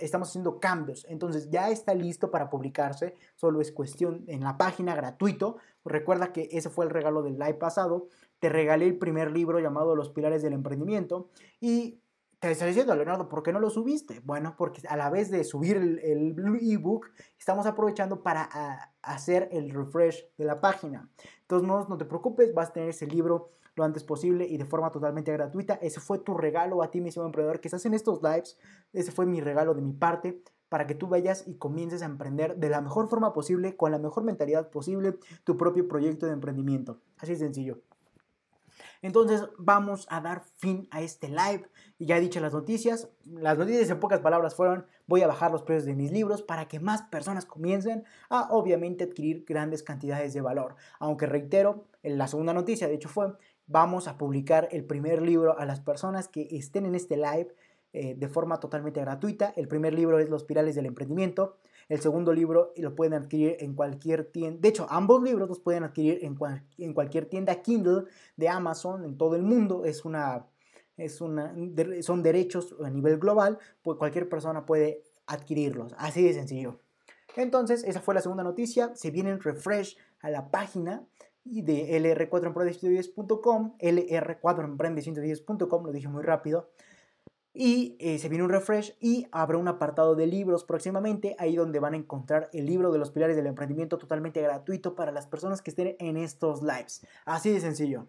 estamos 0.00 0.28
haciendo 0.28 0.60
cambios. 0.60 1.06
Entonces 1.08 1.48
ya 1.50 1.70
está 1.70 1.94
listo 1.94 2.30
para 2.30 2.50
publicarse 2.50 3.14
solo 3.34 3.60
es 3.60 3.72
cuestión 3.72 4.24
en 4.26 4.42
la 4.42 4.58
página 4.58 4.94
gratuito. 4.94 5.56
Recuerda 5.84 6.32
que 6.32 6.48
ese 6.52 6.68
fue 6.68 6.84
el 6.84 6.90
regalo 6.90 7.22
del 7.22 7.38
live 7.38 7.54
pasado. 7.54 8.08
Te 8.40 8.48
regalé 8.48 8.86
el 8.86 8.98
primer 8.98 9.32
libro 9.32 9.58
llamado 9.58 9.96
Los 9.96 10.10
Pilares 10.10 10.42
del 10.42 10.52
Emprendimiento 10.52 11.28
y 11.60 12.00
te 12.40 12.50
está 12.50 12.66
diciendo, 12.66 12.94
Leonardo, 12.94 13.28
¿por 13.28 13.42
qué 13.42 13.52
no 13.52 13.58
lo 13.58 13.68
subiste? 13.68 14.20
Bueno, 14.20 14.54
porque 14.56 14.82
a 14.88 14.96
la 14.96 15.10
vez 15.10 15.30
de 15.30 15.42
subir 15.42 15.76
el 15.76 16.34
ebook, 16.60 17.10
estamos 17.38 17.66
aprovechando 17.66 18.22
para 18.22 18.48
ah, 18.52 18.92
hacer 19.02 19.48
el 19.50 19.70
refresh 19.70 20.24
de 20.36 20.44
la 20.44 20.60
página. 20.60 21.10
De 21.16 21.46
todos 21.48 21.64
modos, 21.64 21.88
no 21.88 21.98
te 21.98 22.04
preocupes, 22.04 22.54
vas 22.54 22.70
a 22.70 22.72
tener 22.74 22.90
ese 22.90 23.06
libro 23.06 23.50
lo 23.74 23.84
antes 23.84 24.04
posible 24.04 24.46
y 24.46 24.58
de 24.58 24.64
forma 24.64 24.90
totalmente 24.90 25.32
gratuita. 25.32 25.74
Ese 25.74 26.00
fue 26.00 26.18
tu 26.18 26.34
regalo 26.34 26.82
a 26.82 26.90
ti 26.90 27.00
mismo 27.00 27.24
emprendedor 27.24 27.60
que 27.60 27.68
estás 27.68 27.86
en 27.86 27.94
estos 27.94 28.22
lives. 28.22 28.58
Ese 28.92 29.12
fue 29.12 29.24
mi 29.24 29.40
regalo 29.40 29.72
de 29.74 29.82
mi 29.82 29.92
parte 29.92 30.42
para 30.68 30.86
que 30.86 30.94
tú 30.94 31.06
vayas 31.06 31.44
y 31.46 31.56
comiences 31.56 32.02
a 32.02 32.06
emprender 32.06 32.56
de 32.56 32.68
la 32.68 32.80
mejor 32.80 33.08
forma 33.08 33.32
posible, 33.32 33.76
con 33.76 33.90
la 33.90 33.98
mejor 33.98 34.24
mentalidad 34.24 34.68
posible, 34.70 35.18
tu 35.44 35.56
propio 35.56 35.88
proyecto 35.88 36.26
de 36.26 36.32
emprendimiento. 36.32 37.00
Así 37.16 37.32
de 37.32 37.38
sencillo. 37.38 37.78
Entonces 39.02 39.44
vamos 39.58 40.06
a 40.10 40.20
dar 40.20 40.42
fin 40.56 40.88
a 40.90 41.00
este 41.00 41.28
live. 41.28 41.68
Y 41.98 42.06
ya 42.06 42.16
he 42.16 42.20
dicho 42.20 42.40
las 42.40 42.52
noticias. 42.52 43.08
Las 43.24 43.58
noticias 43.58 43.90
en 43.90 44.00
pocas 44.00 44.20
palabras 44.20 44.54
fueron 44.54 44.86
voy 45.06 45.22
a 45.22 45.26
bajar 45.26 45.50
los 45.50 45.62
precios 45.62 45.86
de 45.86 45.94
mis 45.94 46.12
libros 46.12 46.42
para 46.42 46.68
que 46.68 46.80
más 46.80 47.02
personas 47.02 47.46
comiencen 47.46 48.04
a 48.28 48.48
obviamente 48.50 49.04
adquirir 49.04 49.44
grandes 49.46 49.82
cantidades 49.82 50.34
de 50.34 50.40
valor. 50.40 50.76
Aunque 50.98 51.26
reitero, 51.26 51.86
en 52.02 52.18
la 52.18 52.28
segunda 52.28 52.52
noticia 52.52 52.88
de 52.88 52.94
hecho 52.94 53.08
fue 53.08 53.32
vamos 53.66 54.08
a 54.08 54.16
publicar 54.16 54.68
el 54.72 54.84
primer 54.84 55.22
libro 55.22 55.58
a 55.58 55.66
las 55.66 55.80
personas 55.80 56.28
que 56.28 56.48
estén 56.50 56.86
en 56.86 56.94
este 56.94 57.16
live 57.16 57.54
eh, 57.94 58.14
de 58.14 58.28
forma 58.28 58.60
totalmente 58.60 59.00
gratuita. 59.00 59.54
El 59.56 59.66
primer 59.66 59.94
libro 59.94 60.18
es 60.18 60.28
Los 60.28 60.44
Pirales 60.44 60.74
del 60.74 60.84
Emprendimiento. 60.84 61.56
El 61.88 62.00
segundo 62.00 62.34
libro 62.34 62.74
lo 62.76 62.94
pueden 62.94 63.14
adquirir 63.14 63.56
en 63.60 63.74
cualquier 63.74 64.26
tienda. 64.26 64.60
De 64.60 64.68
hecho, 64.68 64.86
ambos 64.90 65.22
libros 65.22 65.48
los 65.48 65.60
pueden 65.60 65.84
adquirir 65.84 66.18
en, 66.22 66.36
en 66.76 66.92
cualquier 66.92 67.30
tienda 67.30 67.62
Kindle 67.62 68.04
de 68.36 68.48
Amazon 68.50 69.06
en 69.06 69.16
todo 69.16 69.36
el 69.36 69.42
mundo. 69.42 69.86
Es 69.86 70.04
una, 70.04 70.44
es 70.98 71.22
una, 71.22 71.54
son 72.02 72.22
derechos 72.22 72.76
a 72.84 72.90
nivel 72.90 73.18
global, 73.18 73.58
pues 73.80 73.96
cualquier 73.96 74.28
persona 74.28 74.66
puede 74.66 75.02
adquirirlos. 75.26 75.94
Así 75.96 76.22
de 76.22 76.34
sencillo. 76.34 76.80
Entonces, 77.36 77.84
esa 77.84 78.02
fue 78.02 78.14
la 78.14 78.20
segunda 78.20 78.44
noticia. 78.44 78.94
Se 78.96 79.10
viene 79.10 79.38
refresh 79.38 79.96
a 80.20 80.28
la 80.28 80.50
página 80.50 81.06
de 81.44 81.98
lr4emprende110.com, 81.98 83.78
lr4emprende110.com, 83.78 85.86
lo 85.86 85.92
dije 85.92 86.08
muy 86.08 86.22
rápido 86.22 86.68
y 87.54 87.96
eh, 87.98 88.18
se 88.18 88.28
viene 88.28 88.44
un 88.44 88.50
refresh 88.50 88.96
y 89.00 89.26
habrá 89.32 89.58
un 89.58 89.68
apartado 89.68 90.14
de 90.14 90.26
libros. 90.26 90.64
Próximamente, 90.64 91.34
ahí 91.38 91.56
donde 91.56 91.80
van 91.80 91.94
a 91.94 91.96
encontrar 91.96 92.50
el 92.52 92.66
libro 92.66 92.92
de 92.92 92.98
los 92.98 93.10
pilares 93.10 93.36
del 93.36 93.46
emprendimiento 93.46 93.98
totalmente 93.98 94.40
gratuito 94.40 94.94
para 94.94 95.12
las 95.12 95.26
personas 95.26 95.62
que 95.62 95.70
estén 95.70 95.96
en 95.98 96.16
estos 96.16 96.62
lives. 96.62 97.06
Así 97.24 97.50
de 97.50 97.60
sencillo. 97.60 98.06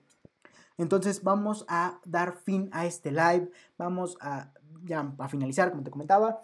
Entonces 0.78 1.24
vamos 1.24 1.66
a 1.68 2.00
dar 2.06 2.34
fin 2.34 2.70
a 2.72 2.86
este 2.86 3.12
live, 3.12 3.50
vamos 3.78 4.18
a 4.22 4.54
ya 4.84 5.14
a 5.18 5.28
finalizar, 5.28 5.72
como 5.72 5.84
te 5.84 5.92
comentaba, 5.92 6.44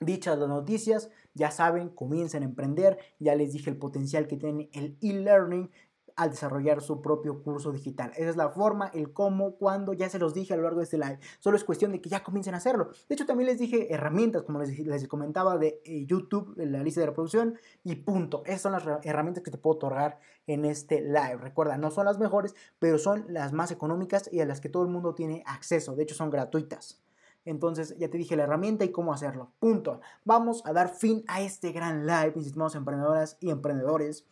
dichas 0.00 0.38
las 0.38 0.48
noticias, 0.48 1.10
ya 1.34 1.50
saben, 1.50 1.88
comiencen 1.88 2.42
a 2.42 2.46
emprender, 2.46 2.98
ya 3.18 3.34
les 3.34 3.52
dije 3.52 3.70
el 3.70 3.76
potencial 3.76 4.26
que 4.26 4.36
tiene 4.36 4.68
el 4.72 4.96
e-learning, 5.00 5.70
al 6.16 6.30
desarrollar 6.30 6.80
su 6.82 7.00
propio 7.00 7.42
curso 7.42 7.72
digital. 7.72 8.12
Esa 8.16 8.30
es 8.30 8.36
la 8.36 8.50
forma, 8.50 8.90
el 8.94 9.12
cómo, 9.12 9.56
cuándo, 9.56 9.92
ya 9.92 10.08
se 10.08 10.18
los 10.18 10.34
dije 10.34 10.54
a 10.54 10.56
lo 10.56 10.62
largo 10.62 10.78
de 10.78 10.84
este 10.84 10.98
live. 10.98 11.18
Solo 11.40 11.56
es 11.56 11.64
cuestión 11.64 11.92
de 11.92 12.00
que 12.00 12.08
ya 12.08 12.22
comiencen 12.22 12.54
a 12.54 12.58
hacerlo. 12.58 12.90
De 13.08 13.14
hecho, 13.14 13.26
también 13.26 13.48
les 13.48 13.58
dije 13.58 13.92
herramientas, 13.92 14.42
como 14.42 14.60
les, 14.60 15.08
comentaba, 15.08 15.58
de 15.58 15.80
eh, 15.84 16.04
YouTube, 16.06 16.54
la 16.56 16.82
lista 16.82 17.00
de 17.00 17.06
reproducción 17.06 17.58
y 17.84 17.96
punto. 17.96 18.42
Esas 18.46 18.62
son 18.62 18.72
las 18.72 18.84
herramientas 19.04 19.42
que 19.42 19.50
te 19.50 19.58
puedo 19.58 19.76
otorgar 19.76 20.18
en 20.46 20.64
este 20.64 21.00
live. 21.00 21.36
Recuerda, 21.40 21.76
no 21.78 21.90
son 21.90 22.06
las 22.06 22.18
mejores, 22.18 22.54
pero 22.78 22.98
son 22.98 23.24
las 23.28 23.52
más 23.52 23.70
económicas 23.70 24.28
y 24.32 24.40
a 24.40 24.46
las 24.46 24.60
que 24.60 24.68
todo 24.68 24.82
el 24.82 24.88
mundo 24.88 25.14
tiene 25.14 25.42
acceso. 25.46 25.94
De 25.94 26.02
hecho, 26.02 26.14
son 26.14 26.30
gratuitas. 26.30 27.02
Entonces, 27.44 27.96
ya 27.98 28.08
te 28.08 28.18
dije 28.18 28.36
la 28.36 28.44
herramienta 28.44 28.84
y 28.84 28.92
cómo 28.92 29.12
hacerlo. 29.12 29.50
Punto. 29.58 30.00
Vamos 30.24 30.62
a 30.64 30.72
dar 30.72 30.88
fin 30.88 31.24
a 31.26 31.40
este 31.40 31.72
gran 31.72 32.06
live, 32.06 32.32
mis 32.36 32.46
estimados 32.46 32.74
emprendedoras 32.74 33.36
y 33.40 33.50
emprendedores. 33.50 34.26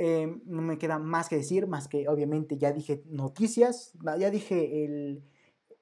Eh, 0.00 0.40
no 0.46 0.62
me 0.62 0.78
queda 0.78 1.00
más 1.00 1.28
que 1.28 1.36
decir, 1.36 1.66
más 1.66 1.88
que 1.88 2.08
obviamente 2.08 2.56
ya 2.56 2.70
dije 2.70 3.02
noticias, 3.06 3.92
ya 4.16 4.30
dije 4.30 4.84
el, 4.84 5.24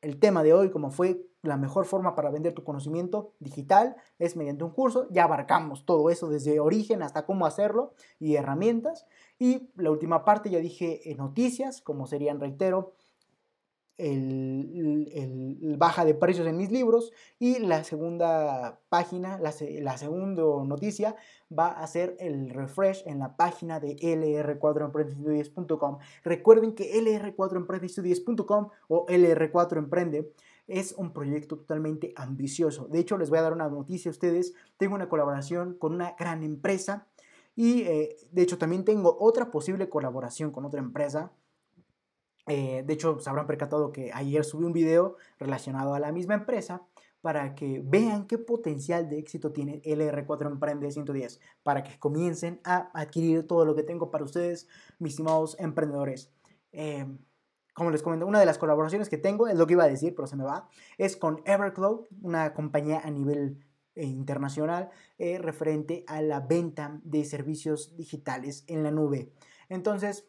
el 0.01 0.19
tema 0.19 0.43
de 0.43 0.55
hoy, 0.55 0.71
como 0.71 0.91
fue 0.91 1.27
la 1.43 1.59
mejor 1.59 1.85
forma 1.85 2.15
para 2.15 2.31
vender 2.31 2.55
tu 2.55 2.65
conocimiento 2.65 3.35
digital, 3.41 3.97
es 4.19 4.35
mediante 4.35 4.65
un 4.65 4.71
curso. 4.71 5.07
Ya 5.11 5.25
abarcamos 5.25 5.85
todo 5.85 6.09
eso 6.11 6.29
desde 6.29 6.61
origen 6.61 7.03
hasta 7.03 7.27
cómo 7.27 7.47
hacerlo 7.47 7.93
y 8.19 8.37
herramientas. 8.37 9.07
Y 9.39 9.71
la 9.77 9.91
última 9.91 10.25
parte 10.25 10.51
ya 10.51 10.61
dije 10.61 11.11
eh, 11.11 11.15
noticias, 11.15 11.83
como 11.83 12.07
serían, 12.07 12.41
reitero, 12.41 12.95
el, 13.99 15.77
baja 15.79 16.05
de 16.05 16.15
precios 16.15 16.47
en 16.47 16.57
mis 16.57 16.71
libros 16.71 17.13
y 17.39 17.59
la 17.59 17.85
segunda 17.85 18.81
página, 18.89 19.39
la, 19.39 19.53
segunda 19.53 20.43
noticia 20.65 21.17
va 21.57 21.69
a 21.69 21.87
ser 21.87 22.17
el 22.19 22.51
refresh 22.51 23.03
en 23.07 23.19
la 23.19 23.37
página 23.37 23.81
de 23.81 23.97
lr4emprendestudies.com. 23.97 25.99
Recuerden 26.25 26.75
que 26.75 27.01
lr4emprendestudies.com 27.01 28.69
o 28.89 29.07
lr4emprende 29.07 30.31
es 30.67 30.93
un 30.93 31.13
proyecto 31.13 31.59
totalmente 31.59 32.13
ambicioso. 32.17 32.89
De 32.89 32.99
hecho, 32.99 33.19
les 33.19 33.31
voy 33.31 33.39
a 33.39 33.43
dar 33.43 33.53
una 33.53 33.69
noticia 33.69 34.11
a 34.11 34.13
ustedes. 34.13 34.55
Tengo 34.77 34.97
una 34.97 35.09
colaboración 35.09 35.75
con 35.75 35.95
una 35.95 36.17
gran 36.19 36.43
empresa 36.43 37.07
y 37.55 37.83
eh, 37.83 38.17
de 38.33 38.43
hecho 38.43 38.59
también 38.59 38.85
tengo 38.85 39.17
otra 39.19 39.51
posible 39.51 39.89
colaboración 39.89 40.51
con 40.51 40.65
otra 40.65 40.81
empresa 40.81 41.33
eh, 42.47 42.85
de 42.87 42.95
hecho, 42.95 43.19
se 43.19 43.29
habrán 43.29 43.47
percatado 43.47 43.93
que 43.93 44.13
ayer 44.13 44.45
subí 44.45 44.65
un 44.65 44.73
video 44.73 45.17
relacionado 45.39 45.95
a 45.95 46.01
la 46.01 46.13
misma 46.13 46.35
empresa 46.35 46.83
para 47.21 47.57
que 47.57 47.83
vean 47.85 48.29
qué 48.29 48.39
potencial 48.39 49.09
de 49.09 49.19
éxito 49.19 49.53
tiene 49.53 49.83
LR4 49.83 50.47
Emprende 50.47 50.91
110, 50.91 51.41
para 51.65 51.83
que 51.83 51.99
comiencen 51.99 52.61
a 52.63 52.91
adquirir 52.95 53.47
todo 53.49 53.65
lo 53.65 53.75
que 53.75 53.83
tengo 53.83 54.13
para 54.13 54.25
ustedes, 54.25 54.69
mis 55.01 55.15
estimados 55.15 55.57
emprendedores. 55.59 56.31
Eh, 56.71 57.05
como 57.75 57.91
les 57.91 58.03
comento, 58.03 58.27
una 58.27 58.39
de 58.39 58.47
las 58.47 58.59
colaboraciones 58.59 59.09
que 59.09 59.19
tengo, 59.19 59.49
es 59.49 59.57
lo 59.57 59.67
que 59.67 59.73
iba 59.73 59.85
a 59.85 59.89
decir, 59.89 60.15
pero 60.15 60.29
se 60.29 60.37
me 60.37 60.45
va, 60.45 60.69
es 60.99 61.17
con 61.17 61.43
Evercloud, 61.45 62.07
una 62.23 62.55
compañía 62.55 63.01
a 63.05 63.11
nivel 63.11 63.59
eh, 63.97 64.05
internacional 64.05 64.91
referente 65.19 66.05
a 66.07 66.23
la 66.23 66.41
venta 66.41 67.01
de 67.03 67.25
servicios 67.25 67.97
digitales 67.97 68.65
en 68.69 68.85
la 68.85 68.93
nube. 68.93 69.33
Entonces, 69.69 70.29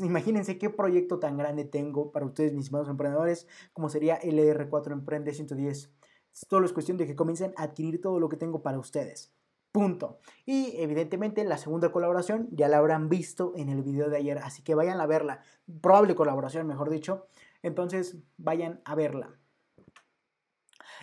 imagínense 0.00 0.58
qué 0.58 0.70
proyecto 0.70 1.18
tan 1.18 1.36
grande 1.36 1.64
tengo 1.64 2.12
para 2.12 2.26
ustedes, 2.26 2.52
mis 2.52 2.64
estimados 2.64 2.88
emprendedores, 2.88 3.46
como 3.72 3.88
sería 3.88 4.20
LR4 4.20 4.92
Emprende 4.92 5.34
110. 5.34 5.90
Solo 6.32 6.66
es 6.66 6.72
cuestión 6.72 6.96
de 6.96 7.06
que 7.06 7.16
comiencen 7.16 7.54
a 7.56 7.64
adquirir 7.64 8.00
todo 8.00 8.20
lo 8.20 8.28
que 8.28 8.36
tengo 8.36 8.62
para 8.62 8.78
ustedes. 8.78 9.34
Punto. 9.72 10.18
Y 10.46 10.74
evidentemente 10.80 11.44
la 11.44 11.58
segunda 11.58 11.92
colaboración 11.92 12.48
ya 12.50 12.68
la 12.68 12.78
habrán 12.78 13.08
visto 13.08 13.52
en 13.56 13.68
el 13.68 13.82
video 13.82 14.08
de 14.08 14.16
ayer, 14.16 14.38
así 14.38 14.62
que 14.62 14.74
vayan 14.74 15.00
a 15.00 15.06
verla. 15.06 15.42
Probable 15.82 16.14
colaboración, 16.14 16.66
mejor 16.66 16.88
dicho. 16.88 17.26
Entonces 17.62 18.16
vayan 18.38 18.80
a 18.84 18.94
verla. 18.94 19.38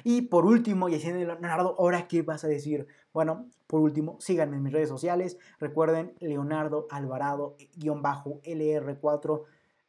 Y 0.04 0.24
por 0.24 0.46
último, 0.46 0.90
y 0.90 0.98
Leonardo, 0.98 1.76
¿ahora 1.78 2.08
qué 2.08 2.24
vas 2.24 2.44
a 2.44 2.48
decir? 2.48 2.88
Bueno, 3.14 3.48
por 3.68 3.82
último, 3.82 4.18
síganme 4.20 4.58
en 4.58 4.64
mis 4.64 4.74
redes 4.74 4.90
sociales. 4.90 5.38
Recuerden, 5.60 6.16
Leonardo 6.20 6.88
Alvarado-LR4. 6.90 9.44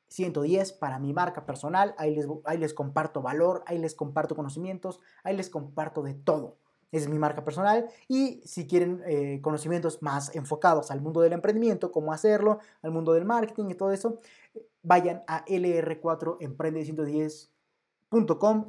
110 0.07 0.75
para 0.75 1.01
mi 1.01 1.13
marca 1.13 1.45
personal, 1.45 1.93
ahí 1.99 2.15
les, 2.15 2.29
ahí 2.45 2.59
les 2.59 2.73
comparto 2.73 3.21
valor, 3.21 3.65
ahí 3.67 3.79
les 3.79 3.97
comparto 3.97 4.37
conocimientos, 4.37 5.01
ahí 5.25 5.37
les 5.37 5.51
comparto 5.51 6.03
de 6.03 6.15
todo. 6.15 6.57
Esa 6.93 7.07
es 7.07 7.11
mi 7.11 7.19
marca 7.19 7.45
personal 7.45 7.89
y 8.07 8.41
si 8.45 8.69
quieren 8.69 9.03
eh, 9.07 9.41
conocimientos 9.43 10.03
más 10.03 10.33
enfocados 10.37 10.93
al 10.93 11.01
mundo 11.01 11.21
del 11.21 11.33
emprendimiento, 11.33 11.91
cómo 11.91 12.13
hacerlo, 12.13 12.61
al 12.83 12.93
mundo 12.93 13.13
del 13.13 13.25
marketing 13.25 13.71
y 13.71 13.75
todo 13.75 13.91
eso, 13.91 14.21
vayan 14.83 15.25
a 15.27 15.45
LR4 15.47 16.37
Emprende 16.39 16.85
110 16.85 17.54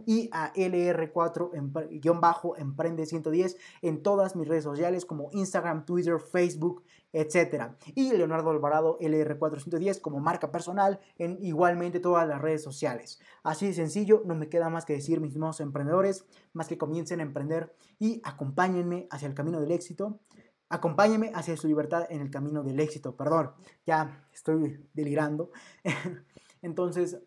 y 0.05 0.29
a 0.31 0.53
LR4-Emprende 0.53 3.05
110 3.05 3.57
en 3.81 4.01
todas 4.01 4.35
mis 4.35 4.47
redes 4.47 4.63
sociales 4.63 5.05
como 5.05 5.29
Instagram, 5.31 5.85
Twitter, 5.85 6.19
Facebook, 6.19 6.83
etc. 7.13 7.73
Y 7.93 8.11
Leonardo 8.13 8.49
Alvarado 8.49 8.97
LR410 8.99 10.01
como 10.01 10.19
marca 10.19 10.51
personal 10.51 10.99
en 11.17 11.37
igualmente 11.41 11.99
todas 11.99 12.27
las 12.27 12.41
redes 12.41 12.63
sociales. 12.63 13.19
Así 13.43 13.67
de 13.67 13.73
sencillo, 13.73 14.23
no 14.25 14.35
me 14.35 14.49
queda 14.49 14.69
más 14.69 14.85
que 14.85 14.93
decir, 14.93 15.21
mis 15.21 15.35
nuevos 15.35 15.59
emprendedores, 15.59 16.25
más 16.53 16.67
que 16.67 16.77
comiencen 16.77 17.19
a 17.19 17.23
emprender 17.23 17.75
y 17.99 18.21
acompáñenme 18.23 19.07
hacia 19.11 19.27
el 19.27 19.35
camino 19.35 19.61
del 19.61 19.71
éxito. 19.71 20.19
Acompáñenme 20.69 21.31
hacia 21.35 21.55
su 21.55 21.67
libertad 21.67 22.07
en 22.09 22.21
el 22.21 22.31
camino 22.31 22.63
del 22.63 22.79
éxito. 22.79 23.15
Perdón, 23.15 23.51
ya 23.85 24.27
estoy 24.33 24.89
delirando. 24.93 25.51
Entonces, 26.63 27.19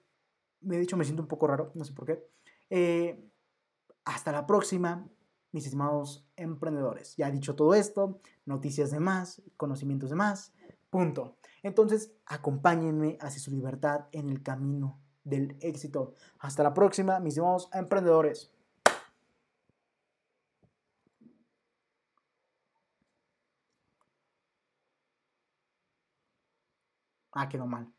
me 0.60 0.76
he 0.76 0.80
dicho, 0.80 0.96
me 0.96 1.04
siento 1.04 1.22
un 1.22 1.28
poco 1.28 1.46
raro, 1.46 1.72
no 1.74 1.84
sé 1.84 1.92
por 1.92 2.06
qué. 2.06 2.24
Eh, 2.70 3.24
hasta 4.04 4.32
la 4.32 4.46
próxima, 4.46 5.08
mis 5.52 5.64
estimados 5.64 6.26
emprendedores. 6.36 7.16
Ya 7.16 7.28
he 7.28 7.32
dicho 7.32 7.54
todo 7.54 7.74
esto, 7.74 8.20
noticias 8.46 8.90
de 8.90 9.00
más, 9.00 9.42
conocimientos 9.56 10.10
de 10.10 10.16
más, 10.16 10.52
punto. 10.90 11.36
Entonces, 11.62 12.12
acompáñenme 12.26 13.18
hacia 13.20 13.40
su 13.40 13.50
libertad 13.50 14.06
en 14.12 14.28
el 14.28 14.42
camino 14.42 15.00
del 15.24 15.56
éxito. 15.60 16.14
Hasta 16.38 16.62
la 16.62 16.74
próxima, 16.74 17.20
mis 17.20 17.34
estimados 17.34 17.68
emprendedores. 17.72 18.50
Ah, 27.32 27.48
quedó 27.48 27.66
mal. 27.66 27.97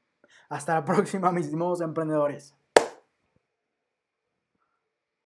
Hasta 0.49 0.73
la 0.73 0.83
próxima, 0.83 1.31
mis 1.33 1.45
estimados 1.45 1.81
emprendedores. 1.81 2.58